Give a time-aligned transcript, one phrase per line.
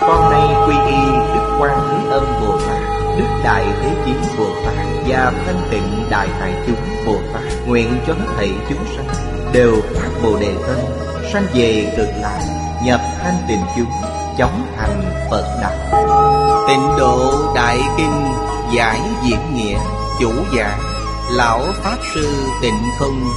[0.00, 1.02] con nay quy y
[1.34, 2.78] Đức Quan Thế Âm Bồ Tát,
[3.18, 8.00] Đức Đại Thế Chí Bồ Tát Và Thanh Tịnh Đại Tài Chúng Bồ Tát, Nguyện
[8.06, 9.06] cho hết thảy chúng sanh
[9.52, 10.76] Đều phát Bồ Đề Tâm
[11.32, 12.40] Sanh về cực lạc,
[12.84, 13.90] Nhập thanh tịnh chúng,
[14.38, 16.00] Chóng thành Phật Đạo
[16.68, 18.32] Tịnh độ Đại Kinh,
[18.72, 19.78] Giải diễn nghĩa,
[20.20, 20.80] Chủ giảng,
[21.30, 22.28] Lão Pháp Sư
[22.62, 23.30] Tịnh Không,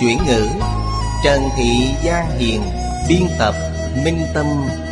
[0.00, 0.46] Chuyển ngữ,
[1.24, 2.62] Trần Thị Giang Hiền,
[3.08, 3.54] Biên tập,
[4.04, 4.46] Minh Tâm,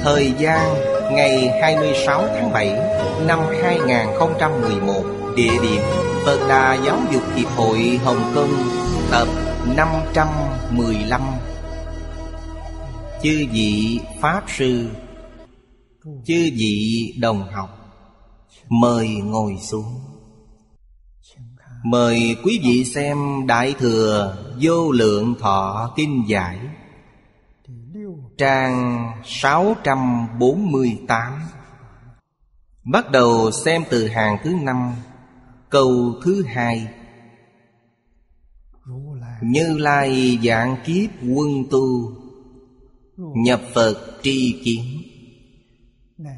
[0.04, 2.78] Thời gian Ngày 26 tháng 7
[3.26, 5.02] Năm 2011
[5.36, 5.80] Địa điểm
[6.24, 8.52] Phật Đà Giáo dục Hiệp hội Hồng Kông,
[9.10, 9.28] Tập
[9.76, 11.20] 515
[13.22, 14.86] Chư vị Pháp Sư,
[16.04, 17.68] Chư vị đồng học,
[18.68, 20.00] Mời ngồi xuống.
[21.84, 26.58] Mời quý vị xem Đại Thừa Vô Lượng Thọ Kinh Giải.
[28.38, 31.42] Trang 648
[32.84, 34.92] Bắt đầu xem từ hàng thứ năm,
[35.70, 36.88] Câu thứ hai.
[39.42, 42.12] Như Lai dạng kiếp quân tu,
[43.16, 44.84] Nhập Phật tri kiến.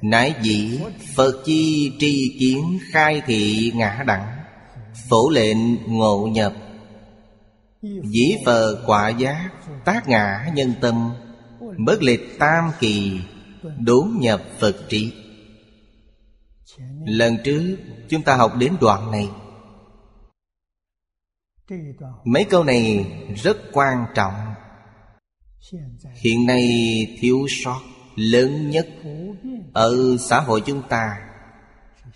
[0.02, 0.80] Nãi dĩ,
[1.14, 4.26] Phật chi tri kiến khai thị ngã đẳng,
[5.08, 6.52] Phổ lệnh ngộ nhập.
[7.82, 9.50] Dĩ Phật quả giác,
[9.84, 11.10] Tác ngã nhân tâm.
[11.78, 13.20] Bất lịch tam kỳ
[13.78, 15.12] Đốn nhập Phật trí.
[17.06, 17.77] Lần trước,
[18.08, 19.30] chúng ta học đến đoạn này.
[22.24, 24.34] Mấy câu này rất quan trọng.
[26.14, 26.68] Hiện nay
[27.20, 27.80] thiếu sót
[28.17, 28.89] lớn nhất
[29.73, 31.17] Ở xã hội chúng ta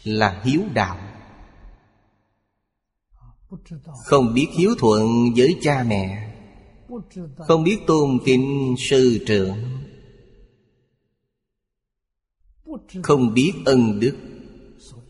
[0.05, 0.99] Là hiếu đạo.
[4.05, 6.28] Không biết hiếu thuận với cha mẹ.
[7.39, 9.57] Không biết tôn kính sư trưởng.
[13.03, 14.17] Không biết ân đức.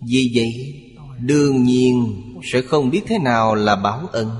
[0.01, 0.79] Vì vậy,
[1.21, 4.31] Đương nhiên sẽ không biết thế nào là báo ân.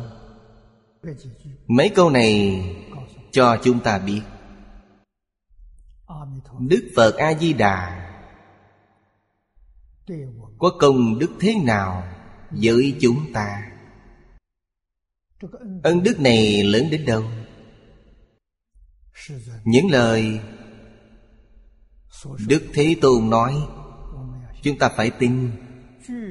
[1.67, 2.63] Mấy câu này
[3.31, 4.23] cho chúng ta biết.
[6.59, 8.05] Đức Phật A-di-đà
[10.59, 12.03] Có công đức thế nào
[12.51, 13.71] với chúng ta?
[15.83, 17.25] Ân đức này lớn đến đâu?
[19.65, 20.41] Những lời
[22.49, 23.55] Đức Thế Tôn nói,
[24.63, 25.51] Chúng ta phải tin.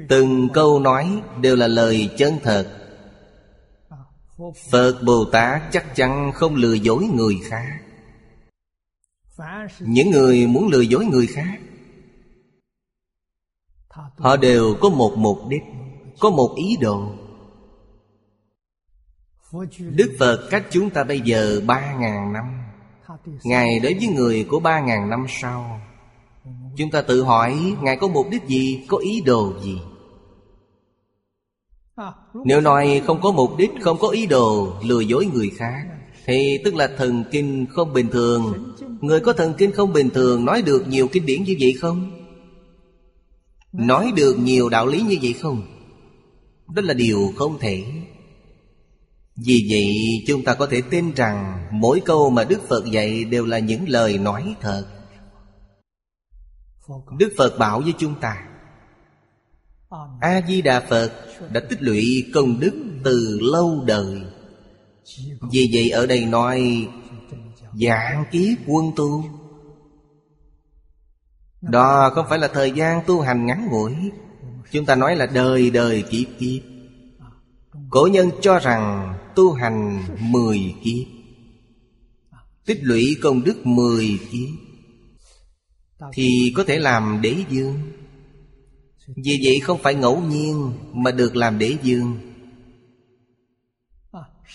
[0.09, 2.73] Từng câu nói đều là lời chân thật.
[4.71, 7.79] Phật Bồ Tát chắc chắn không lừa dối người khác.
[9.79, 11.59] Những người muốn lừa dối người khác,
[14.17, 15.61] Họ đều có một mục đích,
[16.19, 17.16] Có một ý đồ.
[19.79, 22.43] Đức Phật, cách chúng ta bây giờ ba ngàn năm.
[23.43, 25.81] Ngài đối với người của ba ngàn năm sau.
[26.77, 29.81] Chúng ta tự hỏi, Ngài có mục đích gì, Có ý đồ gì?
[32.45, 35.83] Nếu nói không có mục đích, Không có ý đồ, lừa dối người khác,
[36.25, 38.73] Thì tức là thần kinh không bình thường.
[39.01, 42.11] Người có thần kinh không bình thường, Nói được nhiều kinh điển như vậy không?
[43.71, 45.61] Nói được nhiều đạo lý như vậy không?
[46.75, 47.83] Đó là điều không thể.
[49.45, 49.93] Vì vậy,
[50.27, 53.89] chúng ta có thể tin rằng Mỗi câu mà Đức Phật dạy Đều là những
[53.89, 54.85] lời nói thật.
[57.17, 58.47] Đức Phật bảo với chúng ta
[60.19, 61.11] A-di-đà Phật
[61.51, 64.21] đã tích lũy công đức từ lâu đời.
[65.51, 66.87] Vì vậy, ở đây nói
[67.73, 69.23] Dạng kiếp quân tu.
[71.61, 73.93] Đó không phải là thời gian tu hành ngắn ngủi.
[74.71, 76.76] Chúng ta nói là đời đời kiếp kiếp.
[77.89, 81.07] Cổ nhân cho rằng tu hành mười kiếp.
[82.65, 84.49] Tích lũy công đức mười kiếp.
[86.13, 87.79] Thì có thể làm đế dương
[89.07, 92.17] Vì vậy không phải ngẫu nhiên Mà được làm đế dương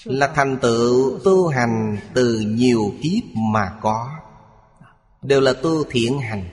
[0.04, 4.08] Là thành tựu tu hành từ nhiều kiếp mà có.
[5.22, 6.44] Đều là tu thiện hành.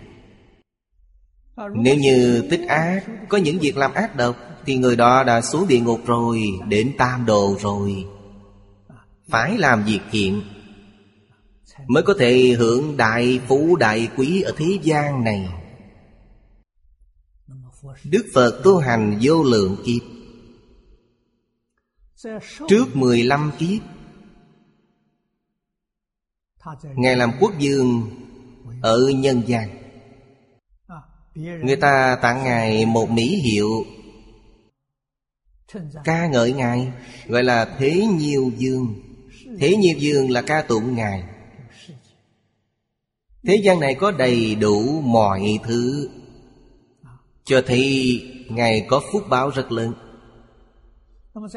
[1.76, 4.36] Nếu như tích ác, Có những việc làm ác độc,
[4.66, 8.06] Thì người đó đã xuống địa ngục rồi, Đến tam đồ rồi.
[9.28, 10.42] Phải làm việc thiện,
[11.88, 15.50] Mới có thể hưởng đại phú đại quý ở thế gian này.
[18.04, 20.02] Đức Phật tu hành vô lượng kiếp.
[22.68, 23.82] Trước 15 kiếp,
[26.96, 28.10] Ngài làm quốc vương
[28.82, 29.79] Ở nhân gian.
[31.40, 33.86] Người ta tặng Ngài một mỹ hiệu.
[36.04, 36.92] Ca ngợi Ngài,
[37.28, 38.96] Gọi là Thế Nhiêu Dương.
[39.60, 41.24] Thế Nhiêu Dương là ca tụng Ngài.
[43.48, 46.10] Thế gian này có đầy đủ mọi thứ.
[47.46, 49.94] Cho thấy Ngài có phúc báo rất lớn.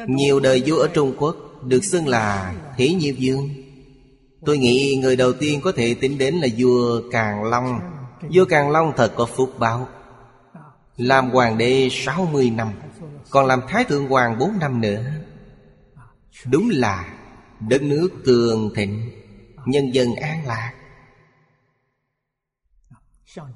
[0.09, 3.49] Nhiều đời vua ở Trung Quốc Được xưng là Thế Nhiêu Dương.
[4.47, 7.92] Tôi nghĩ người đầu tiên có thể tính đến là vua Càng Long.
[8.31, 9.89] Vua Càng Long thật có phúc báo.
[10.97, 12.73] Làm hoàng đế 60 năm,
[13.31, 15.05] Còn làm thái thượng hoàng 4 năm nữa.
[16.47, 17.15] Đúng là
[17.69, 19.11] Đất nước cường thịnh,
[19.67, 20.73] Nhân dân an lạc.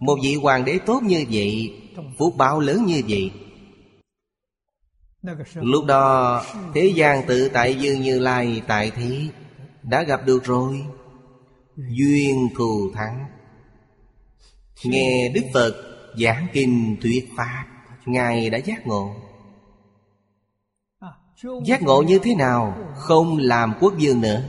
[0.01, 1.83] Một vị hoàng đế tốt như vậy,
[2.19, 3.33] Phúc báo lớn như vậy.
[5.55, 6.43] Lúc đó,
[6.75, 9.21] Thế gian tự tại dương như lai tại thế,
[9.83, 10.85] Đã gặp được rồi.
[11.77, 13.36] Duyên thù thắng.
[14.85, 15.75] Nghe Đức Phật
[16.21, 17.65] giảng kinh thuyết Pháp,
[18.07, 19.17] Ngài đã giác ngộ.
[21.65, 22.93] Giác ngộ như thế nào?
[22.97, 24.49] Không làm quốc vương nữa.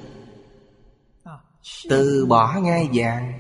[1.90, 3.40] Từ bỏ ngai vàng.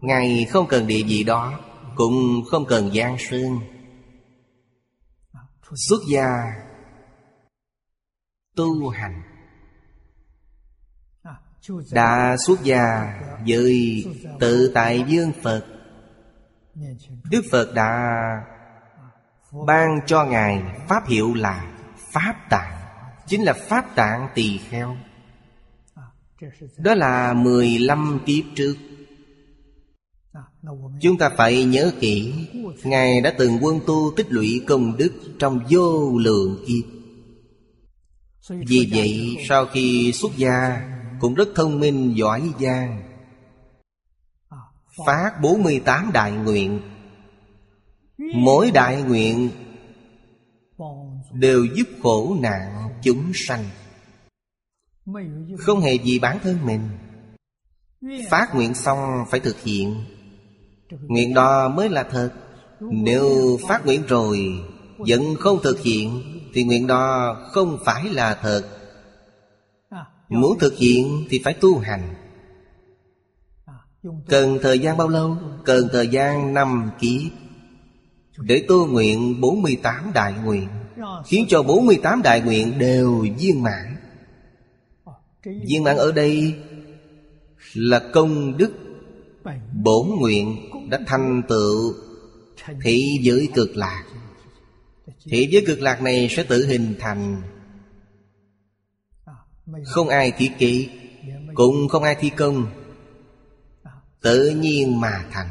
[0.00, 1.60] Ngài không cần địa vị đó,
[1.96, 2.14] Cũng
[2.50, 3.58] không cần gian sơn.
[5.74, 6.26] Xuất gia,
[8.56, 9.35] Tu hành.
[11.92, 13.14] Đã xuất gia
[13.46, 14.04] với
[14.40, 15.64] tự tại dương Phật.
[17.30, 18.20] Đức Phật đã
[19.66, 21.72] ban cho ngài pháp hiệu là
[22.12, 22.72] pháp tạng,
[23.26, 24.96] chính là pháp tạng tỳ kheo.
[26.78, 28.76] Đó là 15 kiếp trước.
[31.00, 32.48] Chúng ta phải nhớ kỹ,
[32.84, 36.84] Ngài đã từng quân tu tích lũy công đức Trong vô lượng kiếp.
[38.68, 40.82] Vì vậy, sau khi xuất gia
[41.20, 43.02] cũng rất thông minh, giỏi giang.
[45.06, 46.80] Phát 48 đại nguyện.
[48.34, 49.50] Mỗi đại nguyện
[51.32, 53.64] Đều giúp khổ nạn chúng sanh.
[55.58, 56.88] Không hề gì bản thân mình.
[58.30, 58.98] Phát nguyện xong
[59.30, 60.04] phải thực hiện.
[60.90, 62.30] Nguyện đó mới là thật.
[62.80, 64.38] Nếu phát nguyện rồi
[64.98, 66.22] Vẫn không thực hiện,
[66.54, 68.75] Thì nguyện đó không phải là thật.
[70.28, 72.14] Muốn thực hiện thì phải tu hành.
[74.28, 75.36] Cần thời gian bao lâu?
[75.64, 77.32] Cần thời gian năm kiếp
[78.38, 80.68] để tu nguyện 48 đại nguyện.
[81.26, 83.96] Khiến cho 48 đại nguyện đều viên mãn.
[85.44, 86.54] Viên mãn ở đây
[87.74, 88.72] Là công đức
[89.82, 91.94] Bổn nguyện đã thành tựu
[92.82, 94.04] Thị giới cực lạc.
[95.24, 97.42] Thị giới cực lạc này sẽ tự hình thành
[99.84, 100.88] không ai thiết kế
[101.54, 102.66] Cũng không ai thi công.
[104.20, 105.48] Tự nhiên mà thành.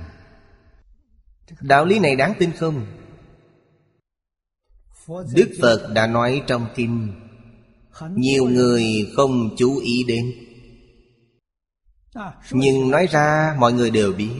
[1.61, 2.85] Đạo lý này đáng tin không?
[5.07, 7.13] Đức Phật đã nói trong kinh,
[8.09, 8.83] Nhiều người
[9.15, 10.31] không chú ý đến.
[12.51, 14.35] Nhưng nói ra, mọi người đều biết.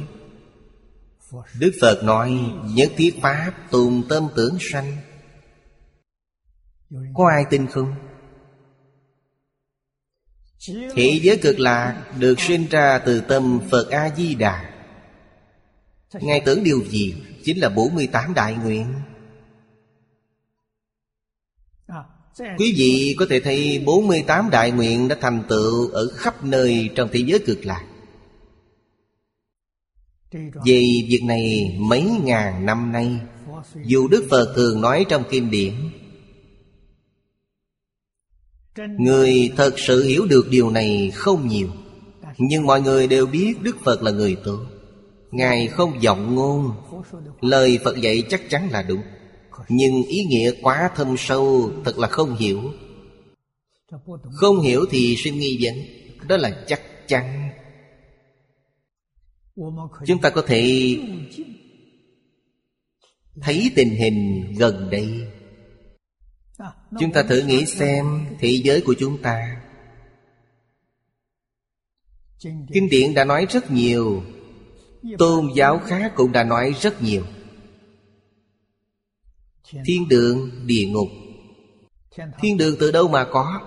[1.59, 4.97] Đức Phật nói, Nhất thiết Pháp tùng tâm tưởng sanh.
[7.13, 7.95] Có ai tin không?
[10.67, 14.72] Thế giới cực lạc được sinh ra từ tâm Phật A-di-đà.
[16.13, 17.15] Ngài tưởng điều gì?
[17.43, 18.93] Chính là 48 đại nguyện.
[22.57, 27.10] Quý vị có thể thấy 48 đại nguyện đã thành tựu ở khắp nơi trong
[27.12, 27.86] thế giới cực lạc.
[30.65, 33.19] Về việc này mấy ngàn năm nay,
[33.86, 35.74] Dù Đức Phật thường nói trong kinh điển
[38.77, 41.67] Người thật sự hiểu được điều này không nhiều,
[42.38, 44.65] Nhưng mọi người đều biết Đức Phật là người tốt.
[45.32, 46.72] Ngài không giọng ngôn,
[47.41, 49.01] Lời Phật dạy chắc chắn là đúng,
[49.70, 52.62] Nhưng ý nghĩa quá thâm sâu Thật là không hiểu.
[54.34, 55.74] Không hiểu thì sinh nghi vấn
[56.27, 57.50] Đó là chắc chắn.
[60.05, 60.98] Chúng ta có thể
[63.41, 65.27] Thấy tình hình gần đây.
[66.99, 69.61] Chúng ta thử nghĩ xem Thế giới của chúng ta.
[72.73, 74.23] Kinh điển đã nói rất nhiều.
[75.17, 77.23] Tôn giáo khác cũng đã nói rất nhiều.
[79.85, 81.07] Thiên đường, địa ngục.
[82.39, 83.61] Thiên đường từ đâu mà có?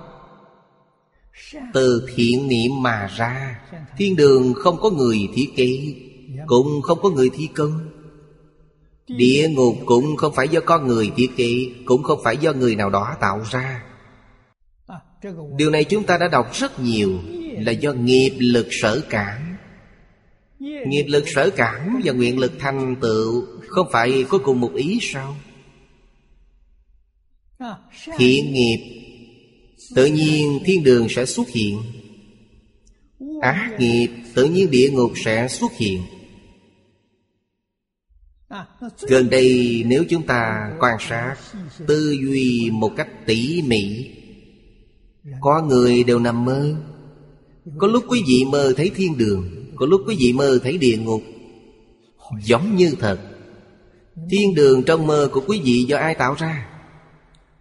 [1.72, 3.60] Từ thiện niệm mà ra.
[3.98, 5.94] Thiên đường không có người thiết kế
[6.46, 7.97] Cũng không có người thi công.
[9.08, 12.76] Địa ngục cũng không phải do con người thiết kế Cũng không phải do người
[12.76, 13.82] nào đó tạo ra.
[15.56, 17.18] Điều này chúng ta đã đọc rất nhiều,
[17.58, 19.56] Là do nghiệp lực sở cảm.
[20.86, 24.98] Nghiệp lực sở cảm và nguyện lực thành tựu Không phải có cùng một ý
[25.02, 25.36] sao?
[28.16, 28.78] Thiện nghiệp,
[29.94, 31.82] Tự nhiên thiên đường sẽ xuất hiện.
[33.40, 36.02] Ác nghiệp, tự nhiên địa ngục sẽ xuất hiện.
[39.08, 41.36] Gần đây nếu chúng ta quan sát
[41.86, 44.10] Tư duy một cách tỉ mỉ
[45.40, 46.74] Có người đều nằm mơ.
[47.78, 50.96] Có lúc quý vị mơ thấy thiên đường Có lúc quý vị mơ thấy địa
[50.96, 51.22] ngục.
[52.42, 53.18] Giống như thật
[54.30, 56.68] Thiên đường trong mơ của quý vị do ai tạo ra?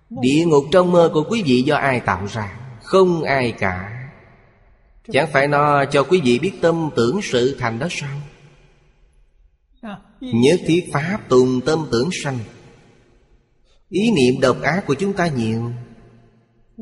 [0.10, 2.60] Địa ngục trong mơ của quý vị do ai tạo ra?
[2.84, 3.94] Không ai cả.
[5.12, 8.22] Chẳng phải nó cho quý vị biết tâm tưởng sự thành đó sao
[10.22, 12.40] Nhất thiết Pháp tùng tâm tưởng sanh.
[13.90, 15.72] Ý niệm độc ác của chúng ta nhiều.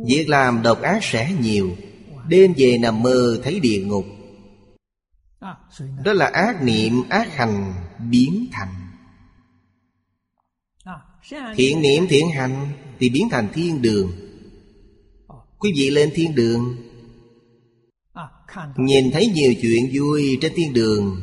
[0.08, 1.76] Việc làm độc ác sẽ nhiều.
[2.28, 4.06] Đêm về nằm mơ thấy địa ngục.
[6.04, 7.74] Đó là ác niệm, ác hành
[8.10, 8.74] biến thành.
[11.56, 12.68] Thiện niệm, thiện hành
[13.00, 14.12] Thì biến thành thiên đường.
[15.60, 16.76] Quý vị lên thiên đường,
[18.78, 21.16] Nhìn thấy nhiều chuyện vui trên thiên đường.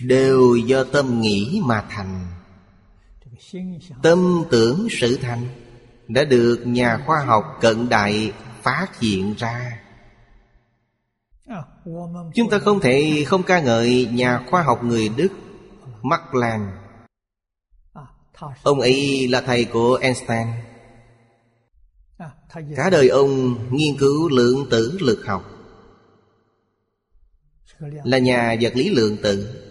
[0.00, 2.26] Đều do tâm nghĩ mà thành.
[4.02, 5.46] Tâm tưởng sự thành
[6.08, 9.78] Đã được nhà khoa học cận đại phát hiện ra.
[12.34, 15.28] Chúng ta không thể không ca ngợi nhà khoa học người Đức
[16.02, 16.82] Mắc Lan
[18.62, 20.46] Ông ấy là thầy của Einstein.
[22.76, 25.44] Cả đời ông nghiên cứu lượng tử lực học.
[28.04, 29.68] Là nhà vật lý lượng tử.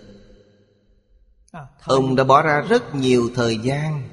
[1.84, 4.10] Ông đã bỏ ra rất nhiều thời gian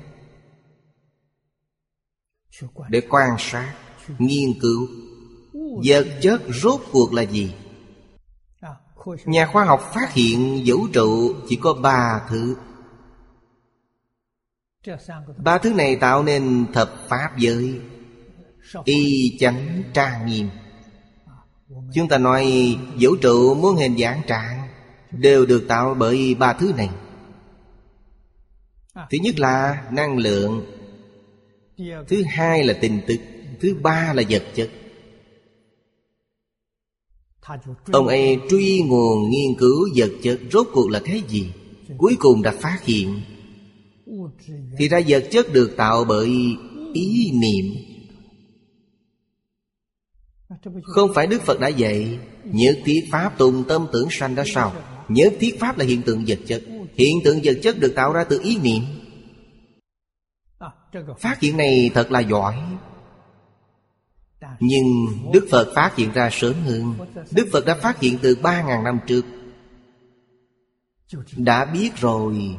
[2.88, 3.74] Để quan sát,
[4.18, 4.88] nghiên cứu.
[5.84, 7.54] Vật chất rốt cuộc là gì?
[9.24, 12.56] Nhà khoa học phát hiện vũ trụ chỉ có ba thứ.
[15.36, 17.80] Ba thứ này tạo nên thập pháp giới.
[18.84, 20.48] Y chánh trang nghiêm.
[21.94, 24.68] Chúng ta nói vũ trụ muốn hình dạng trạng
[25.10, 26.90] Đều được tạo bởi ba thứ này
[28.94, 30.66] Thứ nhất là năng lượng.
[32.08, 33.16] Thứ hai là tình tức
[33.60, 34.70] Thứ ba là vật chất.
[37.92, 41.52] Ông ấy truy nguồn nghiên cứu vật chất Rốt cuộc là cái gì?
[41.98, 43.20] Cuối cùng đã phát hiện.
[44.78, 46.28] Thì ra vật chất được tạo bởi
[46.94, 47.74] ý niệm.
[50.82, 54.74] Không phải Đức Phật đã dạy Nhất thiết Pháp tùng tâm tưởng sanh đó sao?
[55.08, 56.62] Nhất thiết Pháp là hiện tượng vật chất
[56.98, 58.82] Hiện tượng vật chất được tạo ra từ ý niệm.
[61.18, 62.54] Phát hiện này thật là giỏi.
[64.60, 64.86] Nhưng
[65.32, 66.94] Đức Phật phát hiện ra sớm hơn.
[67.30, 69.24] Đức Phật đã phát hiện từ 3.000 năm trước.
[71.36, 72.56] Đã biết rồi.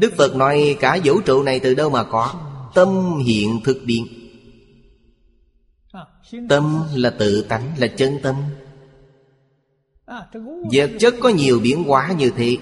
[0.00, 2.34] Đức Phật nói cả vũ trụ này từ đâu mà có?
[2.74, 4.06] Tâm hiện thực điện
[6.48, 8.36] Tâm là tự tánh, là chân tâm.
[10.72, 12.56] Vật chất có nhiều biến hóa như thế.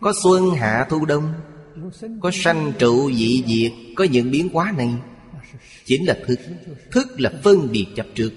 [0.00, 1.32] Có xuân hạ thu đông.
[2.20, 3.72] Có sanh trụ dị diệt.
[3.96, 4.94] Có những biến hóa này.
[5.84, 6.40] Chính là thức.
[6.92, 8.30] Thức là phân biệt chấp trước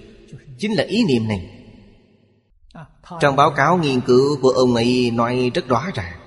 [0.58, 1.52] Chính là ý niệm này.
[3.22, 6.20] Trong báo cáo nghiên cứu của ông ấy nói rất rõ ràng.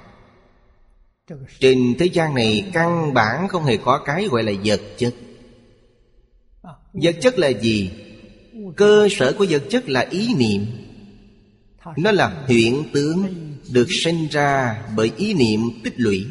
[1.61, 5.14] Trên thế gian này căn bản không hề có cái gọi là vật chất.
[6.92, 7.90] Vật chất là gì?
[8.76, 10.88] Cơ sở của vật chất là ý niệm
[11.97, 13.26] nó là hiện tướng
[13.73, 16.26] Được sinh ra bởi ý niệm tích lũy.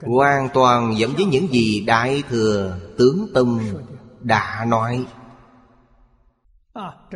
[0.00, 3.60] Hoàn toàn giống với những gì Đại Thừa Tướng Tông
[4.20, 5.04] đã nói.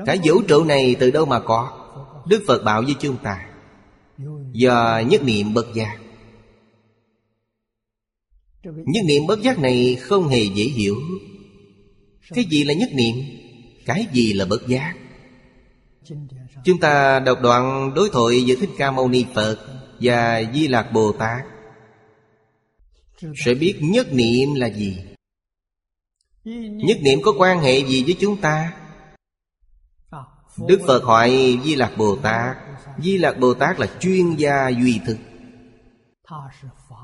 [0.06, 1.76] Cả vũ trụ này từ đâu mà có?
[2.28, 3.46] Đức Phật bảo với chúng ta.
[4.52, 5.98] Do nhất niệm bất giác.
[8.64, 10.96] Nhất niệm bất giác này không hề dễ hiểu.
[12.30, 13.16] Cái gì là nhất niệm?
[13.86, 14.94] Cái gì là bất giác?
[16.64, 19.58] Chúng ta đọc đoạn đối thoại giữa Thích Ca Mâu Ni Phật
[20.00, 21.44] Và Di Lạc Bồ Tát.
[23.44, 25.04] Sẽ biết nhất niệm là gì?
[26.84, 28.72] Nhất niệm có quan hệ gì với chúng ta?
[30.68, 32.56] Đức Phật hỏi Di Lạc Bồ Tát.
[32.98, 35.16] Di Lạc Bồ Tát là chuyên gia duy thực.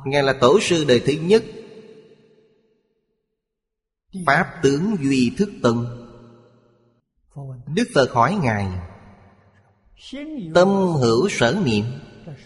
[0.04, 1.44] Ngài là tổ sư đời thứ nhất.
[4.26, 5.75] Pháp tướng duy thức tân
[7.75, 8.66] Đức Phật hỏi Ngài
[10.54, 10.68] Tâm
[11.00, 11.84] hữu sở niệm.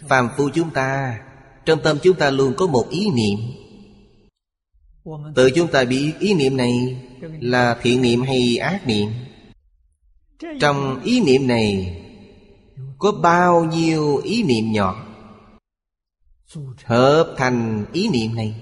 [0.08, 1.20] Phàm phu chúng ta,
[1.64, 3.38] Trong tâm chúng ta luôn có một ý niệm.
[5.34, 6.72] Tự chúng ta biết ý niệm này
[7.40, 9.10] Là thiện niệm hay ác niệm?
[10.60, 11.96] Trong ý niệm này
[12.98, 15.06] Có bao nhiêu ý niệm nhỏ?
[16.84, 18.54] Hợp thành ý niệm này.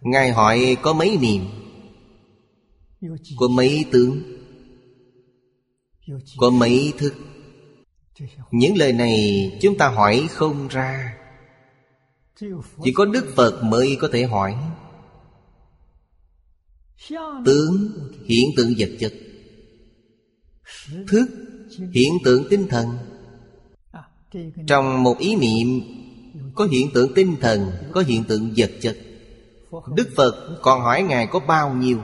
[0.00, 1.44] Ngài hỏi có mấy niệm?
[3.38, 4.39] Có mấy tướng?
[6.36, 7.14] Có mấy thức
[8.50, 11.16] Những lời này chúng ta hỏi không ra.
[12.84, 14.56] Chỉ có Đức Phật mới có thể hỏi.
[17.44, 17.90] Tướng
[18.24, 19.12] hiện tượng vật chất.
[21.08, 21.26] Thức
[21.92, 22.88] hiện tượng tinh thần.
[24.66, 25.80] Trong một ý niệm,
[26.54, 28.96] Có hiện tượng tinh thần, Có hiện tượng vật chất.
[29.94, 32.00] Đức Phật còn hỏi Ngài có bao nhiêu?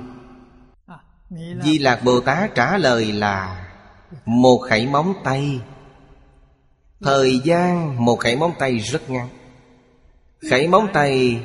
[1.63, 3.66] Di Lạc Bồ Tát trả lời là
[4.25, 5.61] một khẩy móng tay.
[7.01, 9.29] Thời gian, một khẩy móng tay rất ngắn.
[10.51, 11.41] Khẩy móng tay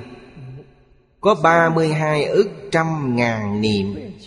[1.21, 4.17] Có 32 ức trăm ngàn niệm.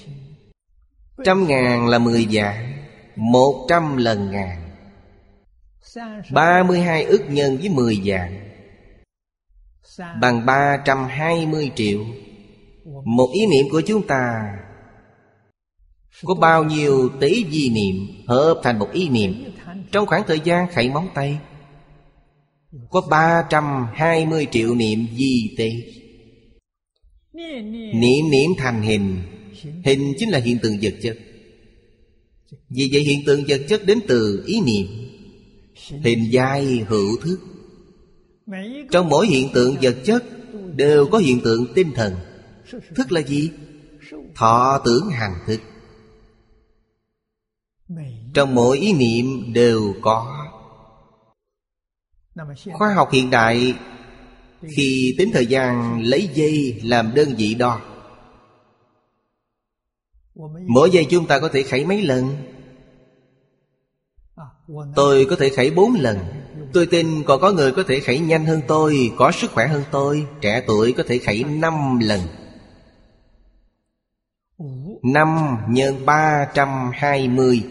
[1.24, 2.72] Trăm ngàn là 10 dạng
[3.16, 4.60] Một trăm lần ngàn.
[6.32, 8.50] 32 ức nhân với 10 dạng
[10.20, 12.00] Bằng 320 triệu.
[13.04, 14.52] Một ý niệm của chúng ta
[16.22, 17.94] có bao nhiêu tỷ di niệm
[18.26, 19.44] Hợp thành một ý niệm?
[19.92, 21.38] Trong khoảng thời gian khảy móng tay,
[22.90, 25.70] Có 320 triệu niệm di tế
[27.94, 29.16] Niệm niệm thành hình.
[29.84, 31.18] Hình chính là hiện tượng vật chất.
[32.70, 34.86] Vì vậy hiện tượng vật chất đến từ ý niệm.
[36.04, 37.38] Hình dai hữu thức.
[38.90, 40.24] Trong mỗi hiện tượng vật chất
[40.76, 42.14] Đều có hiện tượng tinh thần.
[42.96, 43.50] Thức là gì?
[44.34, 45.60] Thọ tưởng hành thức.
[48.34, 50.46] Trong mỗi ý niệm đều có.
[52.72, 53.74] Khoa học hiện đại,
[54.76, 57.80] Khi tính thời gian lấy giây làm đơn vị đo,
[60.66, 62.36] Mỗi giây chúng ta có thể khẩy mấy lần?
[64.96, 66.18] Tôi có thể khẩy bốn lần.
[66.72, 69.82] Tôi tin còn có người có thể khẩy nhanh hơn tôi, Có sức khỏe hơn
[69.90, 72.20] tôi, Trẻ tuổi có thể khẩy năm lần.
[75.02, 77.62] 5 nhân 320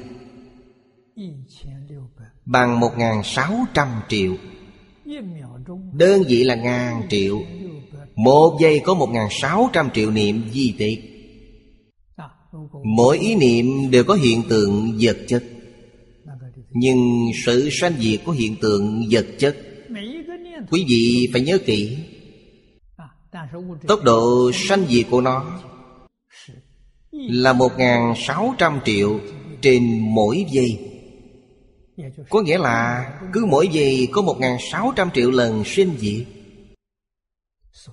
[2.45, 4.35] Bằng 1.600 triệu.
[5.93, 7.39] Đơn vị là ngàn triệu.
[8.15, 10.99] Một giây có 1.600 triệu niệm di tiệt
[12.83, 15.43] Mỗi ý niệm đều có hiện tượng vật chất.
[16.69, 19.57] Nhưng sự sanh diệt của hiện tượng vật chất,
[20.71, 21.97] Quý vị phải nhớ kỹ.
[23.87, 25.59] Tốc độ sanh diệt của nó
[27.29, 29.19] là 1.600 triệu
[29.61, 30.79] trên mỗi giây.
[32.29, 36.25] Có nghĩa là cứ mỗi giây có 1.600 triệu lần sinh diệt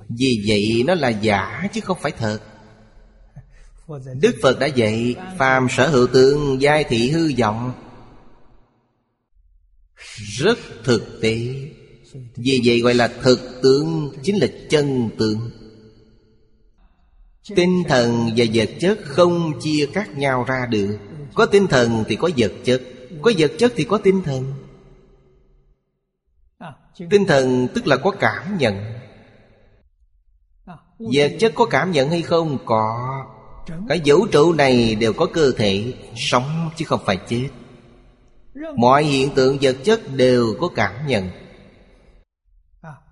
[0.08, 2.40] Vì vậy nó là giả chứ không phải thật.
[4.20, 7.72] Đức Phật đã dạy Phàm sở hữu tượng giai thị hư vọng.
[10.38, 11.36] Rất thực tế.
[12.36, 15.50] Vì vậy gọi là thực tướng chính là chân tướng
[17.48, 20.98] tinh thần và vật chất không chia cắt nhau ra được.
[21.34, 22.82] Có tinh thần thì có vật chất
[23.22, 24.54] có vật chất thì có tinh thần.
[27.10, 28.74] Tinh thần tức là có cảm nhận.
[30.98, 32.58] Vật chất có cảm nhận hay không?
[32.64, 33.08] Có.
[33.88, 37.48] Cái vũ trụ này đều có cơ thể sống chứ không phải chết.
[38.76, 41.30] Mọi hiện tượng vật chất đều có cảm nhận.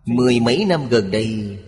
[0.05, 1.59] Mười mấy năm gần đây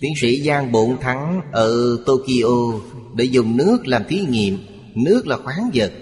[0.00, 2.80] Tiến sĩ Giang Bộn Thắng ở Tokyo
[3.16, 4.58] Để dùng nước làm thí nghiệm.
[4.94, 5.92] Nước là khoáng vật.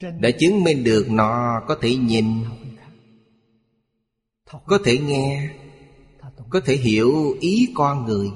[0.00, 2.24] Đã chứng minh được nó có thể nhìn,
[4.66, 5.50] Có thể nghe,
[6.50, 8.28] Có thể hiểu ý con người.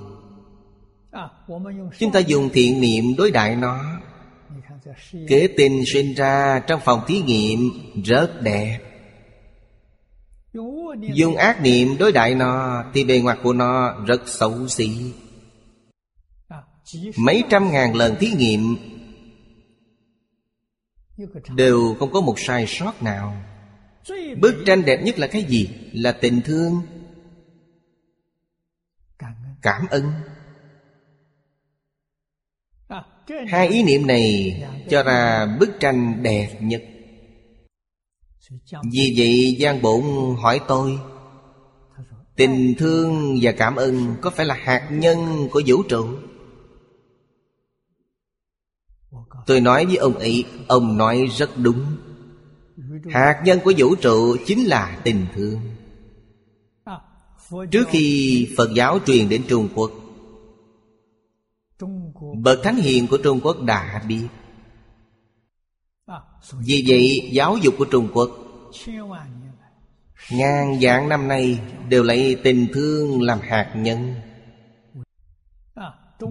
[1.98, 4.00] Chúng ta dùng thiện niệm đối đại nó.
[5.28, 7.70] Kế tình sinh ra trong phòng thí nghiệm
[8.04, 8.91] rất đẹp.
[11.00, 15.12] Dùng ác niệm đối đại nó Thì bề ngoài của nó rất xấu xí.
[17.16, 18.76] Mấy trăm ngàn lần thí nghiệm
[21.56, 23.36] Đều không có một sai sót nào.
[24.40, 25.68] Bức tranh đẹp nhất là cái gì?
[25.92, 26.82] Là tình thương
[29.62, 30.12] Cảm ơn.
[33.48, 34.56] Hai ý niệm này
[34.88, 36.82] cho ra bức tranh đẹp nhất
[38.92, 40.02] Vì vậy Giang Bổn
[40.42, 40.98] hỏi tôi
[42.36, 46.06] Tình thương và cảm ơn có phải là hạt nhân của vũ trụ?
[49.46, 51.84] Tôi nói với ông ấy Ông nói rất đúng.
[53.10, 55.60] Hạt nhân của vũ trụ chính là tình thương.
[57.70, 59.90] Trước khi Phật giáo truyền đến Trung Quốc
[62.42, 64.26] Bậc Thánh Hiền của Trung Quốc đã biết.
[66.66, 68.41] Vì vậy giáo dục của Trung Quốc
[70.30, 74.14] Ngàn vạn năm nay đều lấy tình thương làm hạt nhân.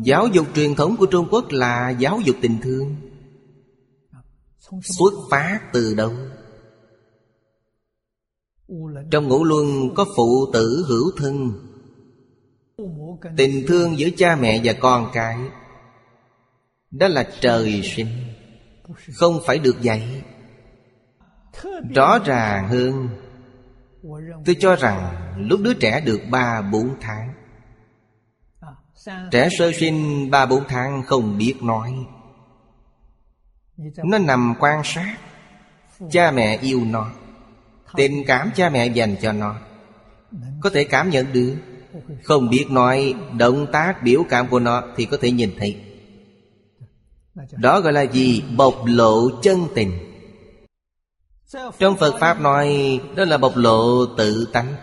[0.04, 2.96] Giáo dục truyền thống của Trung Quốc là giáo dục tình thương,
[4.82, 6.12] Xuất phát từ đâu?
[9.12, 11.52] Trong ngũ luân có phụ tử hữu thân.
[13.38, 15.38] Tình thương giữa cha mẹ và con cái,
[16.92, 18.08] Đó là trời sinh,
[19.14, 20.24] Không phải được dạy.
[21.96, 23.10] Rõ ràng hơn,
[24.46, 27.34] Tôi cho rằng lúc đứa trẻ được ba, bốn tháng,
[29.32, 31.94] Trẻ sơ sinh ba, bốn tháng không biết nói.
[34.04, 35.18] Nó nằm quan sát
[36.12, 37.12] Cha mẹ yêu nó,
[37.96, 39.56] Tình cảm cha mẹ dành cho nó.
[40.62, 41.56] Có thể cảm nhận được,
[42.24, 45.82] Không biết nói, Động tác, biểu cảm của nó Thì có thể nhìn thấy.
[47.52, 48.44] Đó gọi là gì?
[48.58, 50.11] Bộc lộ chân tình.
[51.80, 54.76] Trong Phật Pháp nói, Đó là bộc lộ tự tánh.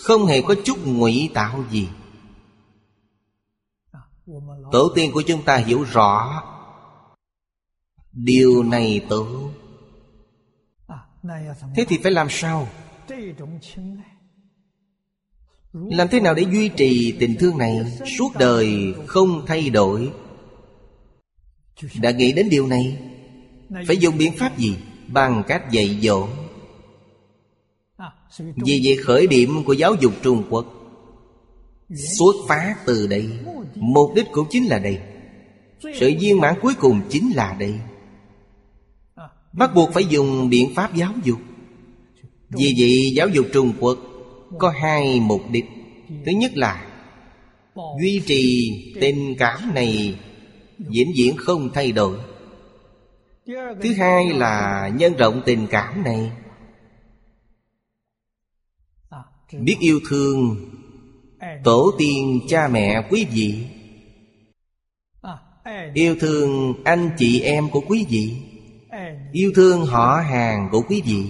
[0.00, 1.88] Không hề có chút ngụy tạo gì.
[4.72, 6.42] Tổ tiên của chúng ta hiểu rõ
[8.12, 9.50] Điều này tốt
[11.76, 12.68] Thế thì phải làm sao?
[15.72, 20.12] Làm thế nào để duy trì tình thương này Suốt đời không thay đổi?
[22.00, 23.13] Đã nghĩ đến điều này
[23.86, 24.76] phải dùng biện pháp gì?
[25.08, 26.26] Bằng cách dạy dỗ.
[28.38, 30.66] Vì vậy khởi điểm của giáo dục Trung Quốc
[32.18, 33.30] Xuất phát từ đây.
[33.74, 34.98] Mục đích cũng chính là đây.
[35.94, 37.74] Sự viên mãn cuối cùng chính là đây.
[39.52, 41.38] Bắt buộc phải dùng biện pháp giáo dục.
[42.50, 43.98] Vì vậy, giáo dục Trung Quốc
[44.58, 45.64] Có hai mục đích.
[46.26, 46.86] Thứ nhất là
[48.00, 50.14] Duy trì tình cảm này
[50.90, 52.18] diễn diễn không thay đổi.
[53.82, 56.32] Thứ hai là nhân rộng tình cảm này.
[59.52, 60.56] Biết yêu thương
[61.64, 63.66] Tổ tiên cha mẹ quý vị.
[65.94, 68.36] Yêu thương anh chị em của quý vị.
[69.32, 71.24] Yêu thương họ hàng của quý vị.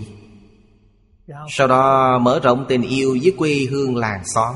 [1.49, 4.55] Sau đó mở rộng tình yêu với quê hương làng xóm.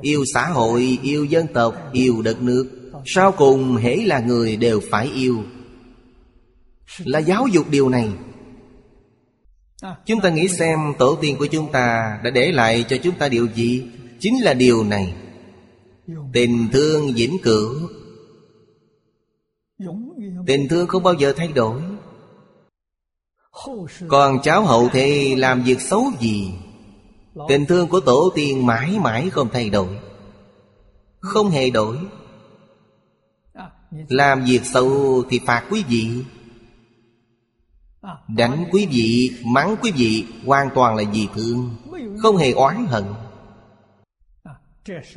[0.00, 2.92] Yêu xã hội, yêu dân tộc, yêu đất nước.
[3.04, 5.44] Sau cùng hễ là người đều phải yêu.
[6.98, 8.12] Là giáo dục điều này.
[10.06, 13.28] Chúng ta nghĩ xem tổ tiên của chúng ta đã để lại cho chúng ta
[13.28, 13.86] điều gì?
[14.18, 15.14] Chính là điều này.
[16.32, 17.74] Tình thương vĩnh cửu.
[20.46, 21.80] Tình thương không bao giờ thay đổi.
[24.08, 26.52] Còn cháu hậu thì làm việc xấu gì?
[27.48, 29.98] Tình thương của tổ tiên mãi mãi không thay đổi.
[31.20, 31.96] Không hề đổi.
[34.08, 36.24] Làm việc xấu thì phạt quý vị
[38.28, 41.76] Đánh quý vị, mắng quý vị Hoàn toàn là vì thương
[42.18, 43.04] Không hề oán hận.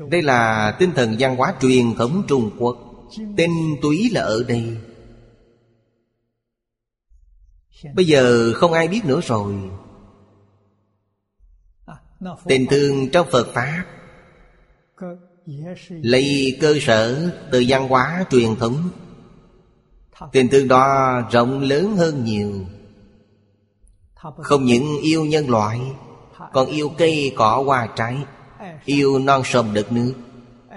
[0.10, 2.78] Đây là tinh thần văn hóa truyền thống Trung Quốc.
[3.38, 4.78] Tinh túy là ở đây.
[7.96, 9.54] Bây giờ không ai biết nữa rồi.
[12.46, 13.86] Tình thương trong Phật Pháp
[15.88, 18.90] Lấy cơ sở từ văn hóa truyền thống
[20.32, 22.52] Tình thương đó rộng lớn hơn nhiều.
[24.38, 25.82] Không những yêu nhân loại
[26.54, 28.18] Còn yêu cây cỏ hoa trái.
[28.86, 30.14] Yêu non sông đất nước.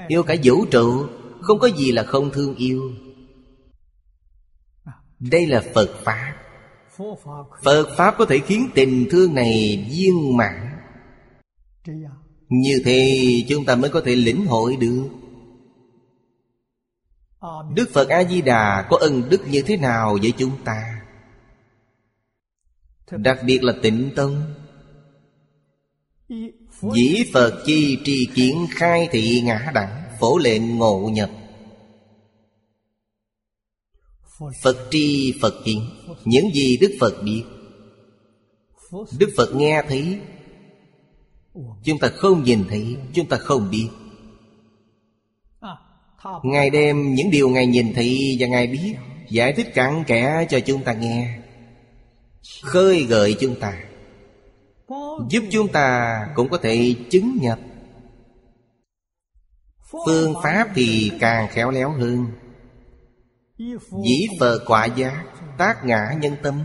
[0.08, 1.06] Yêu cả vũ trụ
[1.40, 2.92] Không có gì là không thương yêu.
[5.18, 6.32] Đây là Phật Pháp.
[7.62, 10.76] Phật Pháp có thể khiến tình thương này viên mãn.
[12.48, 15.08] Như thế chúng ta mới có thể lĩnh hội được
[17.74, 21.02] Đức Phật A-di-đà có ân đức như thế nào với chúng ta?
[23.10, 24.54] Đặc biệt là tịnh tông
[26.94, 31.30] Dĩ Phật chi trì kiến khai thị ngã đẳng Phổ lệnh ngộ nhập.
[34.62, 35.90] Phật tri Phật kiến.
[36.24, 37.44] Những gì Đức Phật biết.
[39.18, 40.20] Đức Phật nghe thấy.
[41.84, 43.88] Chúng ta không nhìn thấy Chúng ta không biết
[46.42, 48.94] Ngài đem những điều Ngài nhìn thị và Ngài biết,
[49.30, 51.38] Giải thích cặn kẽ cho chúng ta nghe.
[52.62, 53.84] Khơi gợi chúng ta,
[55.30, 57.58] Giúp chúng ta cũng có thể chứng nhập.
[60.06, 62.26] Phương pháp thì càng khéo léo hơn.
[64.04, 65.24] Dĩ phờ quả giác
[65.58, 66.62] Tác ngã nhân tâm.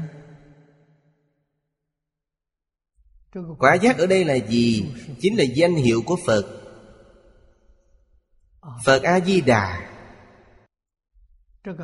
[3.60, 4.86] Quả giác ở đây là gì?
[5.20, 6.61] Chính là danh hiệu của Phật.
[8.86, 9.88] Phật A-di-đà.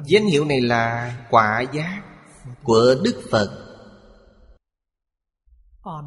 [0.06, 2.02] Danh hiệu này là quả giác
[2.64, 3.64] của Đức Phật.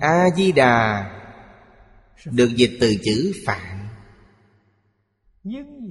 [0.00, 1.10] A-di-đà
[2.24, 3.88] Được dịch từ chữ Phạn,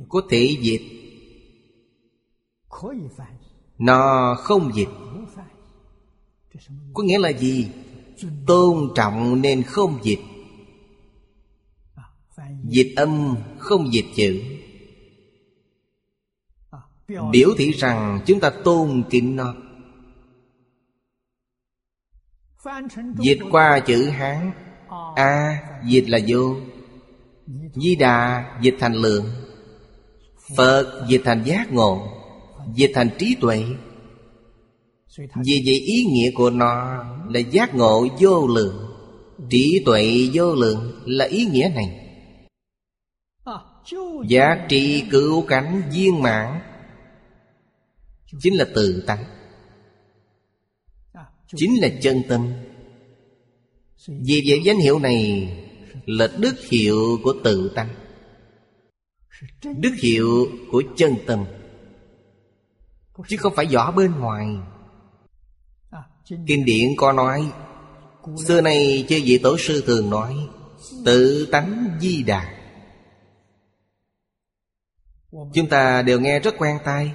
[0.10, 0.82] Có thể dịch.
[3.78, 4.90] Nó không dịch.
[6.94, 7.72] Có nghĩa là gì?
[8.48, 10.20] Tôn trọng nên không dịch.
[12.64, 14.42] Dịch âm không dịch chữ.
[17.32, 19.54] Biểu thị rằng chúng ta tôn kính nó.
[23.20, 24.52] Dịch qua chữ Hán,
[25.16, 26.56] A, dịch là vô.
[27.76, 29.26] Di Đà, dịch thành lượng.
[30.58, 32.08] Phật, dịch thành giác ngộ,
[32.76, 33.64] Dịch thành trí tuệ.
[35.18, 38.86] Vì vậy, ý nghĩa của nó là giác ngộ vô lượng.
[39.50, 41.96] Trí tuệ vô lượng là ý nghĩa này.
[44.28, 46.60] Giá trị cứu cánh viên mãn
[48.40, 49.24] Chính là tự tánh.
[51.56, 52.54] Chính là chân tâm.
[54.08, 55.50] Vì vậy danh hiệu này
[56.06, 57.96] Là đức hiệu của tự tánh.
[59.64, 61.46] Đức hiệu của chân tâm.
[63.28, 64.48] Chứ không phải vỏ bên ngoài.
[66.48, 67.52] Kinh điển có nói,
[68.48, 70.36] Xưa nay chư vị tổ sư thường nói,
[71.06, 72.56] Tự tánh di đà.
[75.32, 77.14] Chúng ta đều nghe rất quen tai.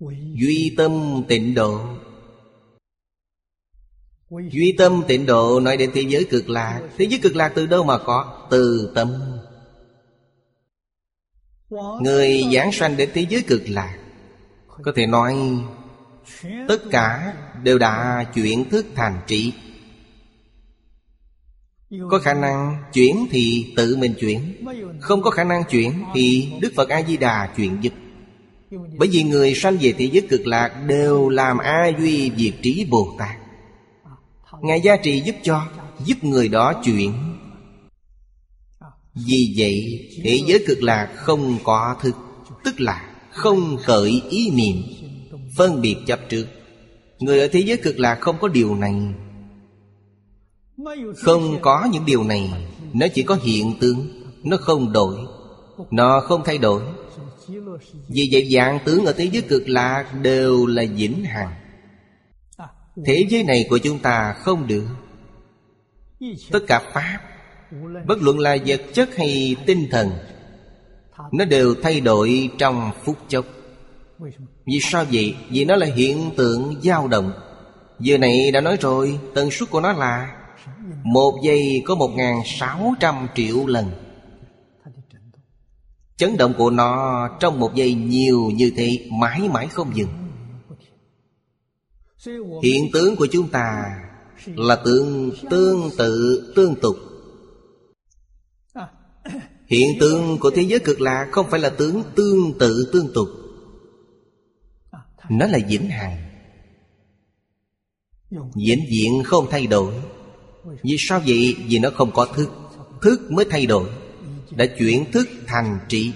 [0.00, 1.80] Duy tâm tịnh độ.
[4.30, 6.82] Duy tâm tịnh độ nói đến thế giới cực lạc.
[6.96, 8.46] Thế giới cực lạc từ đâu mà có?
[8.50, 9.12] Từ tâm.
[12.00, 13.98] Người giảng sanh đến thế giới cực lạc.
[14.82, 15.36] Có thể nói
[16.68, 19.52] Tất cả đều đã chuyển thức thành trí.
[22.10, 24.64] Có khả năng chuyển thì tự mình chuyển.
[25.00, 27.92] Không có khả năng chuyển thì Đức Phật A-di-đà chuyển giúp
[28.70, 32.86] bởi vì người sanh về thế giới cực lạc Đều làm A Duy Diệt Trí
[32.90, 33.36] Bồ Tát.
[34.62, 35.62] Ngài gia trì giúp cho,
[36.04, 37.12] Giúp người đó chuyển.
[39.14, 42.14] Vì vậy, Thế giới cực lạc không có thực
[42.64, 44.82] Tức là không khởi ý niệm,
[45.56, 46.46] Phân biệt chấp trước.
[47.18, 48.94] Người ở thế giới cực lạc không có điều này.
[51.16, 52.50] Không có những điều này,
[52.92, 55.16] Nó chỉ có hiện tượng, Nó không đổi.
[55.90, 56.82] Nó không thay đổi
[58.08, 61.54] vì vậy dạng tướng ở thế giới cực lạc đều là vĩnh hằng.
[63.04, 64.86] Thế giới này của chúng ta không được.
[66.50, 67.18] Tất cả Pháp,
[68.06, 70.10] Bất luận là vật chất hay tinh thần,
[71.32, 73.46] Nó đều thay đổi trong phút chốc.
[74.66, 75.34] Vì sao vậy?
[75.50, 77.32] Vì nó là hiện tượng dao động.
[78.00, 80.36] Giờ này đã nói rồi, Tần suất của nó là
[81.04, 83.90] Một giây có một ngàn sáu trăm triệu lần.
[86.16, 90.08] Chấn động của nó trong một giây nhiều như thế Mãi mãi không dừng.
[92.62, 93.84] Hiện tướng của chúng ta
[94.46, 96.96] Là tướng tương tự, tương tục.
[99.66, 103.28] Hiện tượng của thế giới cực lạc Không phải là tướng tương tự, tương tục.
[105.30, 106.16] Nó là vĩnh hằng.
[108.54, 109.94] Vĩnh diện không thay đổi.
[110.82, 111.56] Vì sao vậy?
[111.66, 112.50] Vì nó không có thức.
[113.02, 113.90] Thức mới thay đổi
[114.50, 116.14] đã chuyển thức thành trị.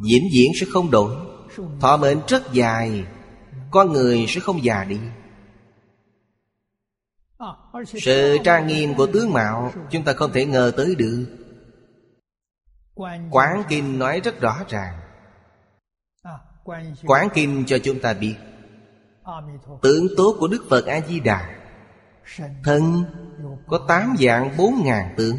[0.00, 1.16] Diễn diễn sẽ không đổi.
[1.80, 3.04] Thọ mệnh rất dài.
[3.70, 4.98] Con người sẽ không già đi.
[7.86, 11.26] Sự trang nghiêm của tướng mạo, Chúng ta không thể ngờ tới được.
[13.30, 14.94] Quán Kinh nói rất rõ ràng.
[17.06, 18.34] Quán Kinh cho chúng ta biết,
[19.82, 21.58] Tướng tốt của Đức Phật A-di-đà
[22.64, 23.04] Thân
[23.66, 25.36] có tám dạng bốn ngàn tướng.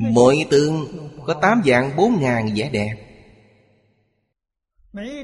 [0.00, 0.86] Mỗi tướng
[1.26, 2.94] có tám dạng bốn ngàn vẻ đẹp.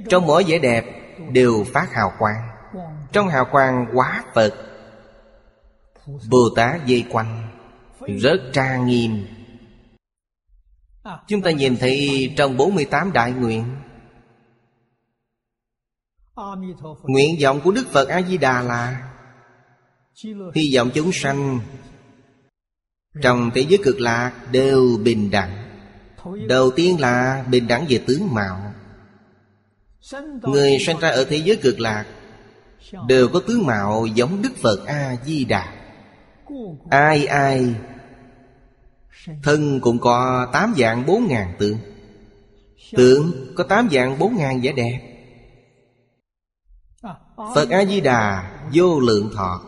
[0.09, 0.85] Trong mỗi vẻ đẹp
[1.31, 2.49] đều phát hào quang.
[3.13, 4.55] Trong hào quang quá Phật
[6.31, 7.49] Bồ Tát dây quanh
[8.01, 9.27] Rất trang nghiêm.
[11.27, 13.65] Chúng ta nhìn thấy trong 48 đại nguyện
[17.03, 19.13] Nguyện vọng của Đức Phật A-di-đà là
[20.55, 21.61] Hy vọng chúng sanh
[23.23, 25.63] trong thế giới cực lạc đều bình đẳng.
[26.49, 28.75] Đầu tiên là bình đẳng về tướng mạo.
[30.43, 32.05] Người sinh ra ở thế giới cực lạc
[33.09, 35.73] Đều có tướng mạo giống Đức Phật A-di-đà.
[36.91, 37.75] Ai ai?
[39.43, 41.79] Thân cũng có tám dạng bốn ngàn tượng
[42.93, 45.01] Tượng có tám dạng bốn ngàn vẻ đẹp.
[47.37, 49.61] Phật A-di-đà vô lượng thọ.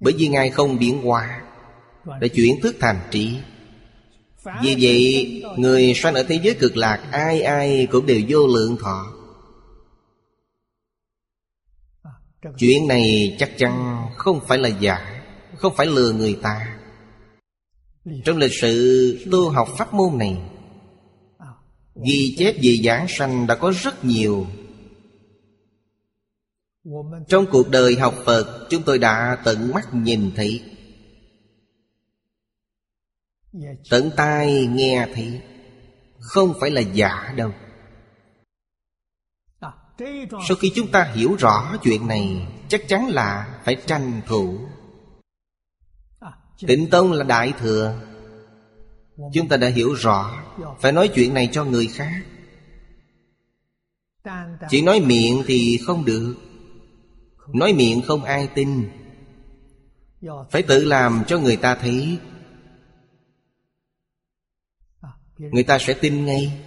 [0.00, 1.42] Bởi vì Ngài không biến hóa
[2.04, 3.36] đã chuyển thức thành trí.
[4.62, 8.76] Vì vậy, Người sanh ở thế giới cực lạc, Ai ai cũng đều vô lượng
[8.80, 9.06] thọ.
[12.58, 15.22] Chuyện này chắc chắn không phải là giả,
[15.56, 16.78] Không phải lừa người ta.
[18.24, 20.38] Trong lịch sử tu học pháp môn này,
[22.06, 24.46] Ghi chép về giảng sanh đã có rất nhiều.
[27.28, 30.62] Trong cuộc đời học Phật, Chúng tôi đã tận mắt nhìn thấy
[33.90, 35.40] Tận tai nghe thấy
[36.18, 37.52] Không phải là giả đâu.
[40.48, 44.58] Sau khi chúng ta hiểu rõ chuyện này Chắc chắn là phải tranh thủ.
[46.66, 48.00] Tịnh Tông là Đại Thừa.
[49.32, 50.42] Chúng ta đã hiểu rõ.
[50.80, 52.22] Phải nói chuyện này cho người khác.
[54.68, 56.34] Chỉ nói miệng thì không được.
[57.54, 58.90] Nói miệng không ai tin.
[60.50, 62.18] Phải tự làm cho người ta thấy
[65.38, 66.60] Người ta sẽ tin ngay.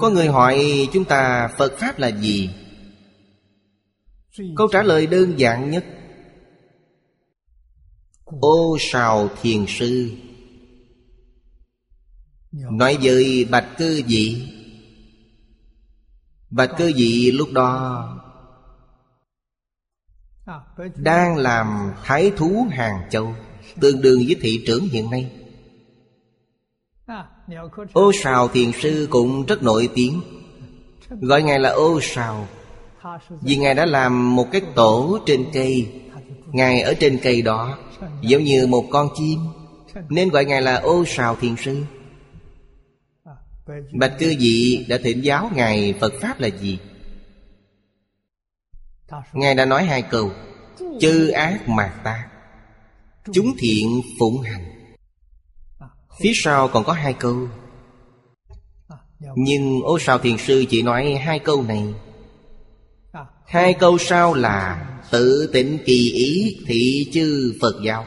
[0.00, 2.50] Có người hỏi chúng ta Phật Pháp là gì?
[4.56, 5.84] Câu trả lời đơn giản nhất.
[8.24, 10.10] Ô sào thiền sư.
[12.52, 14.52] Nói với bạch cư dị.
[16.50, 18.14] Bạch cư dị lúc đó
[20.96, 23.34] Đang làm thái thú Hàng Châu,
[23.80, 25.37] Tương đương với thị trưởng hiện nay.
[27.92, 30.20] Ô sào thiền sư cũng rất nổi tiếng.
[31.08, 32.48] Gọi ngài là ô sào,
[33.42, 35.92] Vì ngài đã làm một cái tổ trên cây.
[36.46, 37.78] Ngài ở trên cây đó,
[38.22, 39.38] Giống như một con chim,
[40.08, 41.84] Nên gọi Ngài là ô sào thiền sư.
[43.92, 46.78] Bạch cư dị đã thỉnh giáo Ngài Phật Pháp là gì?
[49.32, 50.30] Ngài đã nói hai câu,
[51.00, 52.28] Chư ác mạt ta,
[53.32, 54.77] Chúng thiện phụng hành.
[56.20, 57.48] Phía sau còn có hai câu.
[59.36, 61.84] Nhưng, ô sao thiền sư chỉ nói hai câu này?
[63.46, 68.04] Hai câu sau là, Tự tỉnh kỳ ý thị chư Phật giáo.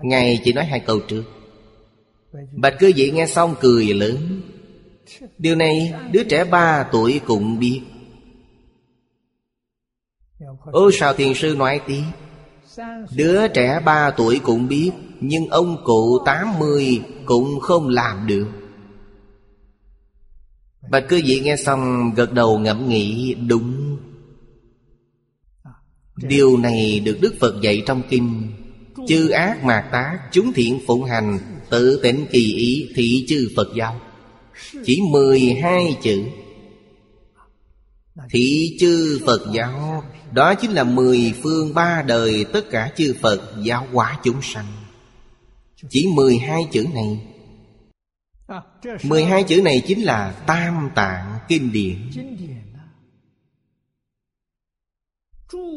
[0.00, 1.24] Ngài chỉ nói hai câu trước.
[2.52, 4.40] Bạch cư vị nghe xong cười lớn.
[5.38, 7.80] Điều này đứa trẻ ba tuổi cũng biết.
[10.72, 12.00] Ô sao thiền sư nói tí
[13.16, 14.90] Đứa trẻ ba tuổi cũng biết.
[15.26, 18.46] Nhưng ông cụ tám mươi cũng không làm được.
[20.90, 23.96] Bà cư vị nghe xong gật đầu ngẫm nghĩ, đúng.
[26.16, 28.52] Điều này được Đức Phật dạy trong kinh,
[29.08, 31.38] Chư ác mạt tác Chúng thiện phụng hành,
[31.70, 34.00] Tự tỉnh kỳ ý thị chư Phật giáo.
[34.84, 36.22] Chỉ mười hai chữ.
[38.30, 43.40] Thị chư Phật giáo, Đó chính là mười phương ba đời Tất cả chư Phật
[43.62, 44.83] giáo hóa chúng sanh.
[45.90, 47.20] Chỉ mười hai chữ này.
[49.02, 51.96] Mười hai chữ này chính là Tam Tạng Kinh Điển.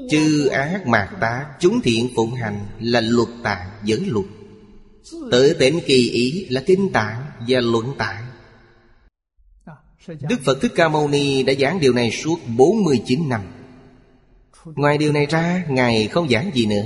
[0.10, 4.26] Chư ác mạt tá Chúng thiện phụng hành Là luật tạng giới luật.
[5.32, 8.24] Tự tỉnh kỳ ý là kinh tạng Và luận tạng.
[10.08, 13.42] Đức Phật Thích Ca Mâu Ni đã giảng điều này suốt 49 năm.
[14.66, 16.86] Ngoài điều này ra, Ngài không giảng gì nữa.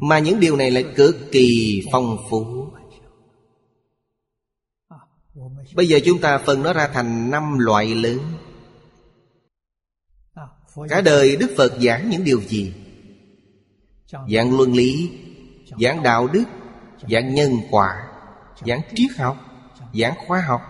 [0.00, 2.66] Mà những điều này lại cực kỳ phong phú.
[5.74, 8.18] Bây giờ chúng ta phân nó ra thành năm loại lớn.
[10.88, 12.74] Cả đời Đức Phật giảng những điều gì?
[14.06, 15.10] Giảng luân lý,
[15.80, 16.44] Giảng đạo đức,
[17.08, 18.08] Giảng nhân quả,
[18.66, 19.36] Giảng triết học,
[19.94, 20.60] Giảng khoa học.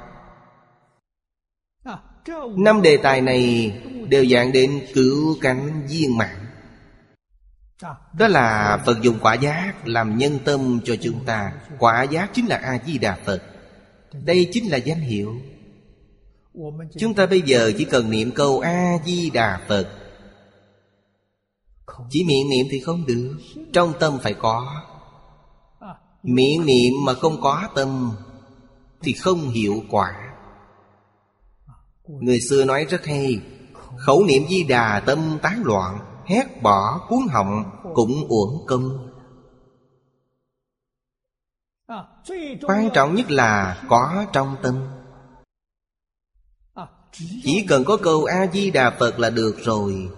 [2.56, 3.72] Năm đề tài này
[4.08, 6.43] Đều dạng đến cứu cánh viên mạng
[8.18, 11.52] đó là Phật dùng quả giác Làm nhân tâm cho chúng ta.
[11.78, 13.42] Quả giác chính là A-di-đà Phật.
[14.12, 15.34] Đây chính là danh hiệu.
[16.98, 19.88] Chúng ta bây giờ chỉ cần niệm câu A-di-đà Phật.
[22.10, 23.38] Chỉ miệng niệm thì không được.
[23.72, 24.82] Trong tâm phải có.
[26.22, 28.12] Miệng niệm mà không có tâm
[29.02, 30.14] Thì không hiệu quả.
[32.08, 33.40] Người xưa nói rất hay,
[33.96, 36.13] Khẩu niệm di đà tâm tán loạn.
[36.26, 37.64] Hét bỏ cuốn họng,
[37.94, 39.10] Cũng uổng công
[42.62, 44.74] Quan trọng nhất là có trong tâm.
[47.42, 50.08] Chỉ cần có câu A-di-đà Phật là được rồi.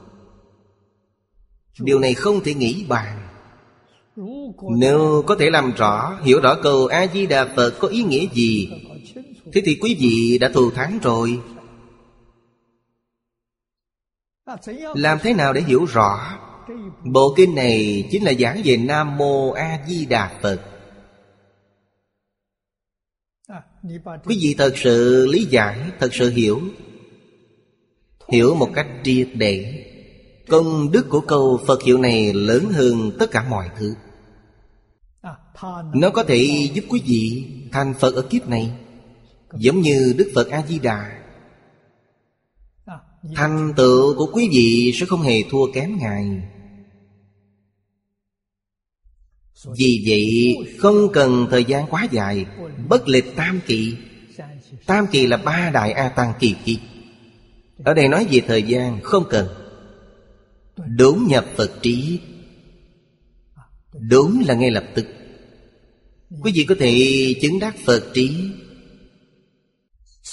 [1.81, 3.29] Điều này không thể nghĩ bàn.
[4.79, 8.71] Nếu có thể làm rõ, Hiểu rõ câu A-di-đà Phật có ý nghĩa gì,
[9.53, 11.41] Thế thì quý vị đã thù thắng rồi.
[14.95, 16.39] Làm thế nào để hiểu rõ?
[17.05, 20.61] Bộ kinh này chính là giảng về Nam Mô A Di Đà Phật.
[24.25, 26.61] Quý vị thật sự lý giải, thật sự hiểu.
[28.29, 29.85] Hiểu một cách triệt để
[30.49, 33.95] Công đức của câu Phật hiệu này lớn hơn tất cả mọi thứ.
[35.95, 38.73] Nó có thể giúp quý vị thành Phật ở kiếp này
[39.53, 41.26] Giống như Đức Phật A-di-đà
[43.35, 46.43] Thành tựu của quý vị sẽ không hề thua kém Ngài.
[49.79, 52.47] Vì vậy, không cần thời gian quá dài,
[52.89, 53.95] Bất lịch tam kỳ.
[54.87, 56.79] Tam kỳ là ba đại A Tăng kỳ kỳ
[57.85, 59.49] Ở đây nói về thời gian, không cần.
[60.97, 62.21] Đúng nhập Phật trí.
[63.93, 65.07] Đúng là ngay lập tức.
[66.43, 68.51] Quý vị có thể chứng đắc Phật trí.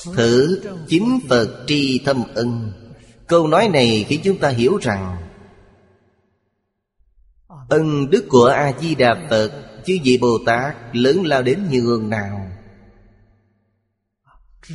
[0.03, 2.71] Thử chính Phật tri thâm ân.
[3.27, 5.17] Câu nói này khiến chúng ta hiểu rằng,
[7.69, 9.51] Ân đức của A-di-đà Phật
[9.85, 12.51] Chứ vị Bồ Tát lớn lao đến nhường nào.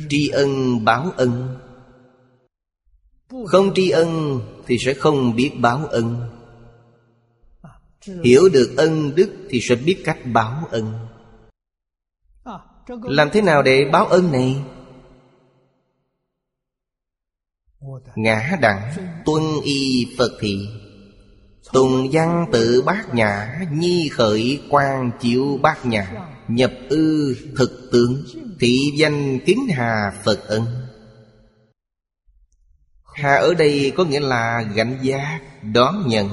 [0.09, 1.57] Tri ân báo ân.
[3.45, 6.29] Không tri ân thì sẽ không biết báo ân.
[8.23, 10.93] Hiểu được ân đức thì sẽ biết cách báo ân.
[12.87, 14.63] Làm thế nào để báo ân này?
[18.15, 18.91] Ngã đẳng
[19.25, 20.67] tuân y Phật thị.
[21.73, 26.11] Tùng văn tự bát nhã, Nhi khởi quan chiếu bát nhã,
[26.47, 28.23] Nhập ư thực tướng,
[28.59, 30.65] Thị danh kính hà Phật ân.
[33.15, 35.41] Hà ở đây có nghĩa là gánh giác
[35.73, 36.29] Đón nhận.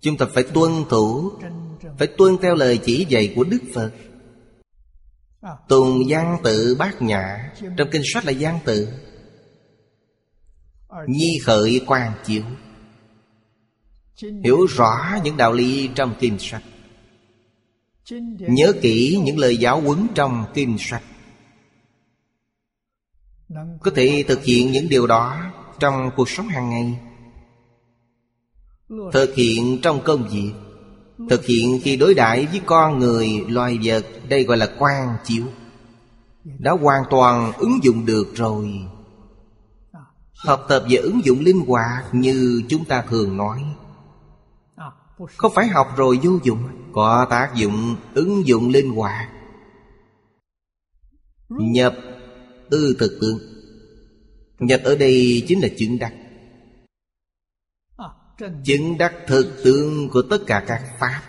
[0.00, 1.32] Chúng ta phải tuân thủ,
[1.98, 3.90] Phải tuân theo lời chỉ dạy của Đức Phật.
[5.68, 8.88] Tùng văn tự bát nhã, Trong kinh sách là văn tự.
[11.06, 12.42] Nhi khởi quan chiếu.
[14.44, 16.62] Hiểu rõ những đạo lý trong kinh sách.
[18.38, 21.02] Nhớ kỹ những lời giáo huấn trong kinh sách.
[23.80, 26.98] Có thể thực hiện những điều đó Trong cuộc sống hàng ngày.
[29.12, 30.52] Thực hiện trong công việc.
[31.30, 35.44] Thực hiện khi đối đãi với con người, loài vật Đây gọi là quan chiếu.
[36.44, 38.70] Đã hoàn toàn ứng dụng được rồi.
[40.44, 43.76] Học tập và ứng dụng linh hoạt như chúng ta thường nói.
[45.36, 49.28] Không phải học rồi vô dụng Có tác dụng ứng dụng linh hoạt.
[51.48, 51.94] Nhập
[52.70, 53.38] ư thực tương
[54.58, 56.12] Nhập ở đây chính là chứng đắc.
[58.64, 61.22] Chứng đắc thực tương của tất cả các Pháp.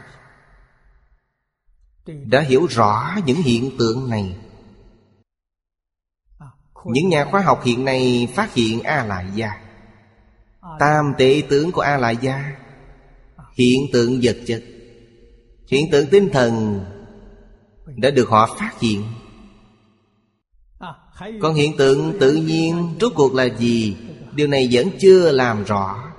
[2.06, 4.38] Đã hiểu rõ những hiện tượng này
[6.86, 9.52] những nhà khoa học hiện nay phát hiện A Lại Gia
[10.80, 12.56] Tam tệ tướng của A Lại Gia
[13.58, 14.64] Hiện tượng vật chất.
[15.68, 16.82] Hiện tượng tinh thần
[17.98, 19.04] Đã được họ phát hiện.
[21.42, 23.96] Còn hiện tượng tự nhiên Rốt cuộc là gì?
[24.36, 26.12] Điều này vẫn chưa làm rõ.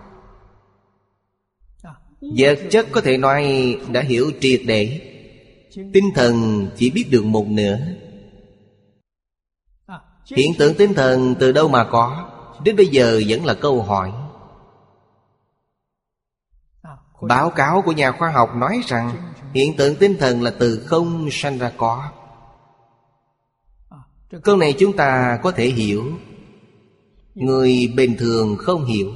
[2.37, 5.01] Vật chất có thể nói đã hiểu triệt để.
[5.93, 7.79] Tinh thần chỉ biết được một nửa.
[10.37, 12.31] Hiện tượng tinh thần từ đâu mà có?
[12.65, 14.13] Đến bây giờ vẫn là câu hỏi.
[17.29, 21.29] Báo cáo của nhà khoa học nói rằng, Hiện tượng tinh thần là từ không
[21.31, 22.11] sanh ra có.
[24.43, 26.19] Câu này chúng ta có thể hiểu.
[27.35, 29.13] Người bình thường không hiểu.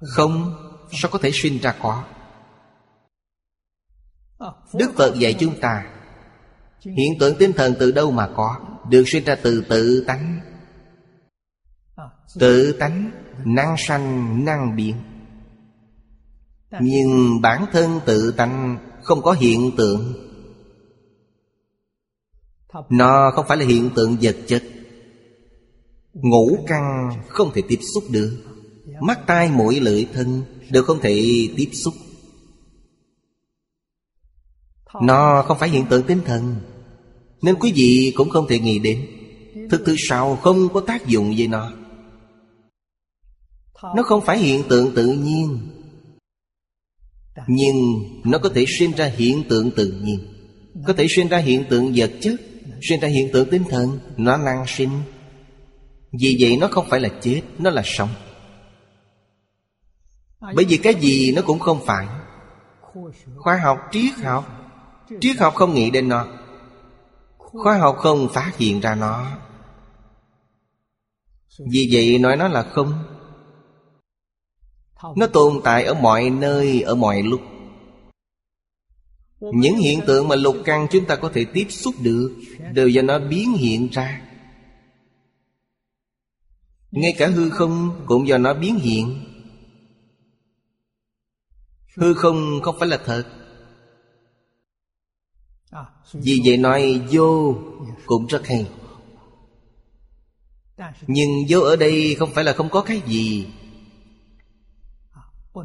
[0.00, 0.54] Không,
[0.92, 2.04] Sao có thể sinh ra có?
[4.74, 5.91] Đức Phật dạy chúng ta
[6.84, 8.56] Hiện tượng tinh thần từ đâu mà có?
[8.88, 10.40] Được sinh ra từ tự tánh.
[12.38, 13.10] Tự tánh
[13.44, 14.96] Năng sanh năng biến
[16.80, 20.14] Nhưng bản thân tự tánh Không có hiện tượng.
[22.90, 24.62] Nó không phải là hiện tượng vật chất.
[26.12, 28.42] Ngũ căn không thể tiếp xúc được.
[29.00, 31.94] Mắt tai mũi lưỡi thân Đều không thể tiếp xúc.
[35.02, 36.56] Nó không phải hiện tượng tinh thần
[37.42, 39.06] nên quý vị cũng không thể nghĩ đến
[39.70, 41.72] Thực thứ sau không có tác dụng với nó.
[43.96, 45.58] Nó không phải hiện tượng tự nhiên
[47.48, 47.76] Nhưng
[48.24, 50.18] nó có thể sinh ra hiện tượng tự nhiên.
[50.86, 52.40] Có thể sinh ra hiện tượng vật chất
[52.82, 54.90] Sinh ra hiện tượng tinh thần Nó năng sinh.
[56.20, 58.08] Vì vậy nó không phải là chết Nó là sống.
[60.40, 62.06] Bởi vì cái gì nó cũng không phải.
[63.36, 64.62] Khoa học, triết học
[65.20, 66.26] Triết học không nghĩ đến nó.
[67.52, 69.38] Khoa học không phát hiện ra nó.
[71.58, 73.04] Vì vậy nói nó là không.
[75.16, 77.40] Nó tồn tại ở mọi nơi, ở mọi lúc.
[79.40, 82.36] Những hiện tượng mà lục căn chúng ta có thể tiếp xúc được
[82.72, 84.22] Đều do nó biến hiện ra.
[86.90, 89.24] Ngay cả hư không cũng do nó biến hiện.
[91.96, 93.41] Hư không không phải là thật.
[96.12, 97.56] Vì vậy nói vô
[98.06, 98.70] cũng rất hay.
[101.06, 103.48] Nhưng vô ở đây không phải là không có cái gì.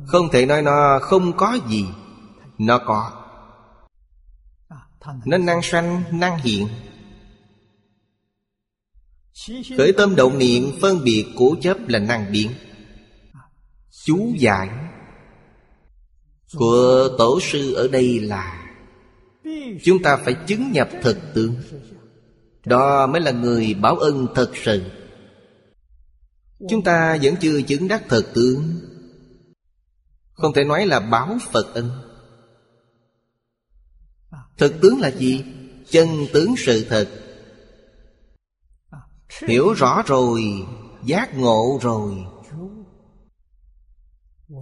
[0.05, 1.85] Không thể nói nó không có gì.
[2.57, 3.11] Nó có.
[5.25, 6.67] Nó năng sanh, năng hiện.
[9.77, 12.51] Khởi tâm động niệm phân biệt cố chấp là năng biến.
[14.05, 14.69] Chú giải
[16.57, 18.66] của tổ sư ở đây là
[19.83, 21.55] chúng ta phải chứng nhập thực tướng.
[22.65, 24.81] Đó mới là người báo ân thật sự.
[26.69, 28.79] Chúng ta vẫn chưa chứng đắc thực tướng.
[30.33, 31.91] Không thể nói là báo phật ân.
[34.57, 35.43] Thực tướng là gì?
[35.89, 37.07] Chân tướng sự thật.
[39.47, 40.43] Hiểu rõ rồi,
[41.05, 42.15] giác ngộ rồi.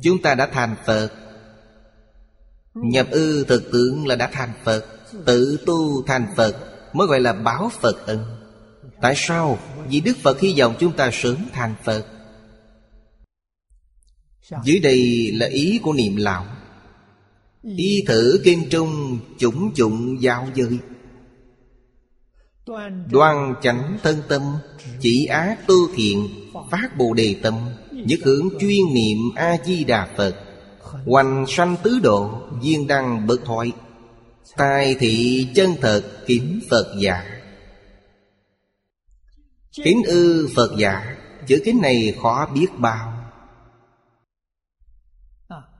[0.03, 1.24] Chúng ta đã thành phật.
[2.75, 4.85] Nhập ư thực tướng là đã thành Phật,
[5.25, 6.55] Tự tu thành Phật,
[6.93, 8.19] Mới gọi là báo Phật ân
[9.01, 9.59] Tại sao?
[9.89, 12.05] Vì Đức Phật hy vọng chúng ta sớm thành Phật.
[14.63, 16.45] Dưới đây là ý của niệm lão.
[17.77, 20.79] Y thử kinh trung chủng chủng giao giới.
[23.11, 24.41] Đoan chánh thân tâm,
[24.99, 26.29] Chỉ ác tu thiện,
[26.71, 27.53] Phát bồ đề tâm,
[27.91, 30.44] Nhất hướng chuyên niệm A-di-đà Phật.
[31.05, 33.71] Hoành sanh tứ độ Viên đăng bậc thoại
[34.57, 37.41] Tài thị chân thật kính Phật giả.
[39.83, 41.17] Kính ư Phật giả
[41.47, 43.31] Chữ kính này khó biết bao.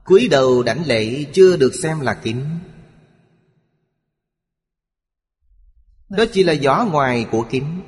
[0.06, 2.45] Cúi đầu đảnh lễ chưa được xem là kính.
[6.10, 7.82] Đó chỉ là gió ngoài của kính.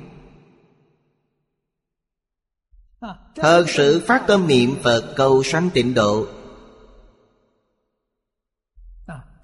[3.36, 6.26] Thật sự phát tâm niệm Phật cầu sanh tịnh độ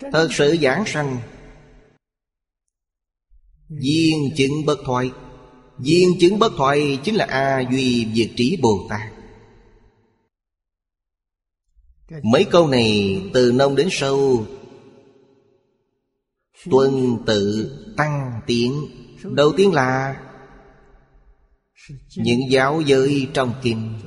[0.00, 1.18] Thật sự giảng sanh.
[3.68, 5.10] Viên chứng bất thoại.
[5.78, 9.12] Viên chứng bất thoại chính là A Duy Diệt Trí Bồ Tát.
[12.22, 14.46] Mấy câu này từ nông đến sâu.
[16.70, 18.72] Tuân tự tăng tiến.
[19.22, 20.20] Đầu tiên là
[22.16, 24.00] Những giáo giới trong kinh.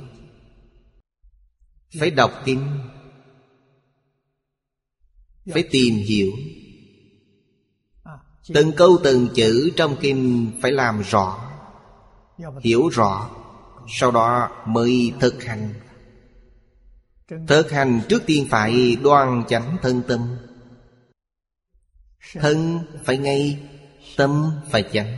[2.00, 2.78] Phải đọc kinh
[5.52, 6.32] phải tìm hiểu.
[8.54, 11.50] Từng câu từng chữ trong kinh phải làm rõ.
[12.60, 13.30] Hiểu rõ.
[13.88, 15.74] Sau đó mới thực hành.
[17.46, 20.36] Thực hành trước tiên phải đoan chánh thân tâm.
[22.34, 23.68] Thân phải ngay
[24.16, 25.16] tâm phải chánh.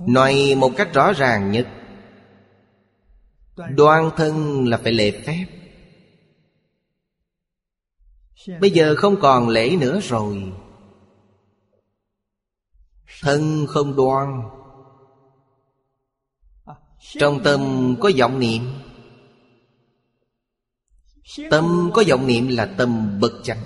[0.00, 1.68] Nói một cách rõ ràng nhất.
[3.76, 5.46] Đoan thân là phải lệ phép
[8.60, 10.52] Bây giờ không còn lễ nữa rồi.
[13.20, 14.42] Thân không đoan.
[17.18, 18.62] Trong tâm có vọng niệm.
[21.50, 23.62] Tâm có vọng niệm là tâm bực chánh.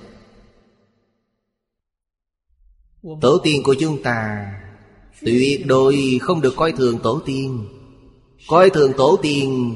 [3.20, 4.46] Tổ tiên của chúng ta
[5.20, 7.68] Tuyệt đối không được coi thường tổ tiên.
[8.48, 9.74] Coi thường tổ tiên.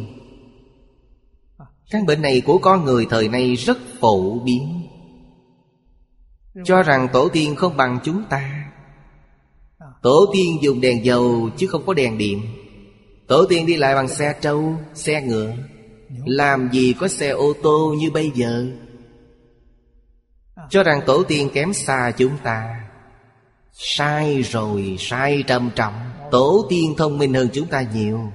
[1.91, 4.78] Căn bệnh này của con người thời nay rất phổ biến
[6.65, 8.71] cho rằng tổ tiên không bằng chúng ta.
[10.03, 12.43] Tổ tiên dùng đèn dầu chứ không có đèn điện.
[13.29, 15.55] Tổ tiên đi lại bằng xe trâu, xe ngựa.
[16.25, 18.67] Làm gì có xe ô tô như bây giờ?
[20.71, 22.85] Cho rằng tổ tiên kém xa chúng ta.
[23.73, 26.11] Sai rồi, sai trầm trọng.
[26.31, 28.33] Tổ tiên thông minh hơn chúng ta nhiều.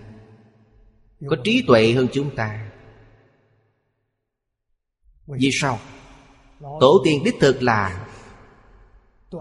[1.29, 2.69] Có trí tuệ hơn chúng ta.
[5.27, 5.79] Vì sao?
[6.79, 8.05] Tổ tiên đích thực là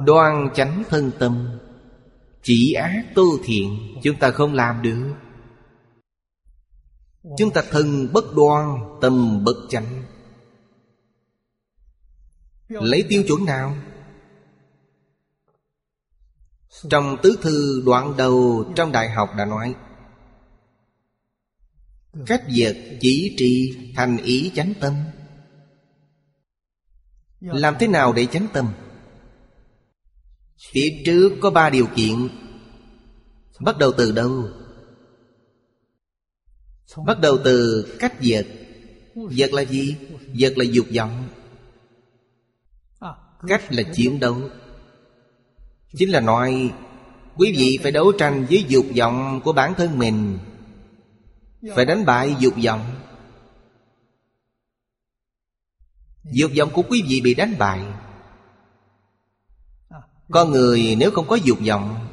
[0.00, 1.58] Đoan chánh thân tâm,
[2.42, 5.14] Chỉ ác tu thiện, Chúng ta không làm được.
[7.38, 10.02] Chúng ta thân bất đoan, Tâm bất chánh.
[12.68, 13.76] Lấy tiêu chuẩn nào?
[16.90, 19.74] Trong tứ thư đoạn đầu Trong đại học đã nói,
[22.26, 24.94] Cách vật chỉ trì thành ý chánh tâm.
[27.40, 28.72] Làm thế nào để chánh tâm?
[30.70, 32.28] Phía trước có ba điều kiện.
[33.60, 34.48] Bắt đầu từ đâu?
[37.06, 38.46] Bắt đầu từ cách vật
[39.14, 39.96] Vật là gì?
[40.38, 41.28] Vật là dục vọng.
[43.48, 44.36] Cách là chiến đấu.
[45.96, 46.72] Chính là nói,
[47.36, 50.38] Quý vị phải đấu tranh với dục vọng của bản thân mình.
[51.74, 52.94] Phải đánh bại dục vọng.
[56.24, 57.80] Dục vọng của quý vị bị đánh bại.
[60.32, 62.08] Con người nếu không có dục vọng,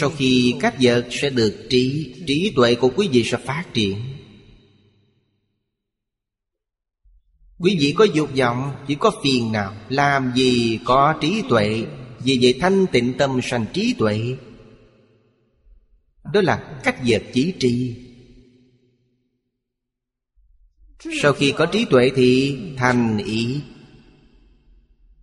[0.00, 3.96] Sau khi cắt vật sẽ được trí Trí tuệ của quý vị sẽ phát triển.
[7.58, 9.74] Quý vị có dục vọng, Chỉ có phiền nào.
[9.88, 11.86] Làm gì có trí tuệ,
[12.18, 14.36] Vì vậy thanh tịnh tâm sanh trí tuệ.
[16.32, 17.96] Đó là cách vật chỉ tri
[21.22, 23.60] Sau khi có trí tuệ thì thành ý.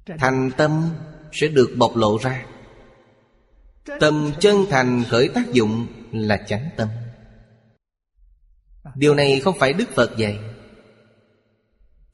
[0.05, 0.89] Thành tâm
[1.31, 2.45] sẽ được bộc lộ ra.
[3.99, 6.87] Tâm chân thành khởi tác dụng là chánh tâm.
[8.95, 10.39] Điều này không phải Đức Phật dạy.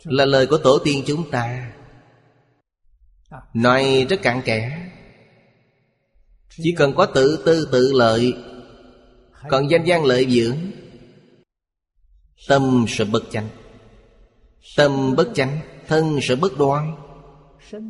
[0.03, 1.71] Là lời của tổ tiên chúng ta.
[3.53, 4.89] Nói rất cặn kẽ.
[6.49, 8.33] Chỉ cần có tự tư tự lợi
[9.49, 10.57] còn danh gian lợi dưỡng
[12.47, 13.49] tâm sẽ bất chánh.
[14.77, 16.95] Tâm bất chánh thân sẽ bất đoan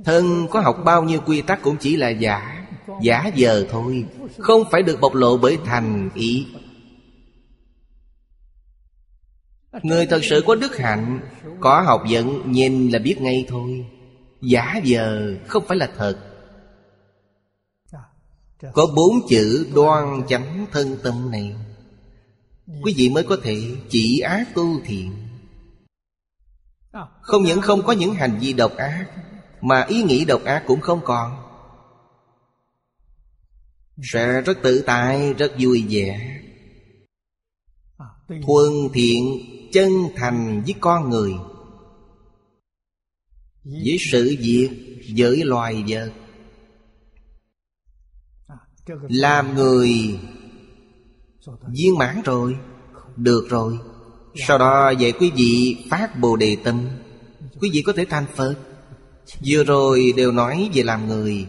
[0.05, 2.59] thân có học bao nhiêu quy tắc cũng chỉ là giả
[3.01, 4.05] giả giờ thôi,
[4.37, 6.47] không phải được bộc lộ bởi thành ý.
[9.83, 11.19] Người thật sự có đức hạnh,
[11.59, 13.85] Có học vấn, nhìn là biết ngay thôi.
[14.41, 16.17] Giả giờ không phải là thật.
[18.73, 21.55] Có bốn chữ đoan chánh thân tâm này.
[22.83, 25.11] Quý vị mới có thể chỉ ác tu thiện.
[27.21, 29.05] Không những không có những hành vi độc ác
[29.61, 31.45] mà ý nghĩ độc ác cũng không còn.
[34.13, 36.39] Sẽ rất tự tại, rất vui vẻ.
[38.27, 39.23] Thuần thiện
[39.71, 41.33] chân thành với con người.
[43.63, 44.69] Với sự việc
[45.17, 46.11] với loài vật.
[49.09, 50.19] Làm người
[51.67, 52.55] viên mãn rồi
[53.15, 53.77] được rồi.
[54.35, 56.89] Sau đó vậy quý vị phát bồ đề tâm.
[57.61, 58.55] Quý vị có thể thành phật
[59.45, 61.47] vừa rồi đều nói về làm người.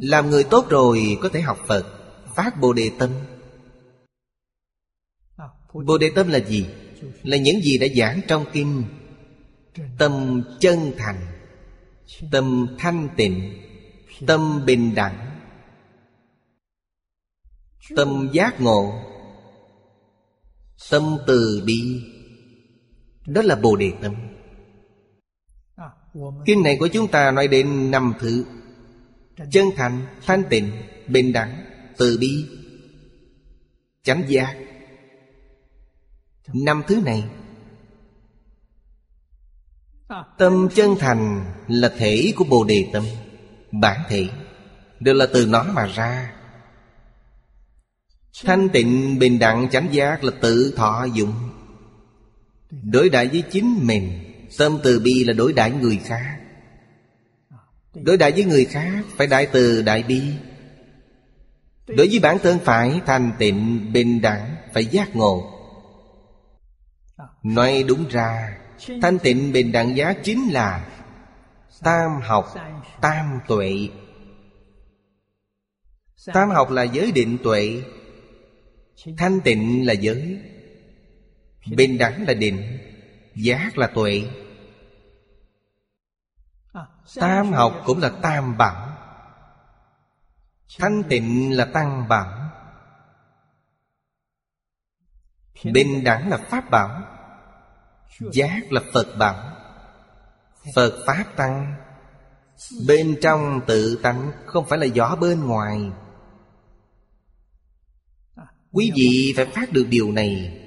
[0.00, 1.86] Làm người tốt rồi có thể học phật,
[2.34, 3.10] phát bồ đề tâm.
[5.86, 6.66] Bồ đề tâm là gì?
[7.22, 8.84] Là những gì đã giảng trong kinh.
[9.98, 11.26] Tâm chân thành,
[12.30, 13.62] tâm thanh tịnh,
[14.26, 15.40] tâm bình đẳng,
[17.96, 18.92] tâm giác ngộ,
[20.90, 22.02] tâm từ bi.
[23.26, 24.14] Đó là bồ đề tâm
[26.44, 28.44] kinh này của chúng ta nói đến năm thứ.
[29.50, 30.72] Chân thành, thanh tịnh,
[31.08, 31.64] bình đẳng,
[31.96, 32.44] từ bi,
[34.02, 34.56] chánh giác.
[36.52, 37.24] Năm thứ này,
[40.38, 43.04] tâm chân thành là thể của bồ đề tâm,
[43.72, 44.28] bản thể,
[45.00, 46.32] đều là từ nó mà ra.
[48.44, 51.34] Thanh tịnh, bình đẳng, chánh giác là tự thọ dụng,
[52.70, 56.40] đối đại với chính mình tâm từ bi là đối đãi người khác.
[57.94, 60.22] Đối đãi với người khác phải đại từ đại bi.
[61.86, 65.50] Đối với bản thân phải thanh tịnh, bình đẳng, phải giác ngộ.
[67.42, 68.58] Nói đúng ra,
[69.02, 70.86] Thanh tịnh, bình đẳng giá chính là
[71.82, 72.54] Tam học,
[73.00, 73.88] Tam tuệ.
[76.32, 77.82] Tam học là giới định tuệ,
[79.18, 80.38] Thanh tịnh là giới,
[81.76, 82.78] Bình đẳng là định,
[83.34, 84.22] Giác là tuệ.
[87.14, 88.96] Tam học cũng là tam bảo
[90.78, 92.50] Thanh tịnh là tăng bảo
[95.64, 97.02] Bình đẳng là pháp bảo
[98.32, 99.54] Giác là Phật bảo
[100.74, 101.74] Phật Pháp Tăng.
[102.86, 105.90] Bên trong tự tánh Không phải là gió bên ngoài.
[108.72, 110.60] Quý vị phải phát được điều này.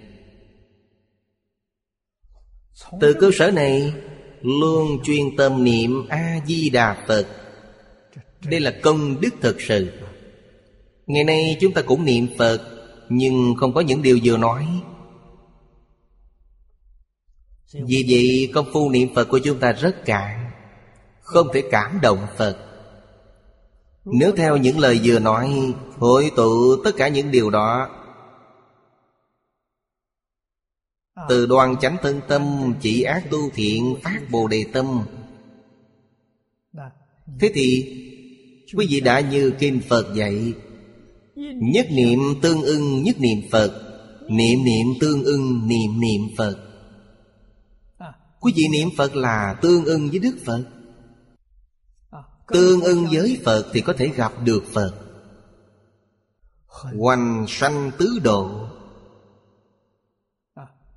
[3.01, 3.93] Từ cơ sở này
[4.41, 7.27] Luôn chuyên tâm niệm A-di-đà Phật.
[8.49, 9.91] Đây là công đức thực sự.
[11.07, 12.61] Ngày nay chúng ta cũng niệm Phật,
[13.09, 14.67] Nhưng không có những điều vừa nói.
[17.73, 20.51] Vì vậy, công phu niệm Phật của chúng ta rất cạn,
[21.21, 22.57] Không thể cảm động Phật.
[24.05, 27.89] Nếu theo những lời vừa nói, Hội tụ tất cả những điều đó
[31.29, 35.01] Từ đoan chánh thân tâm, Chỉ ác tu thiện, Phát bồ đề tâm.
[37.39, 37.93] Thế thì,
[38.75, 40.53] Quý vị đã như Kinh Phật dạy,
[41.55, 43.71] Nhất niệm tương ưng, nhất niệm Phật,
[44.29, 46.57] Niệm niệm tương ưng, niệm niệm Phật.
[48.39, 50.63] Quý vị niệm Phật là tương ưng với Đức Phật.
[52.47, 54.93] Tương ưng với Phật thì có thể gặp được Phật.
[56.99, 58.69] Hoành sanh tứ độ.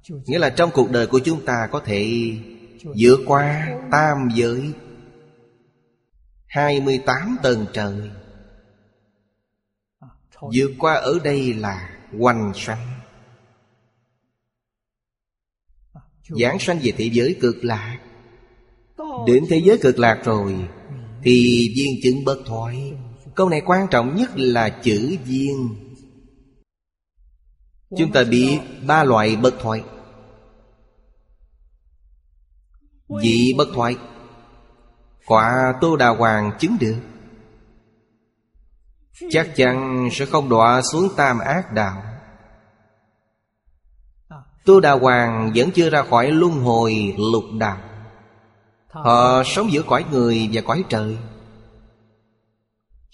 [0.08, 2.32] Nghĩa là trong cuộc đời của chúng ta có thể
[2.82, 4.72] vượt qua tam giới.
[6.46, 8.10] 28 tầng trời.
[10.40, 12.86] Vượt qua ở đây là hoành sanh.
[16.28, 17.98] Giảng sanh về thế giới cực lạc.
[19.26, 20.68] Đến thế giới cực lạc rồi
[21.22, 22.92] Thì viên chứng bất thoái.
[23.34, 25.68] Câu này quan trọng nhất là chữ viên
[27.98, 29.84] Chúng ta biết ba loại bất thoại.
[33.22, 33.96] Vị bất thoại,
[35.26, 36.96] Quả Tô Đà Hoàng chứng được.
[39.30, 42.02] Chắc chắn sẽ không đọa xuống tam ác đạo.
[44.64, 47.78] Tô Đà Hoàng vẫn chưa ra khỏi luân hồi lục đạo.
[48.88, 51.18] Họ sống giữa cõi người và cõi trời.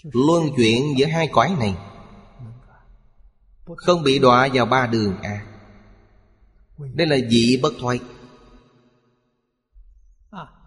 [0.02, 1.74] Luân chuyển giữa hai cõi này.
[3.74, 5.46] Không bị đọa vào ba đường ác
[6.94, 8.00] Đây là vị bất thoái.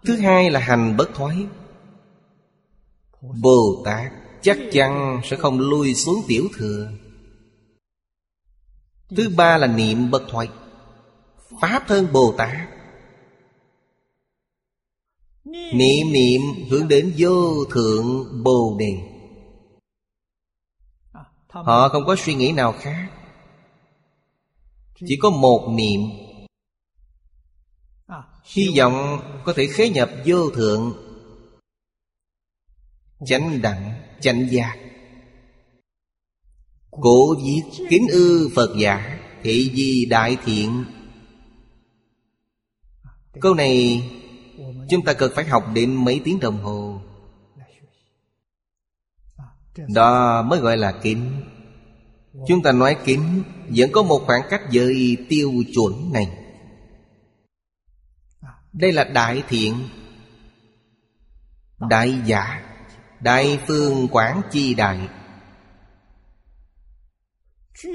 [0.04, 1.46] Thứ hai là hành bất thoái.
[3.42, 6.92] Bồ Tát chắc chắn sẽ không lui xuống tiểu thừa.
[9.16, 10.48] Thứ ba là niệm bất thoái.
[11.60, 12.68] Pháp thân Bồ Tát.
[15.74, 16.40] Niệm niệm
[16.70, 19.19] hướng đến vô thượng Bồ Đề.
[21.50, 23.10] Họ không có suy nghĩ nào khác.
[25.06, 26.00] Chỉ có một niệm.
[28.44, 30.92] Hy vọng có thể khế nhập vô thượng.
[33.26, 34.76] Chánh đẳng, chánh giác.
[36.90, 40.84] Cổ viết kính ư Phật giả Thị di đại thiện.
[43.40, 44.02] Câu này
[44.90, 46.89] Chúng ta cần phải học đến mấy tiếng đồng hồ
[49.88, 51.30] đó mới gọi là kính.
[52.48, 56.28] Chúng ta nói kính, Vẫn có một khoảng cách giới tiêu chuẩn này.
[58.72, 59.74] Đây là đại thiện,
[61.90, 62.62] Đại giả,
[63.20, 65.08] Đại phương quảng chi đại.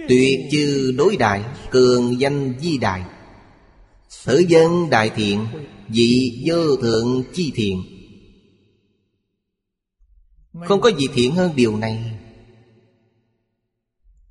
[0.09, 3.03] Tuyệt chư đối đại, Cường danh di đại.
[4.25, 5.47] Thử dân đại thiện
[5.89, 7.94] dị vô thượng chi thiện.
[10.63, 12.19] Không có gì thiện hơn điều này.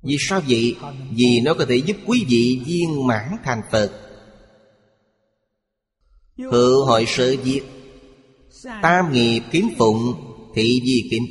[0.03, 0.75] Vì sao vậy?
[1.11, 3.91] Vì nó có thể giúp quý vị viên mãn thành Phật.
[6.37, 7.63] Hữu hội sự diệt
[8.81, 10.13] Tam nghiệp kiến phụng,
[10.55, 11.23] Thị di kiếm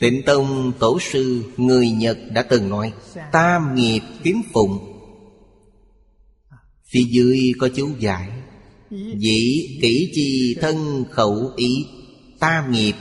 [0.00, 2.92] Tịnh Tông Tổ sư Người Nhật đã từng nói,
[3.32, 4.78] Tam nghiệp kiến phụng.
[6.92, 8.30] Phía dưới có chú giải,
[9.16, 11.86] Dĩ kỹ chi thân khẩu ý.
[12.42, 12.94] Tam nghiệp,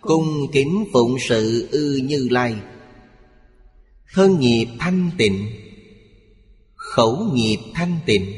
[0.00, 2.54] Cung kính phụng sự ư như lai.
[4.14, 5.50] Thân nghiệp thanh tịnh,
[6.74, 8.32] Khẩu nghiệp thanh tịnh,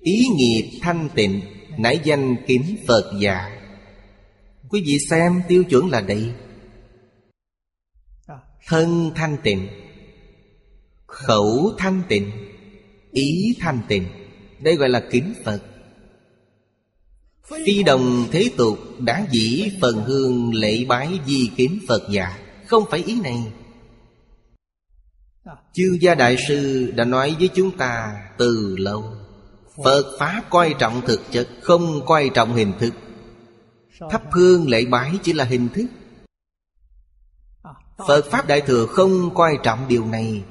[0.00, 1.40] Ý nghiệp thanh tịnh,
[1.78, 3.60] Nãy danh kính Phật giả
[4.68, 6.32] Quý vị xem tiêu chuẩn là đây.
[8.66, 9.68] Thân thanh tịnh,
[11.06, 12.30] Khẩu thanh tịnh,
[13.12, 14.04] Ý thanh tịnh.
[14.60, 15.62] Đây gọi là kính Phật.
[17.48, 22.38] Phi đồng thế tục đã dĩ phần hương lễ bái di kiếm Phật giả.
[22.66, 23.52] Không phải ý này.
[25.72, 29.04] Chư gia đại sư đã nói với chúng ta từ lâu,
[29.84, 32.94] Phật Pháp coi trọng thực chất, Không coi trọng hình thức.
[34.10, 35.86] Thắp hương lễ bái chỉ là hình thức.
[38.08, 40.42] Phật Pháp Đại Thừa không coi trọng điều này.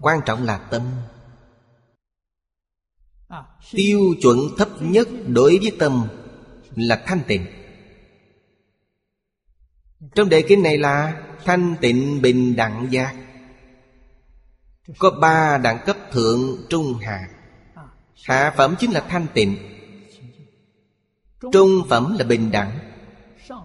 [0.00, 0.82] Quan trọng là tâm.
[3.72, 6.06] Tiêu chuẩn thấp nhất đối với tâm
[6.76, 7.46] là thanh tịnh.
[10.14, 13.16] Trong đề kinh này là Thanh tịnh bình đẳng giác.
[14.98, 17.28] Có ba đẳng cấp thượng trung hạ.
[18.24, 19.56] Hạ phẩm chính là thanh tịnh.
[21.52, 22.78] Trung phẩm là bình đẳng.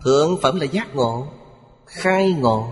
[0.03, 1.33] Thượng phẩm là giác ngộ.
[1.85, 2.71] Khai ngộ.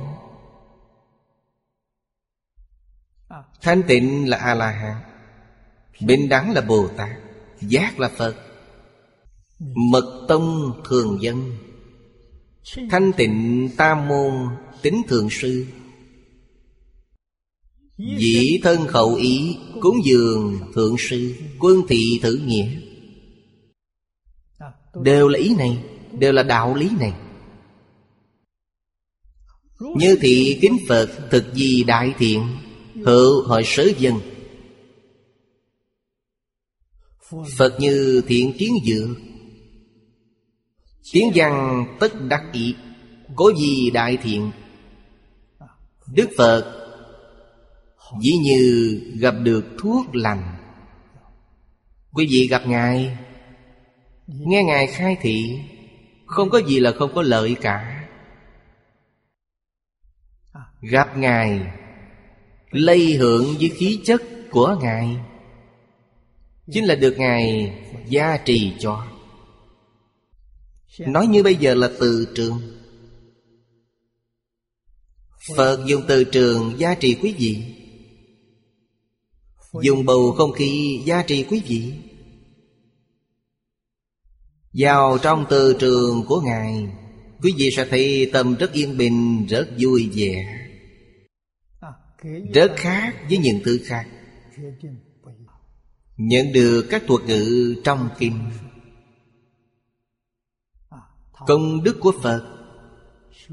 [3.62, 4.96] Thanh tịnh là A-la-hán
[6.02, 7.10] Bình đẳng là Bồ Tát.
[7.62, 8.36] Giác là Phật.
[9.76, 11.58] Mật tông thường dân.
[12.92, 14.32] Thanh tịnh tam môn
[14.82, 15.66] tính thường sư.
[18.18, 22.70] Dĩ thân khẩu ý Cúng dường thượng sư, Quân thị thử nghĩa.
[25.04, 25.84] Đều là ý này,
[26.20, 27.14] Đều là đạo lý này.
[29.98, 32.48] Như thị kính Phật Thực gì đại thiện,
[33.06, 34.16] Hữu hội sớ dân.
[37.58, 39.18] Phật như thiện kiến dược
[41.12, 42.76] Tiếng văn tất đắc ý
[43.36, 44.52] Có gì đại thiện.
[46.14, 46.80] Đức Phật,
[48.22, 50.56] Dĩ như gặp được thuốc lành.
[52.12, 53.18] Quý vị gặp Ngài,
[54.28, 55.60] Nghe Ngài khai thị,
[56.26, 58.06] Không có gì là không có lợi cả.
[60.82, 61.62] Gặp Ngài,
[62.72, 65.16] Lây hưởng với khí chất của Ngài,
[66.72, 67.74] Chính là được Ngài
[68.08, 69.13] gia trì cho.
[71.00, 72.62] Nói như bây giờ là từ trường.
[75.56, 75.86] Phật.
[75.88, 77.64] Dùng từ trường gia trì quý vị.
[79.82, 81.94] Dùng bầu không khí gia trì quý vị.
[84.74, 86.88] Vào trong từ trường của Ngài
[87.44, 90.60] Quý vị sẽ thấy tâm rất yên bình, rất vui vẻ.
[92.54, 94.08] Rất khác với những thứ khác.
[96.18, 98.40] Nhận được các thuật ngữ trong kinh
[101.48, 102.44] Công đức của Phật.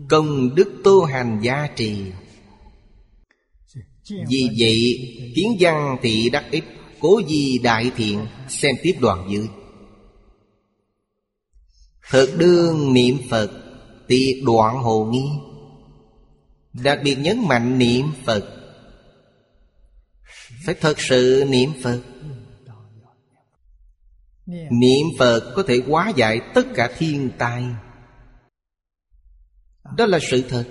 [0.08, 1.96] Công đức tu hành gia trì.
[4.28, 4.98] Vì vậy,
[5.36, 6.64] kiến văn thị đắc ích
[7.00, 9.48] Cố di đại thiện, Xem tiếp đoạn dưới.
[12.10, 13.50] Thực đương niệm Phật
[14.08, 15.24] tị đoạn hồ nghi.
[16.72, 18.44] Đặc biệt nhấn mạnh niệm Phật.
[20.66, 22.00] Phải thật sự niệm Phật.
[24.50, 27.64] Niệm Phật có thể hóa giải tất cả thiên tai.
[29.96, 30.64] Đó là sự thật.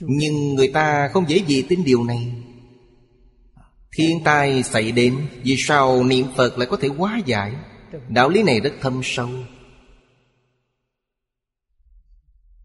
[0.00, 2.32] Nhưng người ta không dễ gì tin điều này.
[3.96, 7.52] Thiên tai xảy đến Vì sao niệm Phật lại có thể hóa giải?
[8.08, 9.28] Đạo lý này rất thâm sâu.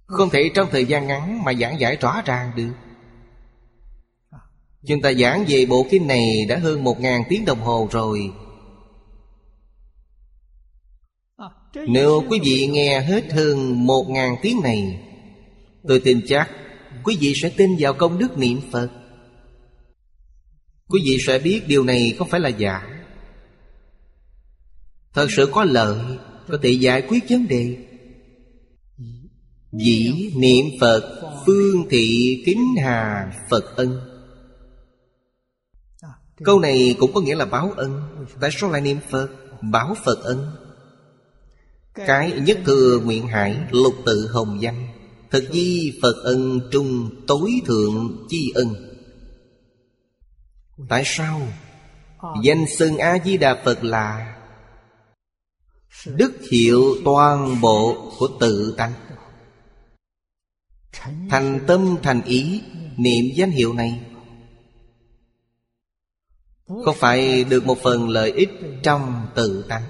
[0.06, 2.74] Không thể trong thời gian ngắn mà giảng giải rõ ràng được.
[4.88, 8.34] Chúng ta giảng về bộ kinh này đã hơn một ngàn tiếng đồng hồ rồi
[11.74, 15.08] Nếu quý vị nghe hết hơn một ngàn tiếng này,
[15.88, 16.50] Tôi tin chắc
[17.04, 18.90] Quý vị sẽ tin vào công đức niệm Phật.
[20.88, 22.82] Quý vị sẽ biết điều này không phải là giả.
[25.14, 26.18] Thật sự có lợi,
[26.48, 27.78] Có thể giải quyết vấn đề.
[29.72, 34.00] Dĩ niệm Phật, Phương thị kính hà Phật ân.
[36.44, 38.02] Câu này cũng có nghĩa là báo ân.
[38.42, 39.28] Tại sao lại niệm Phật?
[39.62, 40.52] Báo Phật ân
[41.96, 44.88] cái nhất thừa nguyện hải lục tự hồng danh.
[45.32, 48.68] Thực di Phật ân trung tối thượng chi ân.
[50.90, 51.42] Tại sao?
[52.44, 54.38] Danh xưng A-di-đà Phật là
[56.06, 58.94] Đức hiệu toàn bộ của tự tánh.
[61.30, 62.62] Thành tâm thành ý
[62.98, 64.00] Niệm danh hiệu này.
[66.68, 68.50] Không phải được một phần lợi ích
[68.84, 69.84] trong tự tánh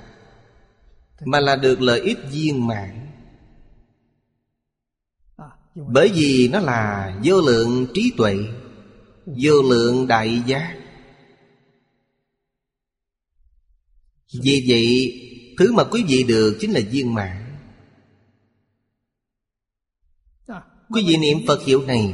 [1.26, 3.08] mà là được lợi ích viên mãn.
[5.76, 8.36] Bởi vì nó là vô lượng trí tuệ,
[9.26, 10.78] Vô lượng đại giác.
[14.44, 15.18] Vì vậy,
[15.58, 17.58] Thứ mà quý vị được chính là viên mãn.
[20.90, 22.14] Quý vị niệm Phật hiệu này,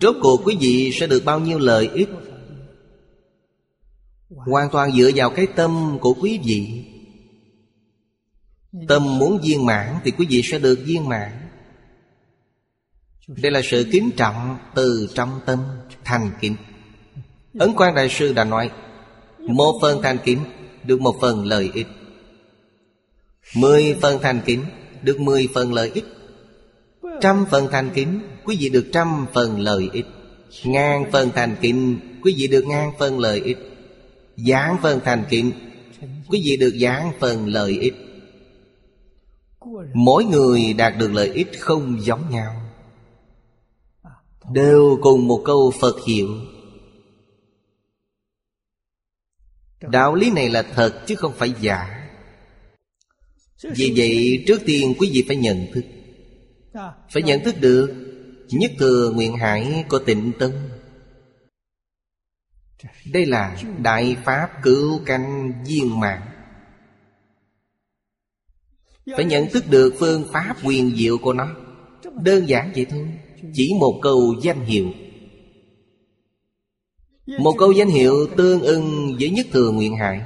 [0.00, 2.08] Rốt cuộc quý vị sẽ được bao nhiêu lợi ích?
[4.28, 6.84] Hoàn toàn dựa vào cái tâm của quý vị.
[8.88, 11.30] Tâm muốn viên mãn thì quý vị sẽ được viên mãn.
[13.28, 15.58] Đây là sự kính trọng từ trong tâm
[16.04, 16.56] thành kính.
[17.58, 18.70] Ấn quan Đại Sư đã nói
[19.38, 20.38] Một phần thành kính
[20.84, 21.86] được một phần lợi ích.
[23.56, 24.64] Mười phần thành kính
[25.02, 26.04] được mười phần lợi ích.
[27.20, 30.06] Trăm phần thành kính quý vị được trăm phần lợi ích.
[30.64, 33.58] Ngàn phần thành kính quý vị được ngàn phần lợi ích.
[34.36, 35.52] Giảng phần thành kính
[36.28, 37.94] quý vị được giảng phần lợi ích
[39.94, 42.62] Mỗi người đạt được lợi ích không giống nhau.
[44.52, 46.28] Đều cùng một câu Phật hiệu.
[49.80, 52.08] Đạo lý này là thật chứ không phải giả.
[53.62, 55.84] Vì vậy, trước tiên quý vị phải nhận thức.
[57.10, 58.10] Phải nhận thức được,
[58.50, 60.50] Nhất thừa nguyện hải của tịnh tâm.
[63.12, 66.29] Đây là Đại Pháp cứu canh viên mạng
[69.16, 71.48] phải nhận thức được phương pháp quyền diệu của nó.
[72.22, 73.08] Đơn giản vậy thôi,
[73.54, 74.92] Chỉ một câu danh hiệu.
[77.38, 80.20] Một câu danh hiệu tương ưng với nhất thừa nguyện hải.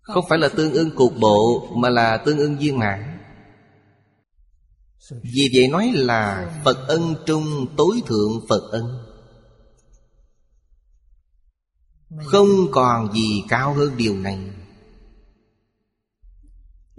[0.00, 3.18] Không phải là tương ưng cục bộ, Mà là tương ưng viên mãn
[5.22, 8.98] Vì vậy nói là Phật ân trung tối thượng Phật ân.
[12.24, 14.38] Không còn gì cao hơn điều này.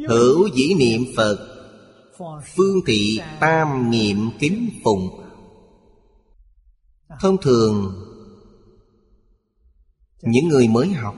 [0.08, 1.56] Hữu dĩ niệm Phật.
[2.56, 5.22] Phương thị tam niệm kính phụng
[7.20, 8.06] Thông thường,
[10.22, 11.16] Những người mới học,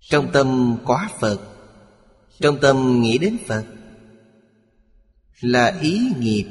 [0.00, 1.40] Trong tâm có Phật,
[2.40, 3.64] Trong tâm nghĩ đến Phật,
[5.40, 6.46] Là ý nghiệp.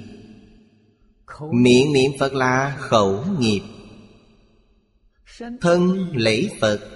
[1.52, 3.62] Miệng niệm Phật là khẩu nghiệp.
[5.62, 6.95] Thân lễ Phật.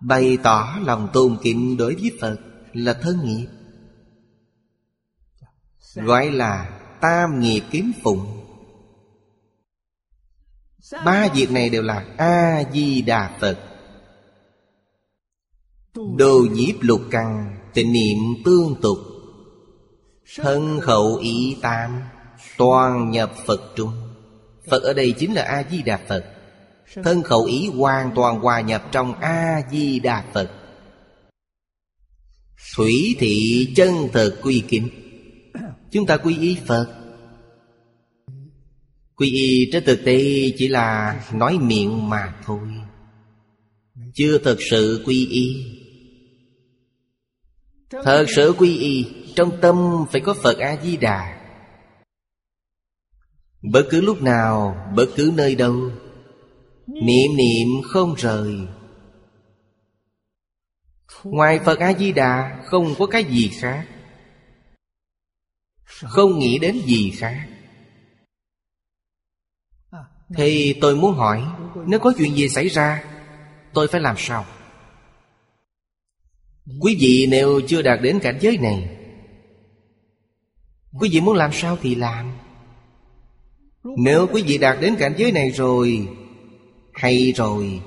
[0.00, 2.36] Bày tỏ lòng tôn kính đối với Phật
[2.72, 3.46] Là thân nghiệp.
[5.94, 8.44] Gọi là tam nghiệp kiếm phụng.
[11.04, 13.58] Ba việc này đều là A-di-đà Phật.
[16.16, 18.98] Đồ nhiếp lục căn Tịnh niệm tương tục.
[20.36, 22.02] Thân khẩu ý tam,
[22.58, 23.92] Toàn nhập Phật trung.
[24.70, 26.37] Phật ở đây chính là A-di-đà Phật.
[26.94, 30.50] Thân khẩu ý hoàn toàn hòa nhập trong A-di-đà Phật.
[32.76, 34.88] Thủy thị chân thực quy kính.
[35.90, 36.94] Chúng ta quy y Phật.
[39.16, 42.68] Quy y trên thực tế chỉ là nói miệng mà thôi.
[44.14, 45.64] Chưa thật sự quy y.
[47.90, 51.38] Thật sự quy y, Trong tâm phải có Phật A-di-đà
[53.72, 55.90] Bất cứ lúc nào, Bất cứ nơi đâu
[56.88, 58.54] Niệm niệm không rời.
[61.24, 63.86] Ngoài Phật A-di-đà, Không có cái gì khác.
[65.84, 67.48] Không nghĩ đến gì khác.
[70.36, 71.44] Thì tôi muốn hỏi,
[71.86, 73.04] Nếu có chuyện gì xảy ra,
[73.72, 74.46] Tôi phải làm sao?
[76.80, 78.96] Quý vị nếu chưa đạt đến cảnh giới này,
[81.00, 82.32] Quý vị muốn làm sao thì làm.
[83.98, 86.08] Nếu quý vị đạt đến cảnh giới này rồi
[86.98, 87.82] hay rồi.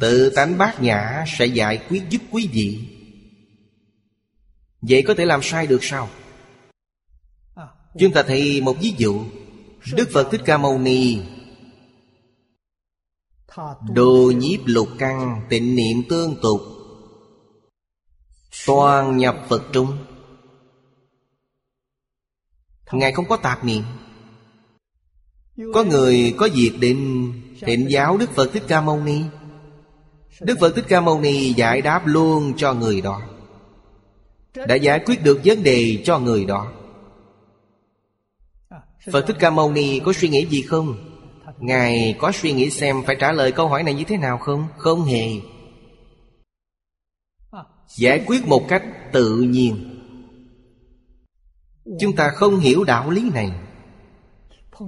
[0.00, 2.88] Tự tánh bát nhã sẽ giải quyết giúp quý vị.
[4.80, 6.08] Vậy có thể làm sai được sao?
[7.98, 9.24] Chúng ta thấy một ví dụ.
[9.92, 11.20] Đức Phật Thích Ca Mâu Ni.
[13.94, 16.60] Đồ nhiếp lục căn, tịnh niệm tương tục.
[18.66, 19.98] Toàn nhập Phật trung.
[22.92, 23.82] Ngài không có tạp niệm.
[25.74, 29.20] Có người có việc định Thịnh giáo Đức Phật Thích Ca Mâu Ni.
[30.40, 33.22] Đức Phật Thích Ca Mâu Ni giải đáp luôn cho người đó.
[34.66, 36.72] Đã giải quyết được vấn đề cho người đó.
[39.12, 40.96] Phật Thích Ca Mâu Ni có suy nghĩ gì không?
[41.58, 44.66] Ngài có suy nghĩ xem phải trả lời câu hỏi này như thế nào không?
[44.76, 45.26] Không hề.
[47.96, 48.82] Giải quyết một cách
[49.12, 49.96] tự nhiên.
[52.00, 53.50] Chúng ta không hiểu đạo lý này.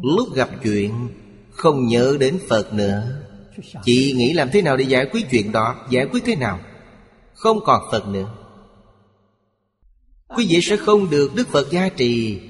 [0.01, 1.09] Lúc gặp chuyện
[1.51, 3.21] Không nhớ đến Phật nữa.
[3.85, 6.61] Chị nghĩ làm thế nào để giải quyết chuyện đó Giải quyết thế nào?
[7.35, 8.35] Không còn Phật nữa.
[10.37, 12.41] Quý vị sẽ không được Đức Phật gia trì.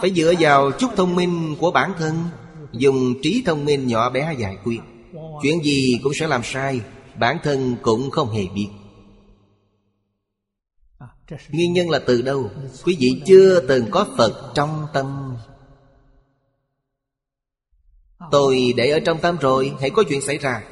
[0.00, 2.14] Phải dựa vào chút thông minh của bản thân
[2.72, 4.80] Dùng trí thông minh nhỏ bé giải quyết.
[5.42, 6.80] Chuyện gì cũng sẽ làm sai
[7.18, 8.68] Bản thân cũng không hề biết
[11.50, 12.50] Nguyên nhân là từ đâu?
[12.84, 15.36] Quý vị chưa từng có Phật trong tâm.
[18.30, 20.62] Tôi để ở trong tâm rồi, Hãy có chuyện xảy ra.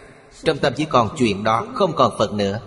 [0.43, 2.61] Trong tâm chỉ còn chuyện đó, Không còn Phật nữa.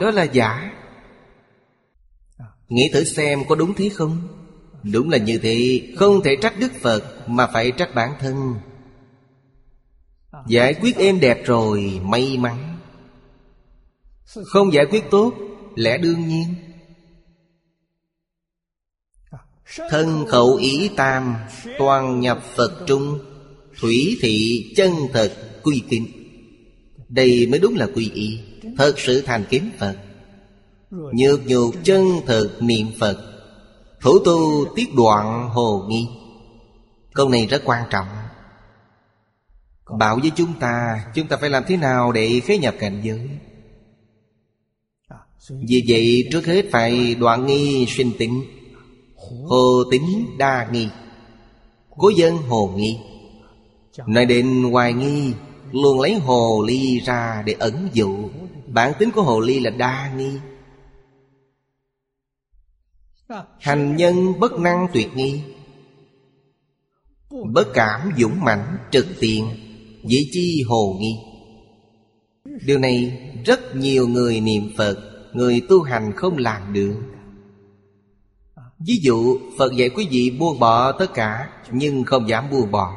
[0.00, 0.72] Đó là giả.
[2.68, 4.28] Nghĩ thử xem có đúng thế không?
[4.82, 8.54] Đúng là như thế, Không thể trách Đức Phật, Mà phải trách bản thân.
[10.46, 12.78] Giải quyết êm đẹp rồi, May mắn.
[14.46, 15.32] Không giải quyết tốt
[15.74, 16.54] Lẽ đương nhiên.
[19.90, 21.36] Thân khẩu ý tam
[21.78, 23.18] Toàn nhập Phật trung
[23.80, 26.06] Thủy thị chân thật quy kính.
[27.08, 28.38] Đây mới đúng là quy y
[28.78, 29.96] Thật sự thành kính Phật.
[30.90, 33.16] Nhược nhục chân thật niệm Phật
[34.00, 36.08] Thủ tu tiết đoạn hồ nghi.
[37.14, 38.06] Câu này rất quan trọng.
[39.98, 43.28] Bảo với chúng ta Chúng ta phải làm thế nào để khế nhập cảnh giới
[45.48, 48.44] vì vậy, trước hết phải đoạn nghi sinh tính.
[49.46, 50.88] Hồ tính đa nghi.
[51.90, 52.98] Cố dân hồ nghi.
[54.06, 55.32] Nói đến hoài nghi,
[55.72, 58.30] Luôn lấy hồ ly ra để ẩn dụ.
[58.66, 60.30] Bản tính của hồ ly là đa nghi.
[63.60, 65.40] Hành nhân bất năng tuyệt nghi.
[67.30, 69.48] Bất cảm dũng mãnh trực tiện
[70.04, 71.16] Dĩ chi hồ nghi.
[72.66, 75.09] Điều này rất nhiều người niệm Phật.
[75.32, 76.94] Người tu hành không làm được
[78.86, 82.96] Ví dụ, Phật dạy quý vị buông bỏ tất cả, Nhưng không dám buông bỏ.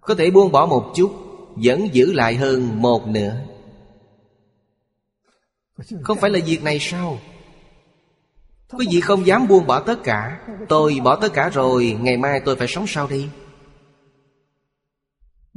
[0.00, 1.12] Có thể buông bỏ một chút,
[1.56, 3.36] Vẫn giữ lại hơn một nửa.
[6.02, 7.18] Không phải là việc này sao?
[8.72, 10.46] Quý vị không dám buông bỏ tất cả.
[10.68, 13.28] Tôi bỏ tất cả rồi, Ngày mai tôi phải sống sao đi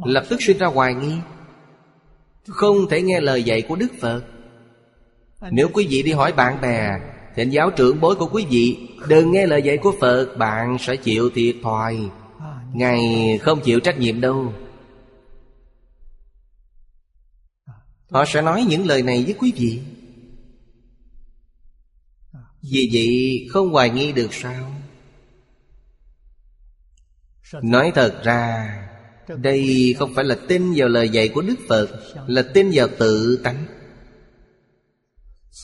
[0.06, 1.18] Lập tức sinh ra hoài nghi.
[2.48, 4.22] Không thể nghe lời dạy của Đức Phật.
[5.42, 7.00] Nếu quý vị đi hỏi bạn bè
[7.36, 10.96] Thịnh giáo trưởng bối của quý vị, Đừng nghe lời dạy của Phật, Bạn sẽ
[10.96, 11.98] chịu thiệt thòi.
[12.74, 13.00] Ngài
[13.42, 14.54] không chịu trách nhiệm đâu.
[18.10, 19.82] Họ sẽ nói những lời này với quý vị.
[22.72, 24.72] Vì vậy, không hoài nghi được sao?
[27.62, 28.76] Nói thật ra,
[29.28, 31.88] Đây không phải là tin vào lời dạy của Đức Phật,
[32.28, 33.66] Là tin vào tự tánh.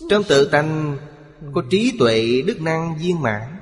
[0.10, 0.98] Trong tự tánh,
[1.54, 3.60] Có trí tuệ đức năng viên mãn.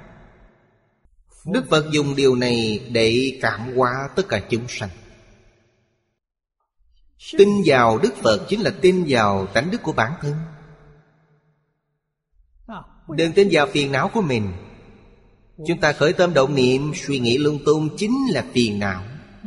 [1.45, 4.89] Đức Phật dùng điều này để cảm hóa tất cả chúng sanh.
[7.38, 10.34] Tin vào Đức Phật chính là tin vào tánh đức của bản thân.
[13.09, 14.51] Đừng tin vào phiền não của mình.
[15.67, 19.03] Chúng ta khởi tâm động niệm, Suy nghĩ lung tung chính là phiền não.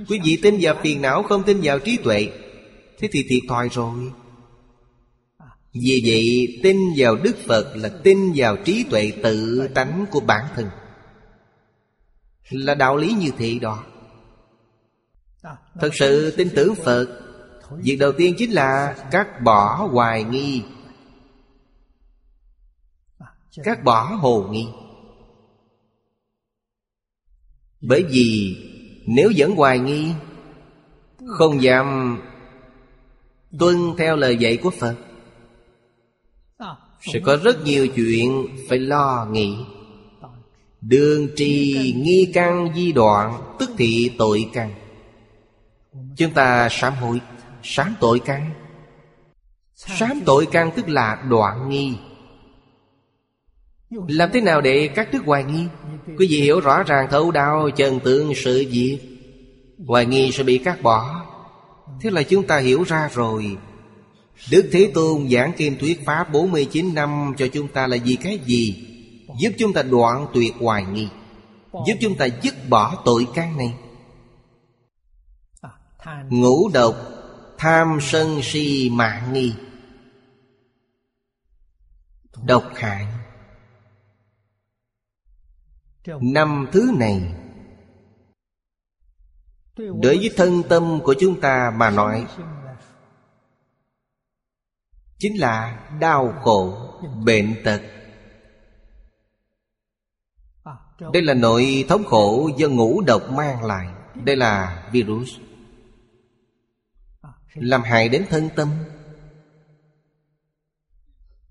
[0.08, 2.28] Quý vị tin vào phiền não Không tin vào trí tuệ,
[2.98, 4.12] Thế thì thiệt thòi rồi.
[5.80, 10.44] Vì vậy, tin vào Đức Phật Là tin vào trí tuệ tự tánh của bản
[10.54, 10.68] thân.
[12.50, 13.84] Là đạo lý như thế đó.
[15.80, 17.22] Thật sự tin tưởng Phật,
[17.70, 20.62] Việc đầu tiên chính là Cắt bỏ hoài nghi.
[23.64, 24.66] Cắt bỏ hồ nghi.
[27.80, 28.56] Bởi vì
[29.06, 30.12] nếu vẫn hoài nghi,
[31.26, 32.18] Không dám
[33.58, 35.05] Tuân theo lời dạy của Phật
[37.12, 39.56] sẽ có rất nhiều chuyện Phải lo nghĩ.
[40.80, 44.74] Đường trì nghi căn di đoạn, Tức thị tội căn.
[46.16, 47.20] Chúng ta sám hối,
[47.62, 48.50] Sám tội căn.
[49.74, 51.94] Sám tội căn tức là đoạn nghi.
[53.90, 55.66] Làm thế nào để các đứt hoài nghi?
[56.18, 58.98] Quý vị hiểu rõ ràng thấu đáo chân tướng sự việc.
[59.86, 61.26] Hoài nghi sẽ bị cắt bỏ.
[62.00, 63.56] Thế là chúng ta hiểu ra rồi.
[64.50, 68.38] Đức Thế Tôn giảng kim thuyết Pháp 49 năm cho chúng ta là vì cái
[68.38, 68.86] gì?
[69.40, 71.08] Giúp chúng ta đoạn tuyệt hoài nghi.
[71.72, 73.74] Giúp chúng ta dứt bỏ tội căn này.
[76.30, 76.96] Ngũ độc,
[77.58, 79.52] Tham sân si mạng nghi.
[82.44, 83.06] Độc hại.
[86.20, 87.22] Năm thứ này,
[89.76, 92.26] Đối với thân tâm của chúng ta mà nói
[95.18, 96.92] Chính là đau khổ,
[97.24, 97.80] bệnh tật.
[101.12, 103.88] Đây là nội thống khổ do ngũ độc mang lại.
[104.24, 105.30] Đây là virus.
[107.54, 108.68] Làm hại đến thân tâm.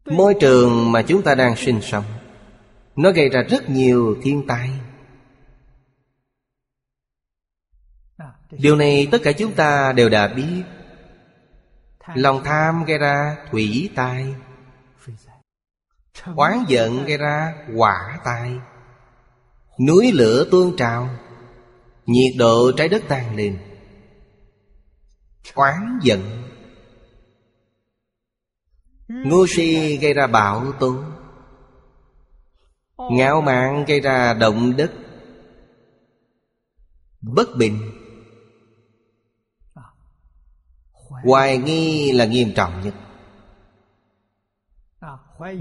[0.06, 2.04] Môi trường mà chúng ta đang sinh sống
[2.96, 4.70] Nó gây ra rất nhiều thiên tai.
[8.52, 10.64] Điều này tất cả chúng ta đều đã biết.
[12.14, 14.36] Lòng tham gây ra thủy tai.
[16.36, 18.60] Oán giận gây ra quả tai.
[19.88, 21.10] Núi lửa tuôn trào
[22.06, 23.58] Nhiệt độ trái đất tăng lên.
[25.54, 26.22] Oán giận.
[29.08, 30.96] Ngu si gây ra bạo tố.
[33.12, 34.92] Ngạo mạn gây ra động đất.
[37.22, 37.95] Bất bình
[41.26, 42.94] Hoài nghi là nghiêm trọng nhất.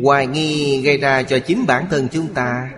[0.03, 2.71] Hoài nghi gây ra cho chính bản thân chúng ta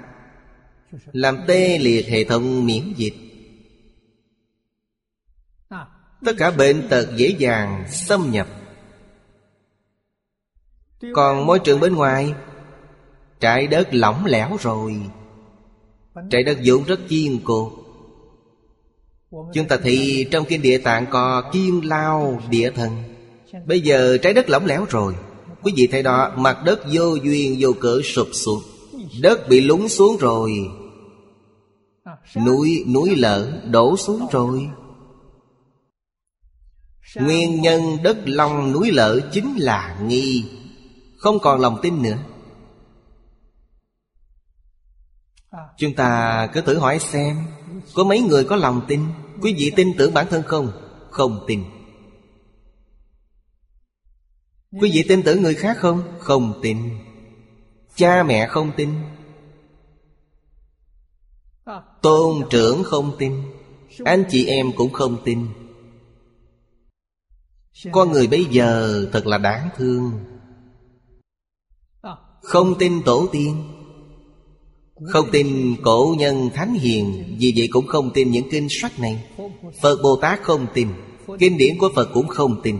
[1.12, 3.14] Làm tê liệt hệ thống miễn dịch.
[6.24, 8.46] Tất cả bệnh tật dễ dàng xâm nhập.
[11.14, 12.34] Còn môi trường bên ngoài
[13.40, 15.00] Trái đất lỏng lẻo rồi.
[16.30, 17.85] Trái đất vốn rất kiên cố.
[19.30, 23.02] Chúng ta thì trong kinh địa tạng có kiên lao địa thần.
[23.66, 25.14] Bây giờ trái đất lỏng lẻo rồi.
[25.62, 28.60] Quý vị thấy đó, mặt đất vô duyên, vô cỡ sụp xuống.
[29.20, 30.52] Đất bị lún xuống rồi.
[32.46, 34.68] Núi núi lở đổ xuống rồi.
[37.16, 40.44] Nguyên nhân đất long núi lở chính là nghi.
[41.18, 42.16] Không còn lòng tin nữa.
[45.76, 47.36] Chúng ta cứ thử hỏi xem,
[47.94, 49.00] Có mấy người có lòng tin?
[49.42, 50.72] Quý vị tin tưởng bản thân không?
[51.10, 51.64] Không tin.
[54.80, 56.02] Quý vị tin tưởng người khác không?
[56.18, 56.78] Không tin.
[57.94, 58.90] Cha mẹ không tin.
[62.02, 63.42] Tôn trưởng không tin.
[64.04, 65.46] Anh chị em cũng không tin.
[67.92, 70.12] Con người bây giờ thật là đáng thương.
[72.42, 73.75] Không tin tổ tiên.
[75.04, 79.24] Không tin cổ nhân thánh hiền, Vì vậy cũng không tin những kinh sách này.
[79.82, 80.88] Phật Bồ Tát không tin,
[81.38, 82.78] Kinh điển của Phật cũng không tin.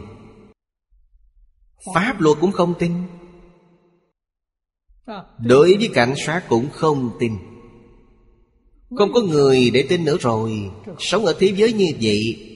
[1.94, 2.92] Pháp luật cũng không tin.
[5.38, 7.32] Đối với cảnh sát cũng không tin.
[8.96, 12.52] Không có người để tin nữa rồi, Sống ở thế giới như vậy,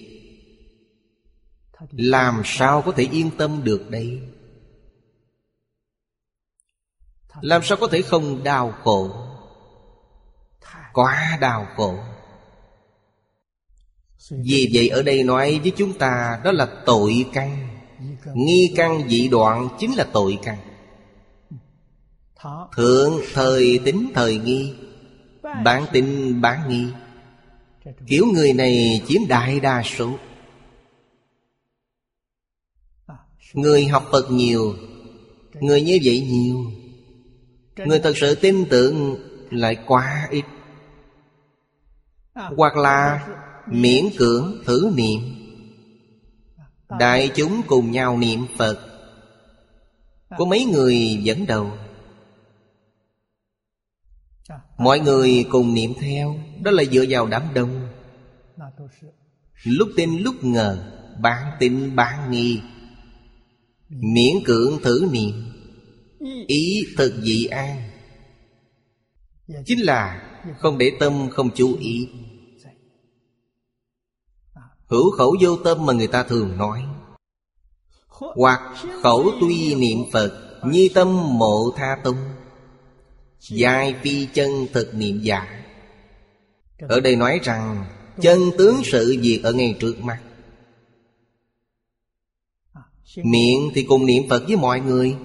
[1.90, 4.20] Làm sao có thể yên tâm được đây?
[7.40, 9.29] Làm sao có thể không đau khổ?
[10.92, 11.94] Quá đau khổ.
[14.30, 17.68] Vì vậy ở đây nói với chúng ta Đó là tội căn.
[18.34, 20.58] Nghi căn dị đoạn chính là tội căn.
[22.76, 24.74] Thượng thời tính thời nghi,
[25.42, 26.86] Bản tính bản nghi.
[28.06, 30.18] Kiểu người này chiếm đại đa số.
[33.52, 34.74] Người học Phật nhiều,
[35.60, 36.64] Người như vậy nhiều.
[37.76, 39.16] Người thật sự tin tưởng
[39.50, 40.44] lại quá ít.
[42.56, 43.28] Hoặc là
[43.66, 45.20] miễn cưỡng thử niệm.
[46.98, 48.78] Đại chúng cùng nhau niệm Phật.
[50.38, 51.70] Có mấy người dẫn đầu?
[54.78, 57.88] Mọi người cùng niệm theo, Đó là dựa vào đám đông.
[59.64, 62.60] Lúc tin, lúc ngờ, Bán tin, bán nghi.
[63.88, 65.52] Miễn cưỡng thử niệm.
[66.46, 67.90] Ý thực dị an.
[69.66, 70.22] Chính là
[70.58, 72.08] không để tâm không chú ý.
[74.90, 76.84] Hữu khẩu vô tâm mà người ta thường nói.
[78.08, 78.60] Hoặc
[79.02, 82.16] khẩu tuy niệm Phật Như tâm mộ tha tung.
[83.40, 85.64] Giai phi chân thực niệm giả.
[86.78, 87.84] Ở đây nói rằng,
[88.20, 90.20] Chân tướng sự việc ở ngay trước mắt.
[93.16, 95.16] Miệng thì cùng niệm Phật với mọi người.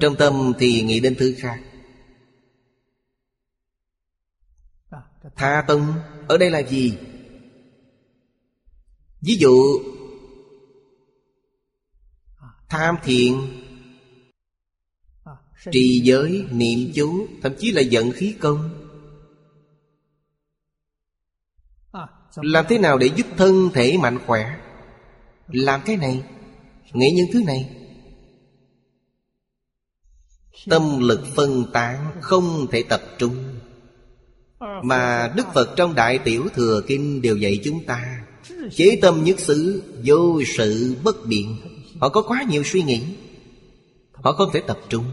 [0.00, 1.60] Trong tâm thì nghĩ đến thứ khác.
[5.36, 5.92] Tha tâm
[6.28, 6.98] ở đây là gì?
[9.20, 9.80] Ví dụ
[12.68, 13.64] Tham thiện
[15.72, 18.70] Trì giới, niệm chú Thậm chí là giận khí công.
[22.36, 24.60] Làm thế nào để giúp thân thể mạnh khỏe?
[25.48, 26.22] Làm cái này
[26.92, 27.74] Nghĩ những thứ này.
[30.70, 33.60] Tâm lực phân tán Không thể tập trung.
[34.82, 38.27] Mà Đức Phật trong Đại Tiểu Thừa Kinh Đều dạy chúng ta
[38.70, 41.56] Chế tâm nhất xứ, Vô sự bất biện.
[42.00, 43.16] Họ có quá nhiều suy nghĩ.
[44.12, 45.04] Họ không thể tập trung.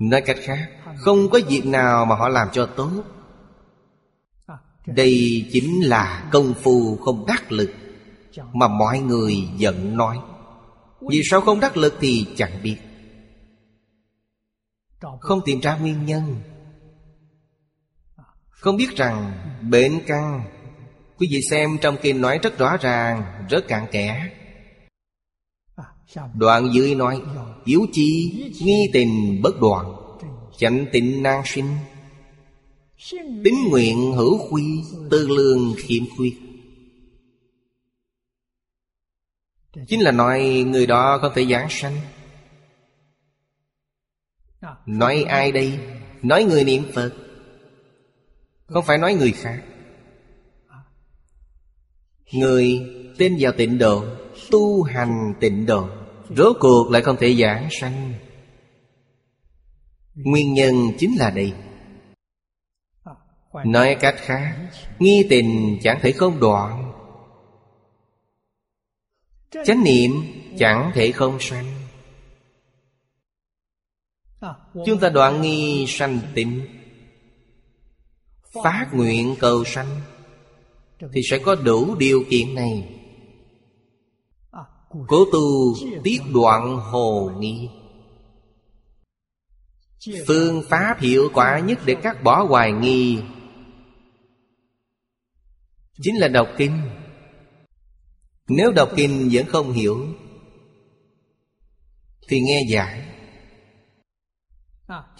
[0.00, 2.90] Nói cách khác, Không có việc nào mà họ làm cho tốt.
[4.86, 7.70] Đây chính là công phu không đắc lực
[8.52, 10.18] Mà mọi người giận nói.
[11.10, 12.76] Vì sao không đắc lực thì chẳng biết.
[15.20, 16.40] Không tìm ra nguyên nhân.
[18.48, 19.32] Không biết rằng
[19.70, 20.44] bệnh căn
[21.18, 24.30] Quý vị xem trong kinh nói rất rõ ràng, Rất cạn kẽ.
[26.34, 27.22] Đoạn dưới nói,
[27.64, 29.94] Yếu chi, nghi tình bất đoạn,
[30.58, 31.76] Chánh tịnh nan sinh.
[33.44, 34.64] Tính nguyện hữu khuy,
[35.10, 36.36] Tư lương khiêm khuyết.
[39.88, 41.96] Chính là nói người đó không thể giảng sanh.
[44.86, 45.78] Nói ai đây?
[46.22, 47.12] Nói người niệm Phật.
[48.66, 49.62] Không phải nói người khác.
[52.32, 52.80] Người
[53.18, 54.04] tin vào tịnh độ,
[54.50, 55.88] Tu hành tịnh độ,
[56.36, 58.14] Rốt cuộc lại không thể giảng sanh.
[60.14, 61.52] Nguyên nhân chính là đây.
[63.64, 66.92] Nói cách khác, Nghi tình chẳng thể không đoạn.
[69.64, 70.10] Chánh niệm
[70.58, 71.66] chẳng thể không sanh.
[74.86, 76.66] Chúng ta đoạn nghi sanh tịnh,
[78.64, 80.00] Phát nguyện cầu sanh.
[81.12, 82.94] Thì sẽ có đủ điều kiện này.
[85.08, 87.68] Cố tu tiết đoạn hồ nghi.
[90.26, 93.18] Phương pháp hiệu quả nhất để cắt bỏ hoài nghi
[96.02, 96.80] Chính là đọc kinh.
[98.48, 100.06] Nếu đọc kinh vẫn không hiểu
[102.28, 103.04] Thì nghe giải.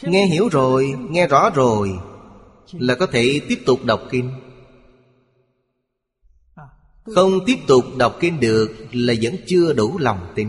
[0.03, 1.99] Nghe hiểu rồi, nghe rõ rồi
[2.73, 4.48] Là có thể tiếp tục đọc kinh
[7.15, 10.49] không tiếp tục đọc kinh được Là vẫn chưa đủ lòng tin.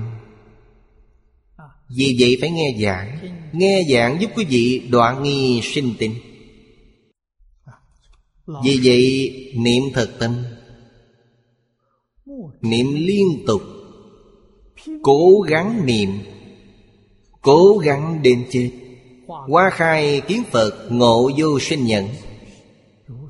[1.98, 3.18] Vì vậy phải nghe giảng.
[3.54, 6.12] Nghe giảng giúp quý vị đoạn nghi sinh tin.
[8.64, 10.44] Vì vậy niệm thật tâm.
[12.62, 13.62] Niệm liên tục.
[15.04, 16.10] Cố gắng niệm.
[17.42, 18.72] Cố gắng đến chết.
[19.28, 22.08] Hoa khai kiến Phật ngộ vô sinh nhận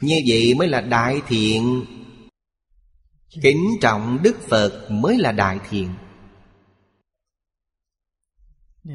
[0.01, 1.85] Như vậy mới là đại thiện
[3.29, 5.89] Kính trọng Đức Phật mới là đại thiện.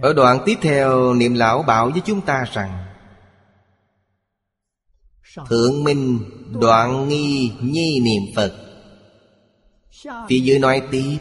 [0.03, 2.85] Ở đoạn tiếp theo Niệm Lão bảo với chúng ta rằng
[5.49, 6.21] Thượng Minh
[6.61, 8.55] đoạn nghi nhi niệm Phật.
[10.29, 11.19] Phía dưới nói tiếp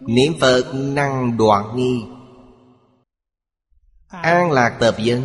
[0.00, 2.04] Niệm Phật năng đoạn nghi.
[4.08, 5.22] An lạc tập dân.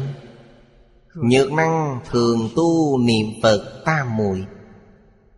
[1.15, 4.45] Nhược năng thường tu niệm Phật tam muội.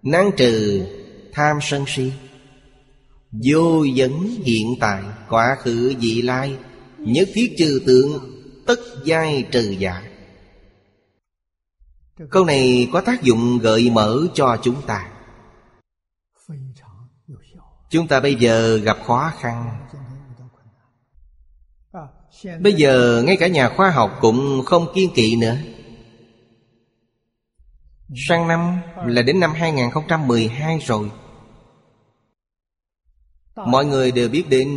[0.02, 0.86] Năng trừ
[1.36, 2.14] tham sân si.
[3.32, 6.58] Vô dẫn hiện tại Quá khứ vị lai,
[6.98, 8.32] Nhất thiết trừ tượng
[8.68, 10.04] Tất giai trừ giả.
[12.30, 15.12] Câu này có tác dụng gợi mở cho chúng ta.
[17.90, 19.88] Chúng ta bây giờ gặp khó khăn.
[22.60, 25.56] Bây giờ ngay cả nhà khoa học cũng không kiên kỵ nữa.
[28.16, 31.12] Sang năm là đến năm 2012 rồi.
[33.56, 34.70] Mọi người đều biết đến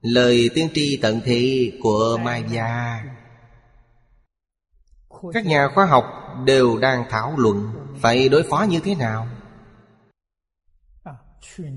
[0.00, 3.04] Lời tiên tri tận thị của Maya.
[5.32, 6.04] Các nhà khoa học
[6.44, 9.28] đều đang thảo luận Phải đối phó như thế nào.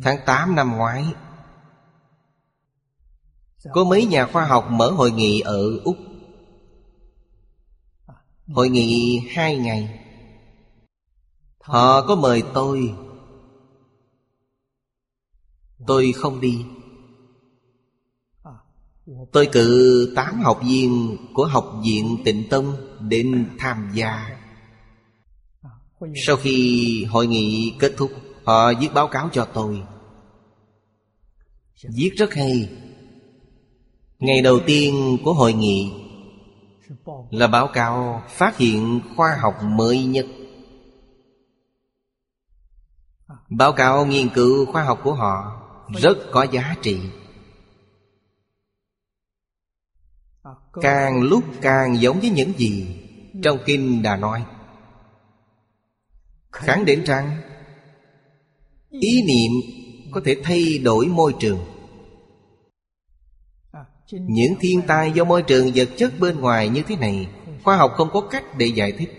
[0.02, 1.06] Tháng 8 năm ngoái
[3.74, 5.98] có mấy nhà khoa học mở hội nghị ở Úc.
[8.48, 10.06] Hội nghị hai ngày.
[11.60, 12.96] Họ có mời tôi
[15.88, 16.66] Tôi không đi.
[19.32, 24.38] Tôi cử tám học viên của học viện Tịnh tâm đến tham gia.
[26.26, 28.12] Sau khi hội nghị kết thúc,
[28.50, 29.84] Họ viết báo cáo cho tôi.
[31.96, 32.70] Viết rất hay.
[34.20, 35.92] Ngày đầu tiên của hội nghị
[37.32, 40.26] Là báo cáo phát hiện khoa học mới nhất.
[43.50, 45.62] Báo cáo nghiên cứu khoa học của họ.
[45.94, 47.00] Rất có giá trị.
[50.82, 52.88] Càng lúc càng giống với những gì
[53.44, 54.46] Trong Kinh đã nói.
[56.52, 57.42] Khẳng định rằng
[58.90, 59.52] Ý niệm
[60.12, 61.60] có thể thay đổi môi trường.
[64.12, 67.28] Những thiên tai do môi trường vật chất bên ngoài như thế này
[67.64, 69.10] Khoa học không có cách để giải thích.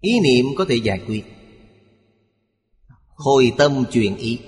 [0.00, 1.24] Ý niệm có thể giải quyết
[3.14, 4.38] Hồi tâm chuyện ý.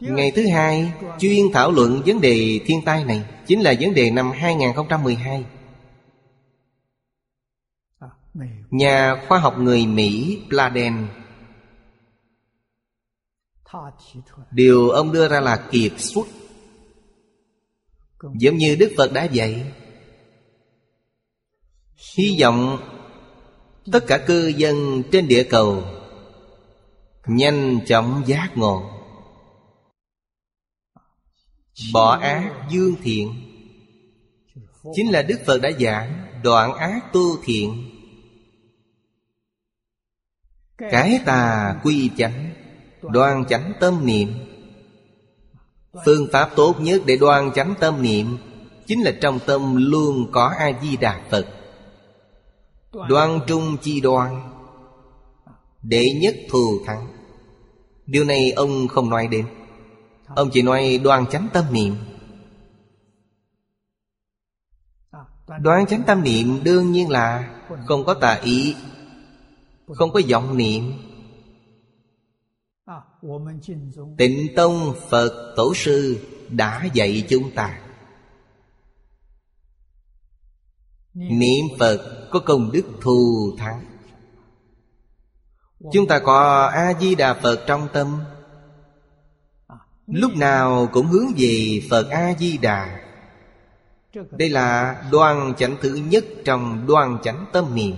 [0.00, 4.10] Ngày thứ hai, Chuyên thảo luận vấn đề thiên tai này Chính là vấn đề
[4.10, 5.44] năm 2012
[8.70, 11.08] Nhà khoa học người Mỹ Pladen
[14.50, 16.26] Điều ông đưa ra là kiệt xuất.
[18.38, 19.72] Giống như Đức Phật đã dạy,
[22.16, 22.78] Hy vọng
[23.92, 25.84] Tất cả cư dân trên địa cầu
[27.26, 28.90] Nhanh chóng giác ngộ.
[31.92, 33.34] Bỏ ác dương thiện.
[34.94, 37.90] Chính là Đức Phật đã giảng, Đoạn ác tu thiện.
[40.78, 42.54] Cái tà quy chánh,
[43.02, 44.34] Đoan chánh tâm niệm.
[46.04, 48.38] Phương pháp tốt nhất để đoan chánh tâm niệm
[48.86, 51.46] Chính là trong tâm luôn có A-di-đà Phật.
[53.08, 54.53] Đoan trung chi đoan
[55.84, 57.06] Đệ nhất thù thắng.
[58.06, 59.46] Điều này ông không nói đến.
[60.26, 61.96] Ông chỉ nói đoan chánh tâm niệm.
[65.60, 67.54] Đoan chánh tâm niệm đương nhiên là
[67.86, 68.76] Không có tà ý,
[69.86, 70.92] Không có vọng niệm.
[74.18, 77.80] Tịnh Tông Phật Tổ Sư đã dạy chúng ta.
[81.14, 83.93] Niệm Phật có công đức thù thắng.
[85.92, 88.20] Chúng ta có A-di-đà Phật trong tâm.
[90.06, 93.00] Lúc nào cũng hướng về Phật A-di-đà.
[94.30, 97.94] Đây là đoan chánh thứ nhất trong đoan chánh tâm niệm.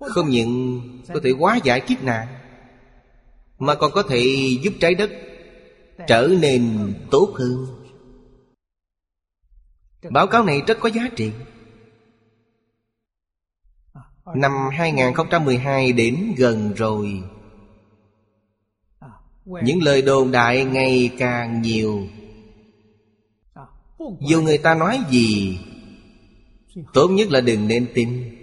[0.00, 0.80] Không những
[1.14, 2.26] có thể hóa giải kiếp nạn
[3.58, 4.24] Mà còn có thể
[4.62, 5.10] giúp trái đất
[6.06, 7.66] Trở nên tốt hơn.
[10.10, 11.32] Báo cáo này rất có giá trị
[14.34, 17.22] Năm 2012 đến gần rồi.
[19.44, 22.06] Những lời đồn đại ngày càng nhiều.
[24.28, 25.58] Dù người ta nói gì,
[26.92, 28.38] Tốt nhất là đừng nên tin.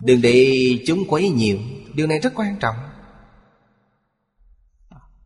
[0.00, 1.58] Đừng để chúng quấy nhiều
[1.94, 2.76] Điều này rất quan trọng.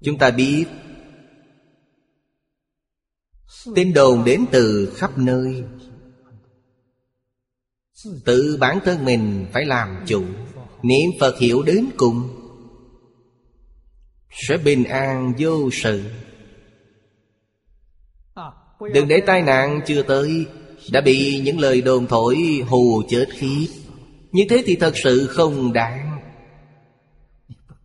[0.03, 0.67] Chúng ta biết,
[3.75, 5.65] Tin đồn đến từ khắp nơi.
[8.05, 10.25] Tự bản thân mình phải làm chủ.
[10.83, 12.29] Niệm Phật hiểu đến cùng.
[14.31, 16.03] Sẽ bình an vô sự.
[18.95, 20.47] Đừng để tai nạn chưa tới,
[20.93, 23.67] Đã bị những lời đồn thổi hù chết khiếp
[24.33, 26.21] Như thế thì thật sự không đáng.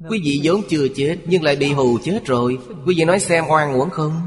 [0.09, 2.57] Quý vị vốn chưa chết, Nhưng lại bị hù chết rồi.
[2.85, 4.21] Quý vị nói xem oan uổng không?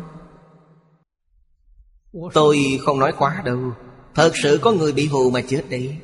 [2.33, 3.73] Tôi không nói quá đâu.
[4.15, 5.97] Thật sự có người bị hù mà chết đấy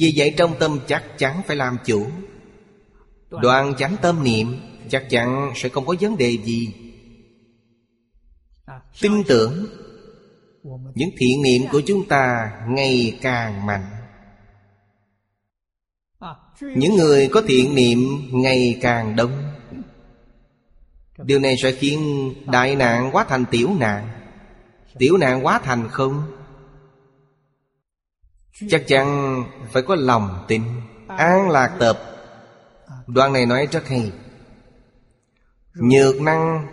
[0.00, 2.06] Vì vậy trong tâm chắc chắn phải làm chủ.
[3.30, 4.56] Đoạn chánh tâm niệm
[4.88, 6.74] Chắc chắn sẽ không có vấn đề gì.
[9.00, 9.66] Tin tưởng,
[10.94, 13.86] Những thiện niệm của chúng ta ngày càng mạnh.
[16.60, 17.98] Những người có thiện niệm
[18.32, 19.52] ngày càng đông.
[21.18, 24.19] Điều này sẽ khiến đại nạn quá thành tiểu nạn.
[24.98, 26.22] Tiểu nạn quá thành không?
[28.68, 29.36] Chắc chắn
[29.72, 30.62] phải có lòng tin.
[31.08, 32.00] An lạc tập.
[33.06, 34.12] Đoạn này nói rất hay.
[35.74, 36.66] Nhược năng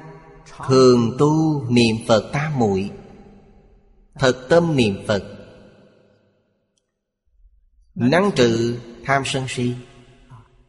[0.67, 2.91] Thường tu niệm Phật tam muội.
[4.15, 5.23] Thật tâm niệm Phật.
[7.95, 9.75] Năng trừ tham sân si.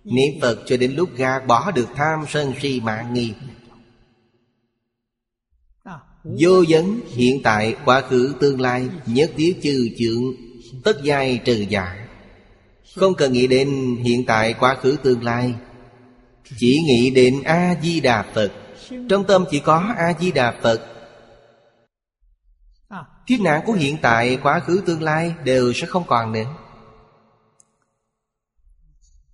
[0.05, 3.35] Niệm Phật cho đến lúc gạt bỏ được tham sân si mạng nghiệp
[6.25, 10.35] Vô vấn hiện tại quá khứ tương lai Nhất thiết trừ chượng
[10.85, 12.09] Tất giai trừ giả
[12.97, 15.55] Không cần nghĩ đến hiện tại quá khứ tương lai,
[16.59, 18.53] Chỉ nghĩ đến A-di-đà Phật.
[19.09, 20.81] Trong tâm chỉ có A-di-đà Phật.
[23.27, 26.55] Kiếp nạn của hiện tại, quá khứ tương lai Đều sẽ không còn nữa.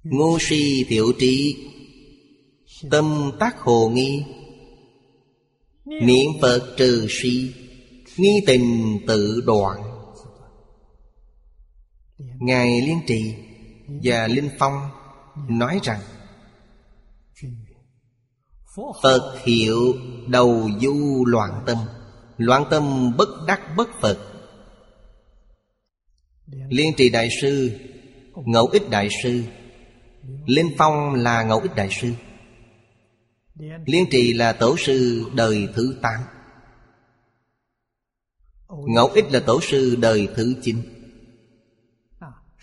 [0.03, 1.57] Ngu si thiệu trí,
[2.91, 4.25] Tâm tác hồ nghi
[5.85, 7.55] Niệm Phật trừ suy
[8.17, 9.83] Nghi tình tự đoạn.
[12.19, 13.35] Ngài Liên Trì
[14.03, 14.89] và Linh Phong
[15.49, 16.01] nói rằng,
[19.03, 19.95] Phật hiệu
[20.29, 21.79] đầu du loạn tâm
[22.37, 24.19] Loạn tâm bất đắc bất Phật.
[26.69, 27.79] Liên trì đại sư,
[28.47, 29.43] Ngẫu ích đại sư,
[30.47, 32.13] Linh Phong là ngẫu ích đại sư.
[33.87, 36.21] Liên trì là tổ sư đời thứ tám.
[38.69, 40.77] Ngẫu ích là tổ sư đời thứ chín.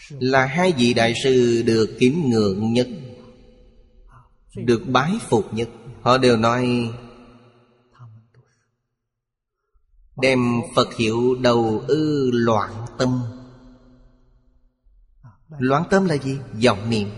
[0.09, 2.87] Là hai vị đại sư được kính ngưỡng nhất,
[4.55, 5.69] Được bái phục nhất.
[6.01, 6.91] Họ đều nói,
[10.21, 13.21] Đem Phật hiệu đầu ư loạn tâm.
[15.59, 16.37] Loạn tâm là gì?
[16.65, 17.09] Vọng niệm.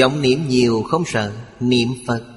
[0.00, 2.31] Vọng niệm nhiều không sợ, Niệm Phật.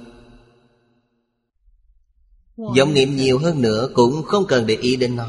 [2.56, 5.28] Vọng niệm nhiều hơn nữa Cũng không cần để ý đến nó.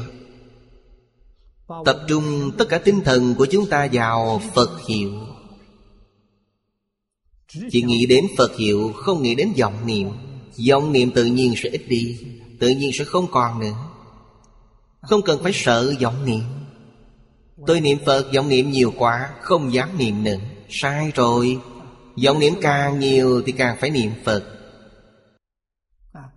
[1.84, 5.12] Tập trung tất cả tinh thần của chúng ta vào Phật hiệu.
[7.70, 10.08] Chỉ nghĩ đến Phật hiệu, Không nghĩ đến vọng niệm.
[10.68, 12.18] Vọng niệm tự nhiên sẽ ít đi,
[12.60, 13.74] Tự nhiên sẽ không còn nữa.
[15.00, 16.42] Không cần phải sợ vọng niệm.
[17.66, 20.38] Tôi niệm Phật, vọng niệm nhiều quá, Không dám niệm nữa.
[20.68, 21.58] Sai rồi.
[22.24, 24.57] Vọng niệm càng nhiều thì càng phải niệm Phật.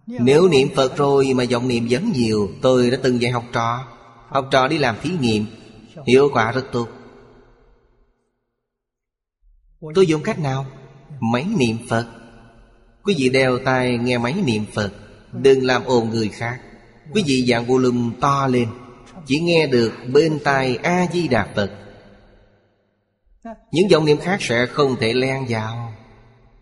[0.08, 3.88] Nếu niệm Phật rồi mà vọng niệm vẫn nhiều Tôi đã từng dạy học trò.
[4.28, 5.46] Học trò đi làm thí nghiệm
[6.08, 6.88] Hiệu quả rất tốt.
[9.96, 10.66] Tôi dùng cách nào?
[11.20, 12.08] Máy niệm Phật.
[13.04, 14.92] Quý vị đeo tai nghe máy niệm Phật
[15.32, 16.60] Đừng làm ồn người khác.
[17.14, 18.68] Quý vị dạng volume to lên
[19.26, 21.72] Chỉ nghe được bên tai A-di-đà Phật.
[23.72, 25.94] Những dòng niệm khác sẽ không thể len vào.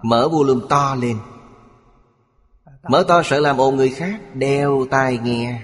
[0.03, 1.17] Mở volume to lên
[2.89, 5.61] Mở to sợ làm ồn người khác, Đeo tai nghe.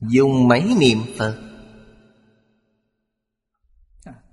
[0.00, 1.38] Dùng máy niệm Phật.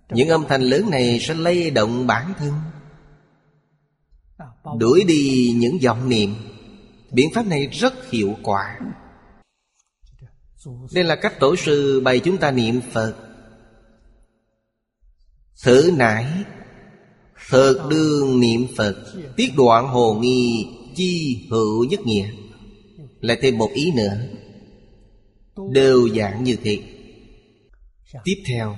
[0.09, 2.53] Những âm thanh lớn này sẽ lay động bản thân.
[4.79, 6.35] Đuổi đi những vọng niệm.
[7.11, 8.79] Biện pháp này rất hiệu quả.
[10.93, 13.15] Đây là cách tổ sư bày chúng ta niệm Phật.
[15.63, 16.25] Thử nải
[17.49, 18.95] Thật đương niệm Phật.
[19.35, 22.29] Tiết đoạn hồ nghi chi hữu nhất nghĩa.
[23.19, 24.17] Lại thêm một ý nữa.
[25.71, 26.79] Đều dạng như thế.
[28.23, 28.75] Tiếp theo,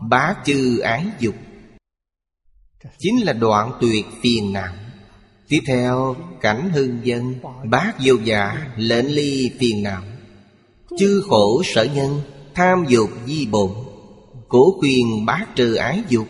[0.00, 1.34] Bá chư ái dục.
[2.98, 4.74] Chính là đoạn tuyệt phiền não.
[5.48, 7.34] Tiếp theo, cảnh hưng dân,
[7.70, 10.02] bác vô giả lệnh ly phiền não.
[10.98, 12.20] Chư khổ sở nhân,
[12.54, 13.70] Tham dục di bổn.
[14.48, 16.26] Cổ quyền bá trừ ái dục.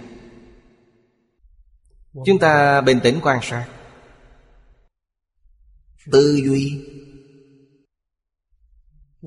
[2.26, 3.66] Chúng ta bình tĩnh quan sát.
[6.12, 6.84] Tư duy.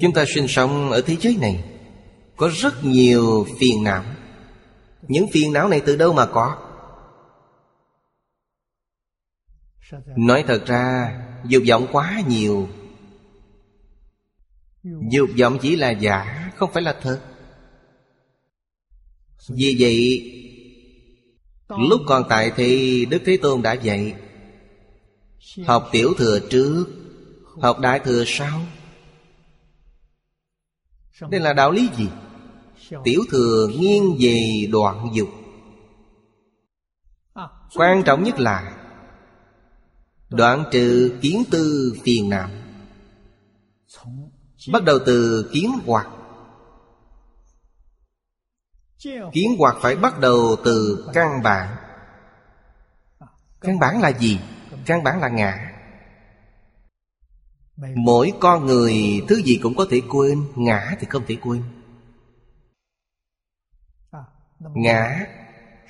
[0.02, 1.64] Chúng ta sinh sống ở thế giới này,
[2.36, 4.04] Có rất nhiều phiền não.
[5.08, 6.58] Những phiền não này từ đâu mà có?
[10.18, 11.16] Nói thật ra,
[11.46, 12.70] Dục vọng quá nhiều.
[15.12, 17.22] Dục vọng chỉ là giả, Không phải là thật.
[19.50, 20.26] Vì vậy,
[21.90, 24.16] Lúc còn tại thì Đức Thế Tôn đã dạy
[25.68, 26.86] Học tiểu thừa trước,
[27.62, 28.62] Học đại thừa sau.
[31.30, 32.10] Đây là đạo lý gì?
[33.04, 35.30] Tiểu thừa nghiêng về đoạn dục.
[37.76, 38.80] Quan trọng nhất là
[40.30, 42.50] Đoạn trừ kiến tư phiền não.
[44.72, 46.08] Bắt đầu từ kiến hoạt.
[49.34, 51.76] Kiến hoạt phải bắt đầu từ căn bản.
[53.62, 54.40] Căn bản là gì?
[54.90, 55.72] Căn bản là ngã
[57.96, 58.94] Mỗi con người
[59.28, 61.64] thứ gì cũng có thể quên Ngã thì không thể quên.
[64.60, 65.26] Ngã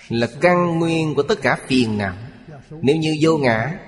[0.09, 2.15] là căn nguyên của tất cả phiền não.
[2.81, 3.80] Nếu như vô ngã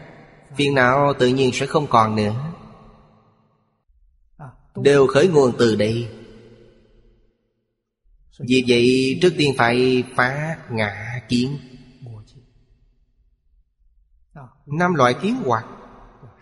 [0.55, 2.53] Phiền não tự nhiên sẽ không còn nữa.
[4.75, 6.07] Đều khởi nguồn từ đây.
[8.39, 11.57] Vì vậy trước tiên phải phá ngã kiến
[14.71, 15.65] Năm loại kiến hoạt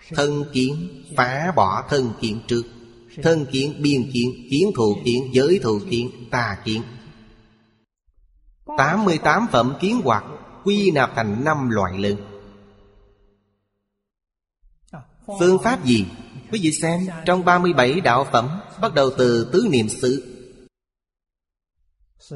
[0.10, 2.64] Thân kiến, phá bỏ thân kiến trước.
[3.24, 6.84] Thân kiến, biên kiến Kiến thù kiến, giới thù kiến, Tà kiến.
[8.78, 10.24] 88 phẩm kiến hoạt
[10.64, 12.16] Quy nạp thành năm loại lớn.
[15.40, 16.06] Phương pháp gì?
[16.52, 20.36] Quý vị xem, Trong 37 đạo phẩm, Bắt đầu từ tứ niệm xứ.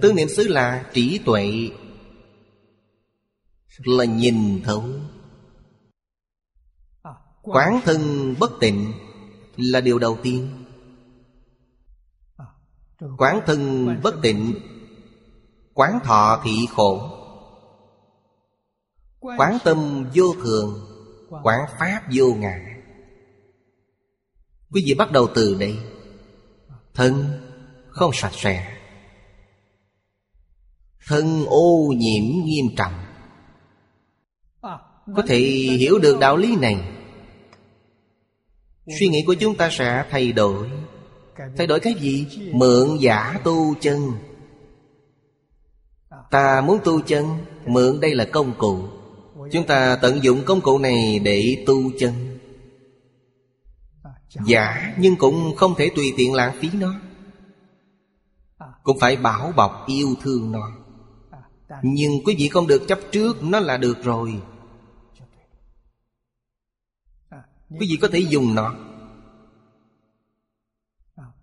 [0.01, 1.69] Tứ niệm xứ là trí tuệ,
[3.83, 4.83] Là nhìn thấu.
[7.43, 8.93] Quán thân bất tịnh
[9.57, 10.65] Là điều đầu tiên.
[13.17, 14.53] Quán thân bất tịnh
[15.73, 17.09] Quán thọ thị khổ.
[19.19, 20.79] Quán tâm vô thường
[21.43, 22.73] Quán pháp vô ngại
[24.71, 25.77] Quý vị bắt đầu từ đây.
[26.93, 27.25] Thân
[27.87, 28.77] không sạch sẽ.
[31.07, 32.93] Thân ô nhiễm nghiêm trọng.
[35.15, 35.39] Có thể
[35.79, 36.92] hiểu được đạo lý này
[38.87, 40.69] Suy nghĩ của chúng ta sẽ thay đổi.
[41.57, 42.27] Thay đổi cái gì?
[42.53, 44.11] Mượn giả tu chân.
[46.31, 47.25] Ta muốn tu chân,
[47.65, 48.79] Mượn đây là công cụ.
[49.51, 52.13] Chúng ta tận dụng công cụ này để tu chân.
[54.45, 56.93] Giả nhưng cũng không thể tùy tiện lãng phí nó.
[58.83, 60.71] Cũng phải bảo bọc yêu thương nó.
[61.83, 64.33] Nhưng quý vị không được chấp trước, Nó là được rồi.
[67.79, 68.75] Quý vị có thể dùng nó.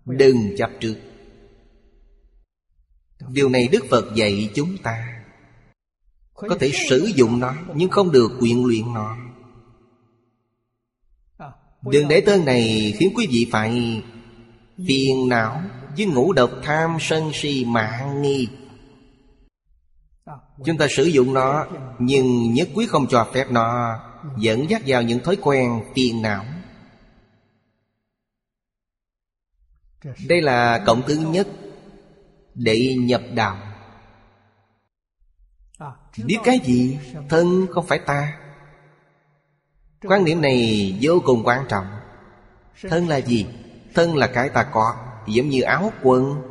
[0.05, 0.95] Đừng chấp trước.
[3.29, 5.23] Điều này Đức Phật dạy chúng ta.
[6.33, 9.17] Có thể sử dụng nó, Nhưng không được quyện luyện nó.
[11.81, 14.01] Đừng để tên này khiến quý vị phải
[14.87, 15.61] Phiền não
[15.97, 18.47] với ngũ độc tham sân si mạng nghi.
[20.65, 21.65] Chúng ta sử dụng nó,
[21.99, 23.99] Nhưng nhất quyết không cho phép nó.
[24.37, 26.45] Dẫn dắt vào những thói quen phiền não.
[30.27, 31.47] Đây là cộng thứ nhất
[32.55, 33.57] Để nhập đạo.
[36.25, 36.99] Biết cái gì?
[37.29, 38.37] Thân không phải ta.
[40.03, 41.85] Quan niệm này vô cùng quan trọng.
[42.89, 43.47] Thân là gì?
[43.95, 44.95] Thân là cái ta có,
[45.27, 46.41] Giống như áo quần.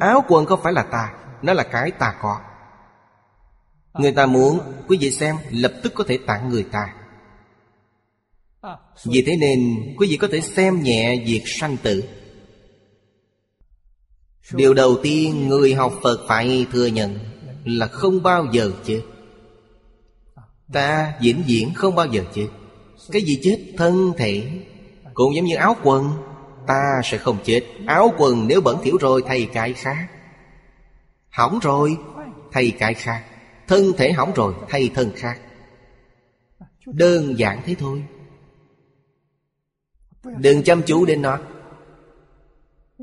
[0.00, 2.40] Áo quần không phải là ta, Nó là cái ta có.
[3.98, 6.94] Người ta muốn Quý vị xem, lập tức có thể tặng người ta.
[9.04, 9.60] Vì thế nên,
[9.98, 12.04] Quý vị có thể xem nhẹ việc sanh tử.
[14.52, 17.18] Điều đầu tiên người học Phật phải thừa nhận
[17.64, 19.02] Là không bao giờ chết.
[20.72, 22.48] Ta diễn diễn không bao giờ chết.
[23.12, 23.58] Cái gì chết?
[23.76, 24.46] Thân thể.
[25.14, 26.10] Cũng giống như áo quần,
[26.66, 27.62] Ta sẽ không chết.
[27.86, 30.06] Áo quần nếu bẩn thiểu rồi thay cái khác
[31.30, 31.96] Hỏng rồi
[32.52, 33.24] Thay cái khác
[33.68, 35.40] Thân thể hỏng rồi thay thân khác?
[36.86, 38.04] Đơn giản thế thôi.
[40.38, 41.38] Đừng chăm chú đến nó.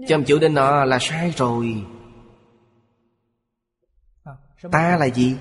[0.07, 1.85] Chăm chú đến nó là sai rồi.
[4.71, 5.35] Ta là gì?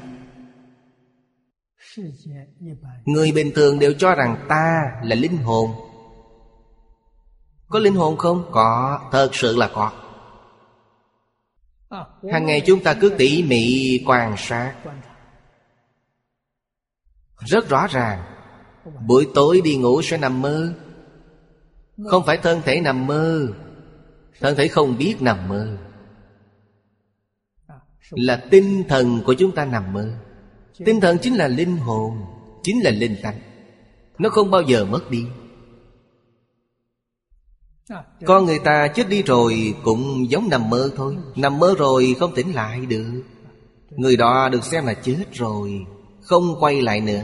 [3.05, 5.71] Người bình thường đều cho rằng ta là linh hồn.
[7.69, 8.45] Có linh hồn không?
[8.51, 9.93] Có, thật sự là có.
[12.33, 14.75] Hàng ngày chúng ta cứ tỉ mỉ quan sát
[17.45, 18.23] rất rõ ràng.
[19.07, 20.73] Buổi tối đi ngủ sẽ nằm mơ.
[22.11, 23.49] Không phải thân thể nằm mơ.
[24.41, 25.77] Thân thể không biết nằm mơ.
[28.11, 30.09] Là tinh thần của chúng ta nằm mơ.
[30.85, 32.13] Tinh thần chính là linh hồn,
[32.63, 33.39] chính là linh tánh.
[34.19, 35.25] Nó không bao giờ mất đi.
[38.27, 41.17] Con người ta chết đi rồi cũng giống nằm mơ thôi.
[41.37, 43.23] Nằm mơ rồi không tỉnh lại được.
[43.91, 45.87] Người đó được xem là chết rồi.
[46.23, 47.23] Không quay lại nữa.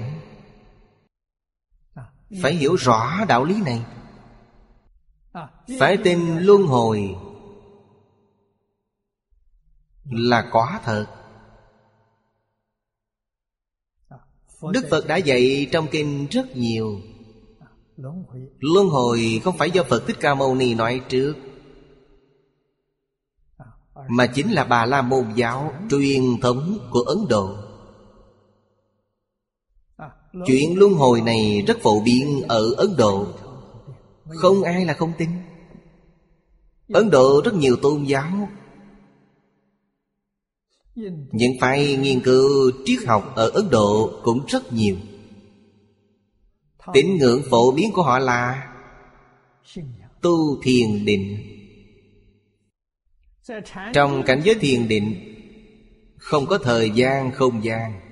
[2.42, 3.84] Phải hiểu rõ đạo lý này.
[5.78, 7.16] Phải tin luân hồi
[10.04, 11.06] Là có thật.
[14.72, 17.00] Đức Phật đã dạy trong kinh rất nhiều.
[18.58, 19.40] Luân hồi.
[19.44, 21.34] Không phải do Phật Thích Ca Mâu Ni nói trước
[24.08, 27.68] Mà chính là Bà La Môn Giáo truyền thống của Ấn Độ
[30.32, 33.26] Chuyện luân hồi này rất phổ biến ở Ấn Độ.
[34.28, 35.28] Không ai là không tin.
[36.88, 38.48] Ấn Độ rất nhiều tôn giáo.
[41.32, 44.96] Những phái nghiên cứu triết học ở Ấn Độ cũng rất nhiều.
[46.92, 48.72] Tín ngưỡng phổ biến của họ là
[50.22, 51.38] Tu thiền định.
[53.92, 55.34] Trong cảnh giới thiền định,
[56.16, 58.07] Không có thời gian không gian.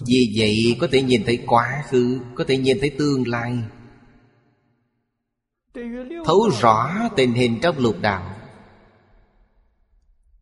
[0.00, 3.58] Vì vậy có thể nhìn thấy quá khứ, Có thể nhìn thấy tương lai.
[6.24, 8.36] Thấu rõ tình hình trong lục đạo.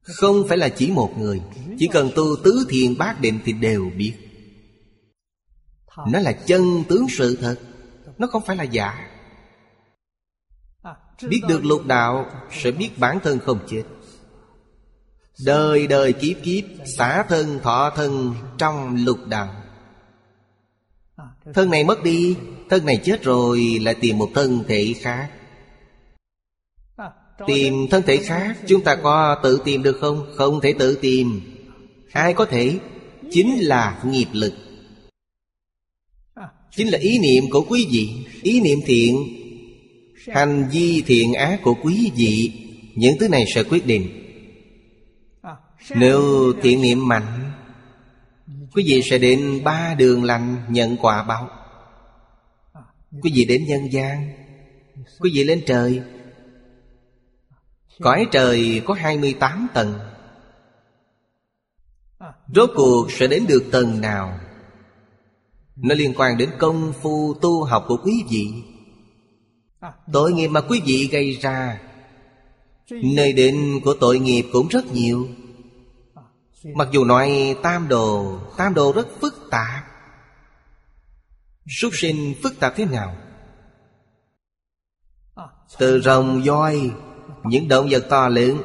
[0.03, 1.41] Không phải là chỉ một người,
[1.79, 4.15] Chỉ cần tu tứ thiền bát định thì đều biết.
[5.97, 7.57] Nó là chân tướng sự thật,
[8.19, 9.09] Nó không phải là giả.
[11.29, 13.83] Biết được lục đạo, Sẽ biết bản thân không chết.
[15.41, 19.55] Đời đời kiếp kiếp, Xả thân thọ thân Trong lục đạo
[21.55, 22.37] Thân này mất đi,
[22.71, 25.31] Thân này chết rồi, Lại tìm một thân thể khác.
[27.47, 30.27] Tìm thân thể khác, Chúng ta có tự tìm được không?
[30.37, 31.41] Không thể tự tìm.
[32.13, 32.79] Ai có thể?
[33.31, 34.53] Chính là nghiệp lực.
[36.77, 38.09] Chính là ý niệm của quý vị.
[38.43, 39.17] Ý niệm thiện.
[40.29, 42.53] Hành vi thiện ác của quý vị.
[42.95, 44.22] Những thứ này sẽ quyết định.
[45.91, 47.53] Nếu thiện niệm mạnh,
[48.75, 51.49] Quý vị sẽ đến ba đường lành nhận quả báo.
[53.23, 54.33] Quý vị đến nhân gian,
[55.21, 56.03] Quý vị lên trời.
[58.01, 59.99] Cõi trời có 28 tầng.
[62.55, 64.41] Rốt cuộc sẽ đến được tầng nào?
[65.77, 68.47] Nó liên quan đến công phu tu học của quý vị.
[70.13, 71.81] Tội nghiệp mà quý vị gây ra,
[72.91, 75.29] Nơi định của tội nghiệp cũng rất nhiều.
[76.65, 79.85] Mặc dù nói tam đồ Tam đồ rất phức tạp.
[81.81, 83.17] Súc sinh phức tạp thế nào?
[85.79, 86.91] Từ rồng voi,
[87.45, 88.63] Những động vật to lớn,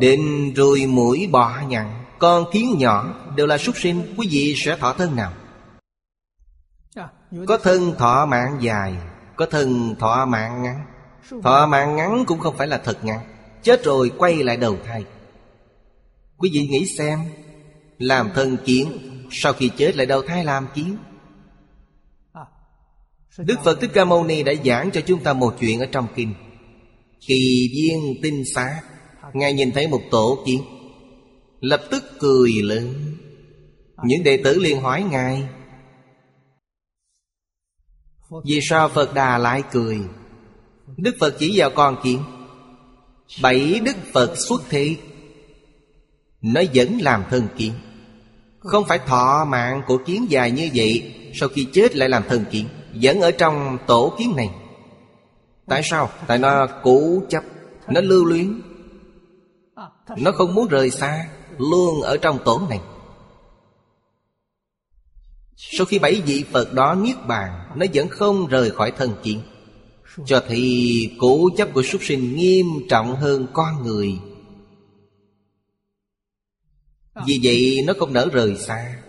[0.00, 4.76] Đến ruồi mũi bọ nhặn, Con kiến nhỏ Đều là súc sinh, Quý vị sẽ
[4.76, 5.32] thọ thân nào?
[7.46, 8.96] Có thân thọ mạng dài,
[9.36, 10.86] Có thân thọ mạng ngắn.
[11.42, 13.20] Thọ mạng ngắn cũng không phải là thật ngắn.
[13.62, 15.04] Chết rồi quay lại đầu thai.
[16.38, 17.18] Quý vị nghĩ xem,
[17.98, 18.92] Làm thân kiến
[19.30, 20.96] Sau khi chết lại đầu thai làm kiến.
[23.38, 26.06] Đức Phật Thích Ca Mâu Ni đã giảng cho chúng ta một chuyện ở trong
[26.16, 26.34] kinh.
[27.26, 28.82] Kỳ viên tinh xá,
[29.34, 30.62] Ngài nhìn thấy một tổ kiến.
[31.60, 32.94] Lập tức cười lớn.
[34.04, 35.48] Những đệ tử liền hỏi Ngài,
[38.44, 39.98] vì sao Phật Đà lại cười?
[40.96, 42.22] Đức Phật chỉ vào con kiến.
[43.42, 44.96] Bảy Đức Phật xuất thế.
[46.42, 47.72] Nó vẫn làm thân kiến.
[48.58, 52.44] Không phải thọ mạng của kiến dài như vậy, Sau khi chết lại làm thân
[52.50, 52.68] kiến,
[53.02, 54.50] Vẫn ở trong tổ kiến này.
[55.66, 56.10] Tại sao?
[56.26, 57.44] Tại nó cố chấp,
[57.88, 58.62] Nó lưu luyến.
[60.16, 62.80] Nó không muốn rời xa, Luôn ở trong tổ này.
[65.56, 69.40] Sau khi bảy vị Phật đó niết bàn, Nó vẫn không rời khỏi thân kiến.
[70.26, 74.18] Cho thì cố chấp của súc sinh nghiêm trọng hơn con người.
[77.26, 79.02] Vì vậy nó không nỡ rời xa.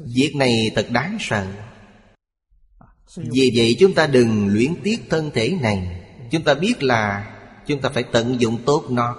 [0.00, 1.46] Việc này thật đáng sợ.
[3.16, 6.00] Vì vậy chúng ta đừng luyến tiếc thân thể này.
[6.30, 7.30] Chúng ta biết là
[7.66, 9.16] Chúng ta phải tận dụng tốt nó.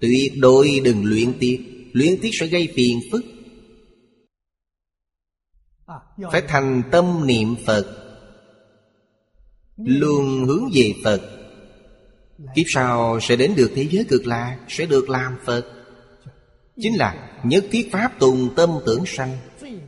[0.00, 1.60] Tuyệt đối đừng luyện tiếc.
[1.92, 3.24] Luyện tiếc sẽ gây phiền phức.
[6.32, 7.86] Phải thành tâm niệm Phật.
[9.76, 11.20] Luôn hướng về Phật.
[12.54, 15.73] Kiếp sau sẽ đến được thế giới cực lạc Sẽ được làm Phật
[16.80, 19.36] Chính là nhất thiết pháp tùng tâm tưởng sanh.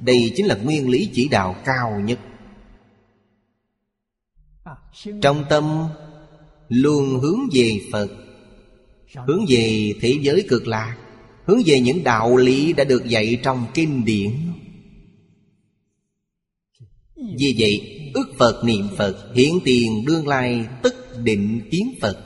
[0.01, 2.19] Đây chính là nguyên lý chỉ đạo cao nhất.
[5.23, 5.89] Trong tâm,
[6.69, 8.09] luôn hướng về Phật,
[9.27, 10.97] Hướng về thế giới cực lạc,
[11.45, 14.31] Hướng về những đạo lý đã được dạy trong kinh điển.
[17.39, 22.19] Vì vậy, ước Phật niệm Phật Hiện tiền đương lai tất định kiến Phật.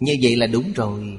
[0.00, 1.18] Như vậy là đúng rồi.